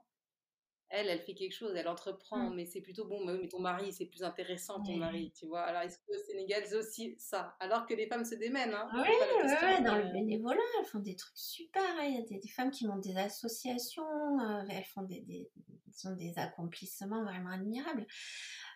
elle, 0.93 1.09
elle 1.09 1.21
fait 1.23 1.35
quelque 1.35 1.55
chose, 1.55 1.73
elle 1.75 1.89
entreprend, 1.89 2.51
Mmh. 2.51 2.55
mais 2.55 2.67
c'est 2.67 2.83
plutôt 2.83 3.07
bon, 3.07 3.25
mais 3.25 3.49
ton 3.49 3.61
mari, 3.61 3.93
c'est 3.93 4.05
plus 4.05 4.23
intéressant, 4.23 4.83
ton 4.83 4.97
mari, 4.97 5.33
tu 5.33 5.47
vois. 5.47 5.63
Alors, 5.63 5.81
est-ce 5.83 5.99
que 5.99 6.13
au 6.13 6.23
Sénégal, 6.27 6.63
c'est 6.67 6.77
aussi 6.77 7.17
ça? 7.19 7.57
Alors 7.61 7.87
que 7.87 7.95
les 7.95 8.07
femmes 8.07 8.25
se 8.27 8.35
démènent, 8.35 8.75
hein, 8.75 8.89
Oui, 8.95 9.01
ouais, 9.01 9.83
dans 9.83 9.97
le 9.97 10.13
bénévolat, 10.13 10.61
elles 10.79 10.85
font 10.87 10.99
des 10.99 11.17
trucs 11.17 11.37
super. 11.39 11.83
Il 12.05 12.15
y 12.15 12.19
a 12.19 12.23
des, 12.23 12.39
des 12.39 12.49
femmes 12.49 12.71
qui 12.71 12.87
montent 12.87 13.03
des 13.05 13.17
associations, 13.17 14.05
euh, 14.41 14.63
elles 14.69 14.85
font 14.85 15.03
des, 15.03 15.23
des, 15.23 15.51
ils 15.87 16.09
ont 16.09 16.15
des 16.15 16.39
accomplissements 16.39 17.25
vraiment 17.25 17.51
admirables. 17.51 18.07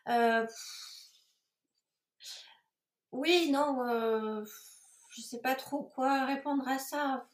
Euh, 0.09 0.47
oui, 3.12 3.51
non, 3.51 3.87
euh, 3.87 4.45
je 5.11 5.21
sais 5.21 5.41
pas 5.41 5.55
trop 5.55 5.83
quoi 5.85 6.25
répondre 6.25 6.67
à 6.67 6.79
ça. 6.79 7.27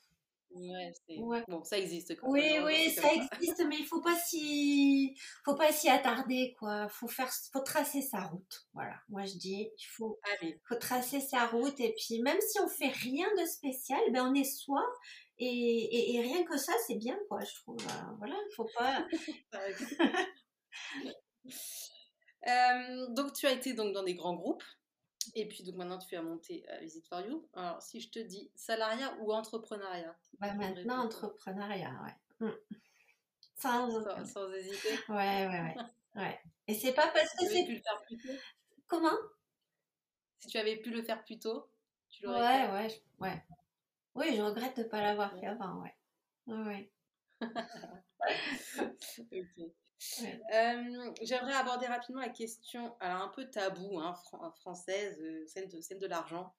Ouais. 0.55 1.45
Bon, 1.49 1.65
ça 1.65 1.79
existe 1.79 2.17
quand 2.17 2.29
Oui, 2.31 2.57
hein, 2.57 2.65
oui, 2.67 2.91
ça 2.91 3.09
existe, 3.13 3.65
mais 3.69 3.77
il 3.79 3.87
faut 3.87 4.01
pas 4.01 4.17
s'y, 4.17 5.15
faut 5.45 5.55
pas 5.55 5.73
s'y 5.73 5.89
attarder, 5.89 6.55
quoi. 6.59 6.89
Faut 6.89 7.09
faire, 7.09 7.31
faut 7.53 7.61
tracer 7.61 8.03
sa 8.03 8.21
route. 8.23 8.67
Voilà. 8.75 8.95
Moi, 9.09 9.25
je 9.25 9.37
dis, 9.37 9.71
il 9.77 9.87
faut, 9.87 10.19
Allez, 10.35 10.61
faut 10.69 10.77
tracer 10.77 11.21
sa 11.21 11.47
route 11.47 11.79
et 11.81 11.95
puis 11.97 12.21
même 12.21 12.41
si 12.41 12.61
on 12.61 12.69
fait 12.69 12.89
rien 12.89 13.27
de 13.41 13.47
spécial, 13.47 14.01
ben 14.13 14.27
on 14.31 14.35
est 14.35 14.45
soi 14.45 14.83
et, 15.39 15.47
et, 15.47 16.17
et 16.17 16.21
rien 16.21 16.45
que 16.45 16.57
ça, 16.57 16.73
c'est 16.87 16.97
bien, 16.97 17.19
quoi. 17.29 17.41
Je 17.41 17.55
trouve. 17.63 17.79
Euh, 17.81 18.15
voilà, 18.19 18.37
faut 18.57 18.69
pas. 18.77 19.07
arrive. 19.53 19.99
Euh, 22.49 23.07
donc, 23.11 23.35
tu 23.35 23.47
as 23.47 23.53
été 23.53 23.73
donc 23.73 23.95
dans 23.95 24.03
des 24.03 24.17
grands 24.17 24.35
groupes. 24.35 24.65
Et 25.35 25.47
puis, 25.49 25.65
donc 25.65 25.77
maintenant, 25.77 25.99
tu 25.99 26.15
as 26.17 26.23
monté 26.23 26.65
euh, 26.71 26.79
Visit 26.79 27.07
for 27.07 27.21
You. 27.21 27.49
Alors, 27.55 27.81
si 27.83 28.01
je 28.01 28.11
te 28.11 28.19
dis 28.19 28.51
salariat 28.55 29.15
ou 29.21 29.33
entrepreneuriat 29.33 30.17
Bah, 30.39 30.53
maintenant, 30.55 31.05
entrepreneuriat, 31.05 31.95
ouais. 32.05 32.47
Mm. 32.47 32.53
Sans, 33.57 33.91
sans, 34.03 34.25
sans 34.27 34.53
hésiter. 34.53 34.91
ouais, 35.09 35.47
ouais, 35.47 35.49
ouais, 35.49 35.77
ouais. 36.17 36.41
Et 36.67 36.75
c'est 36.75 36.93
pas 36.95 37.09
parce 37.09 37.29
Si 37.31 37.37
que 37.37 37.41
tu 37.43 37.47
avais 37.47 37.55
c'est 37.61 37.67
pu 37.67 37.75
le 37.77 37.83
faire 37.83 38.03
plus 38.07 38.19
tôt, 38.19 38.39
comment? 38.89 39.17
Si 40.41 40.49
tu 40.49 40.59
avais 40.59 40.77
pu 40.77 40.91
le 40.91 41.03
faire 41.03 41.25
plus 41.25 41.39
tôt, 41.39 41.71
tu 42.11 42.25
l'aurais 42.25 42.41
Ouais, 42.41 42.67
fait. 42.67 42.73
ouais, 42.73 42.89
je- 42.91 43.25
ouais. 43.25 43.43
Oui, 44.15 44.37
je 44.37 44.43
regrette 44.43 44.77
de 44.77 44.83
pas 44.85 45.01
l'avoir 45.01 45.33
fait 45.39 45.47
avant, 45.47 45.81
ouais. 45.83 45.95
Ouais, 46.47 46.65
ouais. 46.67 46.93
Euh, 50.55 51.13
J'aimerais 51.23 51.55
aborder 51.55 51.87
rapidement 51.87 52.21
la 52.21 52.29
question, 52.29 52.97
alors 53.01 53.23
un 53.23 53.29
peu 53.29 53.49
tabou, 53.51 53.99
hein, 54.01 54.15
fran- 54.15 54.51
française, 54.53 55.19
euh, 55.21 55.45
celle 55.47 55.69
de, 55.99 56.07
l'argent. 56.07 56.55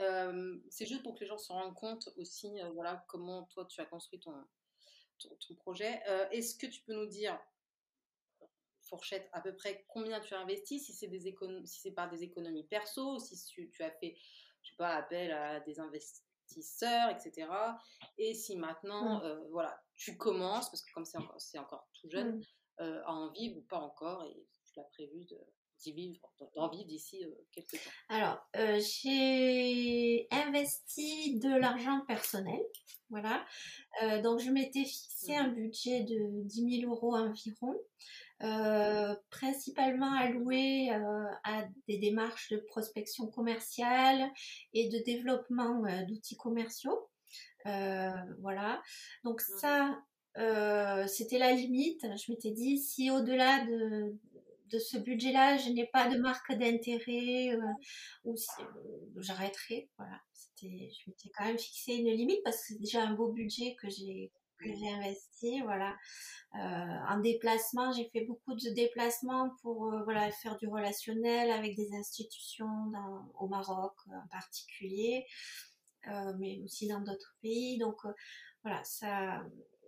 Euh, 0.00 0.58
c'est 0.70 0.86
juste 0.86 1.02
pour 1.02 1.14
que 1.14 1.20
les 1.20 1.26
gens 1.26 1.38
se 1.38 1.52
rendent 1.52 1.74
compte 1.74 2.08
aussi, 2.16 2.60
euh, 2.60 2.70
voilà, 2.70 3.04
comment 3.08 3.44
toi 3.44 3.64
tu 3.66 3.80
as 3.80 3.86
construit 3.86 4.20
ton, 4.20 4.34
ton, 5.18 5.28
ton 5.36 5.54
projet. 5.54 6.02
Est-ce 6.30 6.56
que 6.56 6.66
tu 6.66 6.82
peux 6.82 6.94
nous 6.94 7.06
dire, 7.06 7.38
fourchette, 8.82 9.28
à 9.32 9.40
peu 9.40 9.54
près 9.54 9.84
combien 9.88 10.20
tu 10.20 10.34
as 10.34 10.40
investi, 10.40 10.78
si 10.80 10.92
c'est 10.92 11.10
si 11.64 11.90
par 11.92 12.10
des 12.10 12.22
économies 12.22 12.64
perso, 12.64 13.18
si 13.18 13.42
tu, 13.46 13.70
tu 13.70 13.82
as 13.82 13.90
fait, 13.92 14.16
je 14.62 14.70
sais 14.70 14.76
pas, 14.76 14.94
appel 14.96 15.32
à 15.32 15.60
des 15.60 15.80
investisseurs, 15.80 17.10
etc. 17.10 17.48
Et 18.18 18.34
si 18.34 18.56
maintenant, 18.56 19.20
Mm. 19.20 19.22
euh, 19.24 19.48
voilà, 19.50 19.81
tu 19.96 20.16
commences, 20.16 20.70
parce 20.70 20.82
que 20.82 20.92
comme 20.92 21.04
c'est 21.04 21.58
encore, 21.58 21.88
tout 22.00 22.08
jeune, 22.10 22.36
Mm. 22.38 22.42
euh, 22.80 23.02
à 23.04 23.12
en 23.12 23.30
vivre 23.32 23.58
ou 23.58 23.62
pas 23.62 23.78
encore, 23.78 24.24
et 24.24 24.46
tu 24.64 24.72
l'as 24.76 24.84
prévu 24.84 25.26
d'y 25.78 25.92
vivre, 25.92 26.20
d'en 26.56 26.68
vivre 26.68 26.86
d'ici 26.86 27.24
euh, 27.24 27.30
quelques 27.52 27.72
temps. 27.72 27.90
Alors, 28.08 28.38
euh, 28.56 28.80
j'ai 28.80 30.26
investi 30.30 31.38
de 31.38 31.54
l'argent 31.56 32.04
personnel. 32.06 32.60
Voilà. 33.10 33.44
Donc, 34.22 34.40
je 34.40 34.50
m'étais 34.50 34.84
fixé 34.86 35.36
un 35.36 35.48
budget 35.48 36.00
de 36.04 36.44
10 36.44 36.80
000 36.80 36.90
euros 36.90 37.14
environ, 37.14 37.78
principalement 39.28 40.14
alloué 40.14 40.88
à 41.44 41.68
des 41.88 41.98
démarches 41.98 42.48
de 42.50 42.56
prospection 42.56 43.26
commerciale 43.26 44.32
et 44.72 44.88
de 44.88 44.98
développement 45.04 45.82
d'outils 46.08 46.38
commerciaux. 46.38 47.10
Euh, 47.66 48.10
voilà. 48.40 48.82
Donc, 49.24 49.40
ça, 49.40 50.02
euh, 50.38 51.06
c'était 51.06 51.38
la 51.38 51.52
limite. 51.52 52.02
Je 52.02 52.32
m'étais 52.32 52.50
dit, 52.50 52.78
si 52.78 53.10
au-delà 53.10 53.64
de, 53.64 54.18
de 54.70 54.78
ce 54.78 54.96
budget-là, 54.98 55.56
je 55.58 55.70
n'ai 55.70 55.86
pas 55.86 56.08
de 56.08 56.18
marque 56.18 56.52
d'intérêt, 56.54 57.54
euh, 57.54 57.60
ou 58.24 58.36
si, 58.36 58.48
euh, 58.62 59.06
j'arrêterai. 59.16 59.90
Voilà. 59.98 60.18
C'était, 60.32 60.90
je 60.90 61.10
m'étais 61.10 61.30
quand 61.36 61.44
même 61.44 61.58
fixé 61.58 61.94
une 61.94 62.10
limite 62.10 62.42
parce 62.44 62.56
que 62.56 62.62
c'est 62.68 62.78
déjà 62.80 63.02
un 63.02 63.14
beau 63.14 63.32
budget 63.32 63.76
que 63.80 63.88
j'ai 63.90 64.32
que 64.58 64.68
j'ai 64.68 64.88
investi. 64.90 65.60
Voilà. 65.62 65.96
Euh, 66.54 66.58
en 67.08 67.18
déplacement, 67.20 67.92
j'ai 67.92 68.08
fait 68.12 68.24
beaucoup 68.24 68.54
de 68.54 68.70
déplacements 68.74 69.50
pour 69.62 69.90
voilà 70.04 70.30
faire 70.30 70.56
du 70.56 70.68
relationnel 70.68 71.50
avec 71.50 71.74
des 71.74 71.92
institutions 71.94 72.86
dans, 72.92 73.32
au 73.40 73.48
Maroc 73.48 73.92
en 74.06 74.28
particulier, 74.30 75.26
mais 76.38 76.60
aussi 76.64 76.88
dans 76.88 77.00
d'autres 77.00 77.36
pays. 77.42 77.78
Donc 77.78 78.04
euh, 78.04 78.12
voilà, 78.62 78.82
ça, 78.84 79.42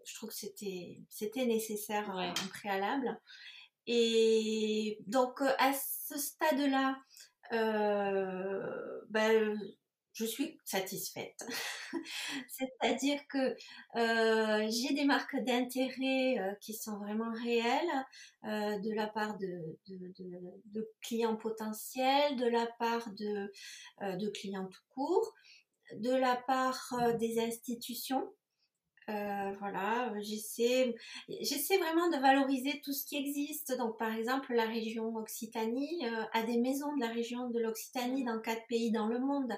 je 0.07 0.15
trouve 0.15 0.31
que 0.31 0.37
c'était 0.37 1.01
c'était 1.09 1.47
nécessaire 1.47 2.09
Ouais. 2.15 2.31
en 2.31 2.49
préalable. 2.49 3.21
Et 3.87 4.99
donc 5.07 5.41
euh, 5.43 5.53
à 5.59 5.73
ce 5.73 6.19
stade-là, 6.19 6.99
euh, 7.53 9.01
ben, 9.11 9.59
je 10.13 10.25
suis 10.25 10.59
satisfaite. 10.65 11.45
C'est-à-dire 12.49 13.21
que 13.29 13.57
euh, 13.97 14.69
j'ai 14.71 14.95
des 14.95 15.05
marques 15.05 15.37
d'intérêt 15.45 16.39
euh, 16.39 16.55
qui 16.61 16.73
sont 16.75 16.99
vraiment 16.99 17.33
réelles 17.33 18.05
euh, 18.45 18.79
de 18.79 18.93
la 18.95 19.09
part 19.09 19.37
de, 19.39 19.77
de, 19.89 20.13
de, 20.19 20.41
de, 20.67 20.89
clients 21.03 21.37
potentiels, 21.37 22.37
de 22.37 22.47
la 22.47 22.67
part 22.79 23.11
de, 23.15 23.53
euh, 24.03 24.17
de 24.17 24.29
clients 24.29 24.67
tout 24.69 24.83
court, 24.91 25.35
de 25.93 26.11
la 26.11 26.37
part 26.37 26.93
euh, 27.01 27.13
des 27.15 27.39
institutions. 27.39 28.33
Euh, 29.11 29.53
voilà, 29.59 30.11
j'essaie, 30.23 30.95
j'essaie 31.29 31.77
vraiment 31.77 32.09
de 32.09 32.17
valoriser 32.17 32.81
tout 32.83 32.95
ce 32.95 33.05
qui 33.05 33.17
existe. 33.17 33.77
Donc, 33.77 33.99
par 33.99 34.15
exemple, 34.15 34.55
la 34.55 34.65
région 34.65 35.15
Occitanie 35.15 36.07
euh, 36.07 36.25
a 36.33 36.43
des 36.45 36.57
maisons 36.59 36.95
de 36.97 37.01
la 37.01 37.13
région 37.13 37.51
de 37.51 37.61
l'Occitanie 37.61 38.25
dans 38.25 38.41
quatre 38.41 38.67
pays 38.67 38.93
dans 38.93 39.07
le 39.07 39.19
monde. 39.19 39.53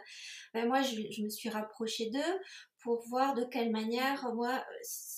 Ben, 0.52 0.66
moi, 0.66 0.82
je, 0.82 0.96
je, 1.10 1.22
me 1.22 1.28
suis 1.28 1.48
rapprochée 1.48 2.10
d'eux 2.10 2.40
pour 2.80 3.06
voir 3.08 3.34
de 3.34 3.44
quelle 3.44 3.70
manière, 3.70 4.34
moi, 4.34 4.64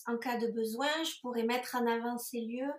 en 0.07 0.19
cas 0.19 0.37
de 0.37 0.49
besoin, 0.49 0.89
je 1.05 1.21
pourrais 1.23 1.45
mettre 1.45 1.77
en 1.77 1.87
avant 1.87 2.19
ces 2.19 2.41
lieux. 2.41 2.73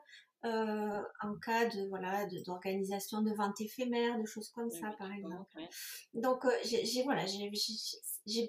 Euh, 0.46 1.02
en 1.22 1.36
cas 1.36 1.66
de 1.66 1.90
voilà 1.90 2.26
d'organisation 2.46 3.22
de, 3.22 3.30
de 3.30 3.36
ventes 3.36 3.60
éphémères, 3.60 4.18
de 4.18 4.26
choses 4.26 4.50
comme 4.52 4.70
oui, 4.72 4.80
ça 4.80 4.92
par 4.98 5.12
exemple. 5.12 5.52
Oui. 5.58 5.68
Donc 6.14 6.46
euh, 6.46 6.52
j'ai 6.64 7.04
voilà 7.04 7.26
j'ai 7.26 7.50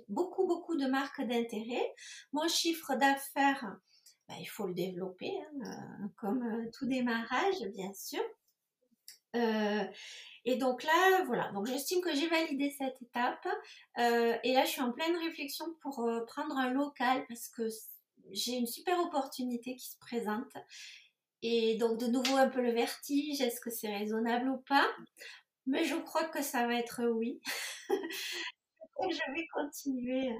beaucoup 0.08 0.46
beaucoup 0.46 0.76
de 0.76 0.86
marques 0.86 1.22
d'intérêt. 1.22 1.94
Mon 2.32 2.48
chiffre 2.48 2.94
d'affaires, 2.96 3.76
ben, 4.28 4.36
il 4.38 4.46
faut 4.46 4.66
le 4.66 4.74
développer 4.74 5.32
hein, 5.38 5.66
euh, 5.66 6.06
comme 6.16 6.42
euh, 6.42 6.70
tout 6.72 6.86
démarrage 6.86 7.60
bien 7.74 7.92
sûr. 7.92 8.22
Euh, 9.36 9.84
et 10.44 10.56
donc 10.56 10.82
là, 10.82 11.24
voilà. 11.26 11.52
Donc 11.52 11.66
j'estime 11.66 12.00
que 12.00 12.14
j'ai 12.14 12.28
validé 12.28 12.74
cette 12.76 13.00
étape. 13.02 13.46
Et 13.96 14.54
là, 14.54 14.64
je 14.64 14.70
suis 14.70 14.80
en 14.80 14.92
pleine 14.92 15.16
réflexion 15.16 15.66
pour 15.82 16.08
prendre 16.26 16.56
un 16.56 16.70
local 16.70 17.24
parce 17.28 17.48
que 17.48 17.68
j'ai 18.32 18.56
une 18.56 18.66
super 18.66 18.98
opportunité 19.00 19.76
qui 19.76 19.88
se 19.88 19.98
présente. 19.98 20.52
Et 21.42 21.76
donc 21.76 21.98
de 21.98 22.06
nouveau 22.06 22.36
un 22.36 22.48
peu 22.48 22.60
le 22.60 22.72
vertige, 22.72 23.40
est-ce 23.40 23.60
que 23.60 23.70
c'est 23.70 23.94
raisonnable 23.96 24.48
ou 24.48 24.58
pas? 24.58 24.86
Mais 25.66 25.84
je 25.84 25.96
crois 25.96 26.24
que 26.24 26.42
ça 26.42 26.66
va 26.66 26.74
être 26.74 27.04
oui. 27.04 27.40
je 28.98 29.32
vais 29.32 29.46
continuer 29.52 30.30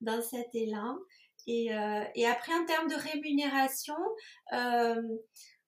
dans 0.00 0.22
cet 0.22 0.54
élan. 0.54 0.96
Et, 1.46 1.74
euh, 1.74 2.04
et 2.14 2.26
après, 2.26 2.52
en 2.52 2.64
termes 2.66 2.88
de 2.88 2.94
rémunération, 2.94 3.96
euh, 4.52 5.02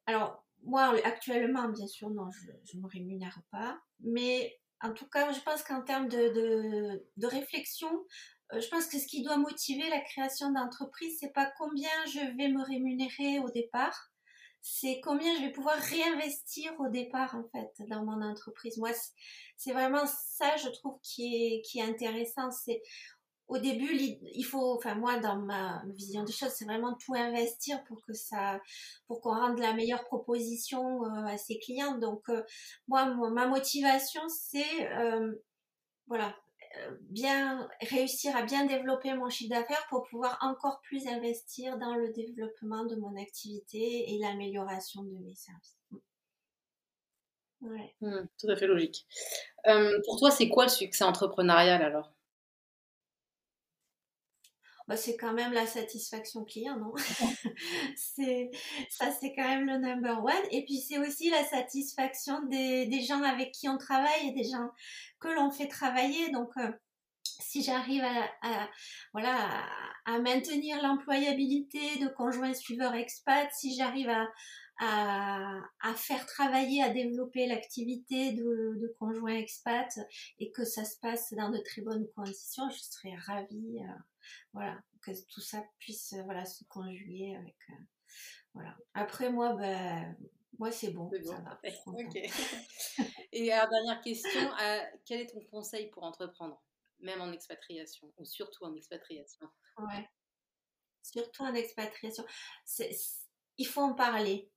alors 0.07 0.45
moi 0.65 0.95
actuellement, 1.05 1.69
bien 1.69 1.87
sûr, 1.87 2.11
non, 2.11 2.29
je 2.31 2.77
ne 2.77 2.83
me 2.83 2.89
rémunère 2.89 3.41
pas. 3.51 3.79
Mais 4.01 4.59
en 4.81 4.93
tout 4.93 5.07
cas, 5.07 5.33
je 5.33 5.41
pense 5.41 5.63
qu'en 5.63 5.83
termes 5.83 6.09
de, 6.09 7.03
de, 7.17 7.27
réflexion, 7.27 7.91
euh, 8.53 8.61
je 8.61 8.69
pense 8.69 8.87
que 8.87 8.99
ce 8.99 9.07
qui 9.07 9.23
doit 9.23 9.37
motiver 9.37 9.89
la 9.89 10.01
création 10.01 10.51
d'entreprise, 10.53 11.17
c'est 11.19 11.33
pas 11.33 11.51
combien 11.59 11.91
je 12.07 12.37
vais 12.37 12.49
me 12.49 12.63
rémunérer 12.63 13.39
au 13.41 13.51
départ, 13.51 14.12
c'est 14.63 15.01
combien 15.03 15.35
je 15.37 15.43
vais 15.43 15.53
pouvoir 15.53 15.77
réinvestir 15.77 16.73
au 16.79 16.89
départ 16.89 17.35
en 17.35 17.45
fait 17.51 17.87
dans 17.89 18.05
mon 18.05 18.23
entreprise. 18.23 18.79
Moi, 18.79 18.91
c'est 19.57 19.73
vraiment 19.73 20.07
ça, 20.07 20.57
je 20.57 20.69
trouve, 20.69 20.99
qui 21.03 21.35
est 21.35 21.63
qui 21.63 21.81
est 21.81 21.83
intéressant. 21.83 22.51
C'est 22.51 22.81
au 23.49 23.59
début, 23.59 23.93
il 23.93 24.45
faut, 24.45 24.77
enfin 24.77 24.95
moi, 24.95 25.19
dans 25.19 25.37
ma 25.37 25.83
vision 25.95 26.25
des 26.25 26.33
choses, 26.33 26.53
c'est 26.57 26.65
vraiment 26.65 26.95
tout 26.95 27.15
investir 27.15 27.83
pour 27.85 28.03
que 28.07 28.15
ça, 28.15 28.61
pour 29.07 29.21
qu'on 29.21 29.35
rende 29.35 29.59
la 29.59 29.75
meilleure 29.75 30.05
proposition 30.05 31.05
euh, 31.05 31.27
à 31.27 31.37
ses 31.37 31.59
clients. 31.59 31.99
Donc 31.99 32.23
euh, 32.31 32.43
moi, 32.89 33.05
ma 33.31 33.47
motivation, 33.47 34.23
c'est 34.29 34.91
euh, 34.93 35.35
voilà 36.07 36.35
bien 37.01 37.69
réussir 37.81 38.35
à 38.37 38.43
bien 38.43 38.65
développer 38.67 39.15
mon 39.15 39.29
chiffre 39.29 39.51
d'affaires 39.51 39.87
pour 39.91 40.05
pouvoir 40.05 40.39
encore 40.43 40.81
plus 40.83 41.07
investir 41.07 41.79
dans 41.79 41.95
le 41.95 42.13
développement 42.13 42.85
de 42.85 42.97
mon 42.97 43.17
activité 43.21 44.13
et 44.13 44.19
l'amélioration 44.19 45.03
de 45.03 45.17
mes 45.19 45.35
services. 45.35 45.79
Mmh, 48.01 48.27
tout 48.41 48.51
à 48.51 48.57
fait 48.57 48.67
logique. 48.67 49.07
pour 50.05 50.19
toi, 50.19 50.31
c'est 50.31 50.49
quoi 50.49 50.65
le 50.65 50.71
succès 50.71 51.05
entrepreneurial 51.05 51.83
alors? 51.83 52.13
Bah, 54.89 54.97
c'est 54.97 55.17
quand 55.17 55.33
même 55.33 55.53
la 55.53 55.67
satisfaction 55.67 56.45
client, 56.45 56.77
non? 56.79 56.93
C'est 57.97 58.51
ça, 58.91 59.11
c'est 59.13 59.35
quand 59.35 59.47
même 59.47 59.67
le 59.67 59.79
number 59.79 60.23
one. 60.23 60.47
Et 60.51 60.65
puis 60.65 60.79
c'est 60.79 60.99
aussi 60.99 61.31
la 61.31 61.45
satisfaction 61.45 62.43
des, 62.47 62.87
des, 62.87 63.03
gens 63.03 63.23
avec 63.23 63.53
qui 63.53 63.69
on 63.69 63.79
travaille 63.79 64.29
et 64.29 64.33
des 64.33 64.45
gens 64.45 64.71
que 65.21 65.29
l'on 65.29 65.51
fait 65.51 65.69
travailler. 65.69 66.31
Donc 66.31 66.51
si 67.25 67.63
j'arrive 67.63 68.03
à, 68.43 68.69
voilà 69.13 69.65
à, 70.07 70.19
maintenir 70.21 70.83
l'employabilité 70.83 71.99
de 71.99 72.09
conjoints 72.09 72.55
suiveurs 72.55 72.95
expat, 72.95 73.49
si 73.53 73.77
j'arrive 73.77 74.09
à, 74.09 74.27
à, 74.79 75.95
faire 75.95 76.25
travailler, 76.27 76.83
à 76.83 76.89
développer 76.89 77.47
l'activité 77.47 78.33
de, 78.33 78.79
de 78.81 78.95
conjoint 78.99 79.35
expat 79.35 79.89
et 80.39 80.51
que 80.51 80.65
ça 80.65 80.85
se 80.85 80.99
passe 81.01 81.33
dans 81.35 81.51
de 81.51 81.59
très 81.59 81.83
bonnes 81.83 82.07
conditions, 82.17 82.69
je 82.71 82.79
serais 82.79 83.15
ravie, 83.27 83.81
euh, 83.81 84.03
voilà, 84.53 84.79
que 85.01 85.11
tout 85.27 85.41
ça 85.41 85.65
puisse 85.79 86.13
euh, 86.13 86.23
voilà 86.23 86.45
se 86.45 86.65
conjuguer 86.65 87.37
avec, 87.37 87.57
euh, 87.71 87.75
voilà. 88.55 88.77
Après 88.95 89.31
moi, 89.31 89.55
ben 89.55 90.17
moi 90.59 90.71
c'est 90.71 90.91
bon, 90.91 91.11
ça 91.25 91.41
va. 91.41 91.61
et 93.33 93.53
alors 93.53 93.69
dernière 93.69 94.01
question, 94.01 94.51
quel 95.05 95.21
est 95.21 95.27
ton 95.27 95.41
conseil 95.51 95.89
pour 95.91 96.05
entreprendre, 96.05 96.63
même 97.01 97.21
en 97.21 97.33
expatriation 97.33 98.13
ou 98.19 98.25
surtout 98.25 98.65
en 98.65 98.75
expatriation? 98.75 99.49
Ouais. 99.79 100.09
Surtout 101.03 101.43
en 101.43 101.55
expatriation, 101.55 102.25
il 103.59 103.67
faut 103.67 103.81
en 103.81 103.95
parler. 103.95 104.49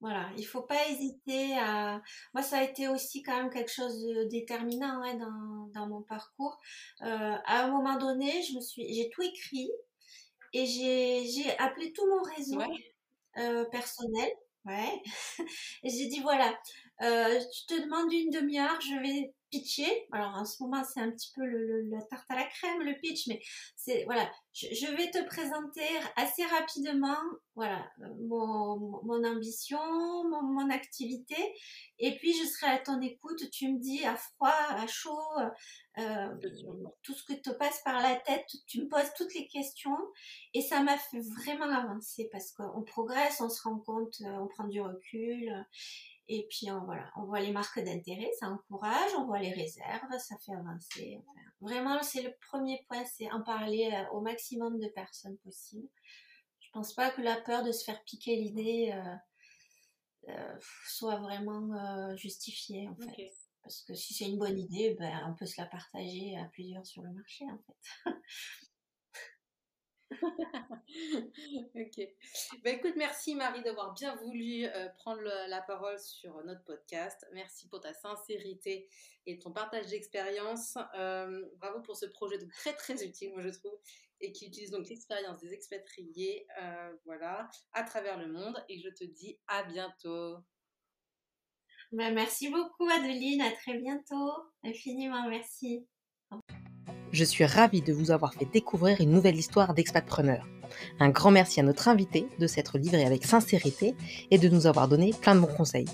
Voilà, 0.00 0.28
il 0.36 0.44
faut 0.44 0.62
pas 0.62 0.88
hésiter 0.88 1.56
à. 1.58 2.02
Moi, 2.34 2.42
ça 2.42 2.58
a 2.58 2.62
été 2.64 2.88
aussi 2.88 3.22
quand 3.22 3.36
même 3.36 3.50
quelque 3.50 3.72
chose 3.72 4.04
de 4.04 4.24
déterminant 4.24 5.02
hein, 5.02 5.14
dans, 5.14 5.68
dans, 5.72 5.88
mon 5.88 6.02
parcours. 6.02 6.58
Euh, 7.02 7.34
à 7.46 7.64
un 7.64 7.70
moment 7.70 7.96
donné, 7.96 8.42
je 8.42 8.54
me 8.56 8.60
suis, 8.60 8.92
j'ai 8.92 9.08
tout 9.08 9.22
écrit 9.22 9.70
et 10.52 10.66
j'ai 10.66 11.58
appelé 11.58 11.92
tout 11.92 12.06
mon 12.06 12.22
réseau 12.22 12.60
euh, 13.38 13.64
personnel. 13.66 14.30
Ouais. 14.66 15.02
et 15.82 15.90
j'ai 15.90 16.08
dit 16.08 16.20
voilà, 16.20 16.58
euh, 17.02 17.40
je 17.40 17.74
te 17.74 17.82
demande 17.82 18.12
une 18.12 18.30
demi-heure, 18.30 18.80
je 18.80 18.96
vais 19.00 19.34
pitcher. 19.50 20.06
Alors 20.12 20.34
en 20.34 20.44
ce 20.44 20.62
moment, 20.62 20.82
c'est 20.84 21.00
un 21.00 21.10
petit 21.10 21.32
peu 21.34 21.44
le, 21.44 21.88
la 21.90 22.02
tarte 22.02 22.30
à 22.30 22.36
la 22.36 22.44
crème, 22.44 22.82
le 22.82 22.98
pitch, 23.00 23.26
mais 23.28 23.40
c'est 23.76 24.04
voilà, 24.04 24.30
je, 24.52 24.96
vais 24.96 25.10
te 25.10 25.24
présenter 25.26 25.86
assez 26.16 26.44
rapidement, 26.44 27.18
voilà, 27.54 27.88
mon, 28.20 29.02
mon 29.04 29.24
ambition, 29.24 29.78
mon, 30.24 30.42
mon, 30.42 30.70
activité, 30.70 31.36
et 31.98 32.16
puis 32.16 32.32
je 32.32 32.44
serai 32.44 32.66
à 32.66 32.78
ton 32.78 33.00
écoute. 33.00 33.50
Tu 33.50 33.72
me 33.72 33.78
dis 33.78 34.04
à 34.04 34.16
froid, 34.16 34.54
à 34.70 34.86
chaud, 34.86 35.18
euh, 35.98 36.34
tout 37.02 37.14
ce 37.14 37.24
que 37.24 37.34
te 37.34 37.50
passe 37.50 37.80
par 37.84 38.02
la 38.02 38.16
tête, 38.16 38.46
tu 38.66 38.82
me 38.82 38.88
poses 38.88 39.12
toutes 39.16 39.34
les 39.34 39.46
questions, 39.46 39.96
et 40.54 40.62
ça 40.62 40.82
m'a 40.82 40.96
fait 40.96 41.20
vraiment 41.20 41.70
avancer 41.72 42.28
parce 42.32 42.52
qu'on 42.52 42.82
progresse, 42.82 43.40
on 43.40 43.48
se 43.48 43.62
rend 43.62 43.78
compte, 43.78 44.20
euh, 44.22 44.38
on 44.40 44.48
prend 44.48 44.64
du 44.64 44.80
recul. 44.80 45.52
Et 46.28 46.46
puis 46.50 46.70
on, 46.70 46.84
voilà, 46.84 47.10
on 47.16 47.24
voit 47.24 47.40
les 47.40 47.52
marques 47.52 47.78
d'intérêt, 47.78 48.30
ça 48.38 48.48
encourage, 48.48 49.10
on 49.16 49.26
voit 49.26 49.38
les 49.38 49.52
réserves, 49.52 50.18
ça 50.18 50.36
fait 50.44 50.54
avancer. 50.54 51.22
vraiment, 51.60 52.02
c'est 52.02 52.22
le 52.22 52.34
premier 52.48 52.84
point, 52.88 53.04
c'est 53.04 53.30
en 53.30 53.42
parler 53.42 53.90
euh, 53.92 54.10
au 54.10 54.20
maximum 54.20 54.80
de 54.80 54.88
personnes 54.88 55.38
possible. 55.38 55.88
Je 56.60 56.68
pense 56.72 56.94
pas 56.94 57.10
que 57.10 57.22
la 57.22 57.36
peur 57.36 57.62
de 57.62 57.70
se 57.70 57.84
faire 57.84 58.02
piquer 58.04 58.36
l'idée 58.36 58.92
euh, 58.92 60.32
euh, 60.32 60.58
soit 60.88 61.16
vraiment 61.16 62.16
justifiée 62.16 62.88
en 62.88 62.96
fait. 62.96 63.30
Parce 63.62 63.82
que 63.82 63.94
si 63.94 64.14
c'est 64.14 64.26
une 64.26 64.38
bonne 64.38 64.58
idée, 64.58 64.96
ben, 64.98 65.26
on 65.28 65.34
peut 65.34 65.46
se 65.46 65.60
la 65.60 65.66
partager 65.66 66.36
à 66.36 66.44
plusieurs 66.46 66.86
sur 66.86 67.02
le 67.02 67.12
marché 67.12 67.44
en 67.50 67.58
fait. 67.58 68.10
ok. 71.74 72.08
Bah, 72.62 72.70
écoute, 72.70 72.94
merci 72.96 73.34
Marie 73.34 73.62
d'avoir 73.62 73.92
bien 73.92 74.14
voulu 74.16 74.64
euh, 74.64 74.88
prendre 74.98 75.22
la 75.22 75.60
parole 75.62 75.98
sur 75.98 76.42
notre 76.44 76.62
podcast. 76.64 77.26
Merci 77.32 77.68
pour 77.68 77.80
ta 77.80 77.92
sincérité 77.92 78.88
et 79.26 79.38
ton 79.38 79.52
partage 79.52 79.88
d'expérience. 79.88 80.76
Euh, 80.96 81.44
bravo 81.58 81.80
pour 81.80 81.96
ce 81.96 82.06
projet 82.06 82.38
très 82.48 82.74
très 82.74 83.04
utile, 83.04 83.32
moi 83.32 83.42
je 83.42 83.50
trouve, 83.50 83.76
et 84.20 84.32
qui 84.32 84.46
utilise 84.46 84.70
donc 84.70 84.88
l'expérience 84.88 85.40
des 85.40 85.52
expatriés, 85.52 86.46
euh, 86.62 86.92
voilà, 87.04 87.48
à 87.72 87.82
travers 87.82 88.18
le 88.18 88.28
monde. 88.28 88.62
Et 88.68 88.78
je 88.78 88.88
te 88.88 89.04
dis 89.04 89.38
à 89.48 89.64
bientôt. 89.64 90.36
Bah, 91.92 92.10
merci 92.10 92.48
beaucoup 92.48 92.88
Adeline, 92.88 93.42
à 93.42 93.50
très 93.52 93.78
bientôt. 93.78 94.32
Infiniment 94.64 95.28
merci. 95.28 95.86
Je 97.16 97.24
suis 97.24 97.46
ravie 97.46 97.80
de 97.80 97.94
vous 97.94 98.10
avoir 98.10 98.34
fait 98.34 98.46
découvrir 98.52 99.00
une 99.00 99.10
nouvelle 99.10 99.38
histoire 99.38 99.72
d'expatpreneur. 99.72 100.46
Un 101.00 101.08
grand 101.08 101.30
merci 101.30 101.60
à 101.60 101.62
notre 101.62 101.88
invité 101.88 102.28
de 102.38 102.46
s'être 102.46 102.76
livré 102.76 103.06
avec 103.06 103.24
sincérité 103.24 103.94
et 104.30 104.36
de 104.36 104.50
nous 104.50 104.66
avoir 104.66 104.86
donné 104.86 105.14
plein 105.22 105.34
de 105.34 105.40
bons 105.40 105.46
conseils. 105.46 105.86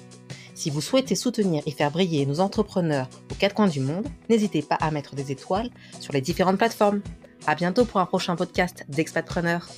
Si 0.57 0.68
vous 0.68 0.81
souhaitez 0.81 1.14
soutenir 1.14 1.62
et 1.64 1.70
faire 1.70 1.93
briller 1.93 2.27
nos 2.27 2.41
entrepreneurs 2.41 3.09
aux 3.31 3.37
quatre 3.37 3.55
coins 3.55 3.68
du 3.68 3.79
monde, 3.79 4.09
n'hésitez 4.29 4.62
pas 4.62 4.75
à 4.75 4.91
mettre 4.91 5.14
des 5.14 5.31
étoiles 5.31 5.70
sur 6.01 6.12
les 6.12 6.20
différentes 6.20 6.59
plateformes. 6.59 7.03
À 7.47 7.55
bientôt 7.55 7.85
pour 7.85 8.01
un 8.01 8.07
prochain 8.07 8.35
podcast 8.35 8.85
d'Expatpreneur. 8.89 9.68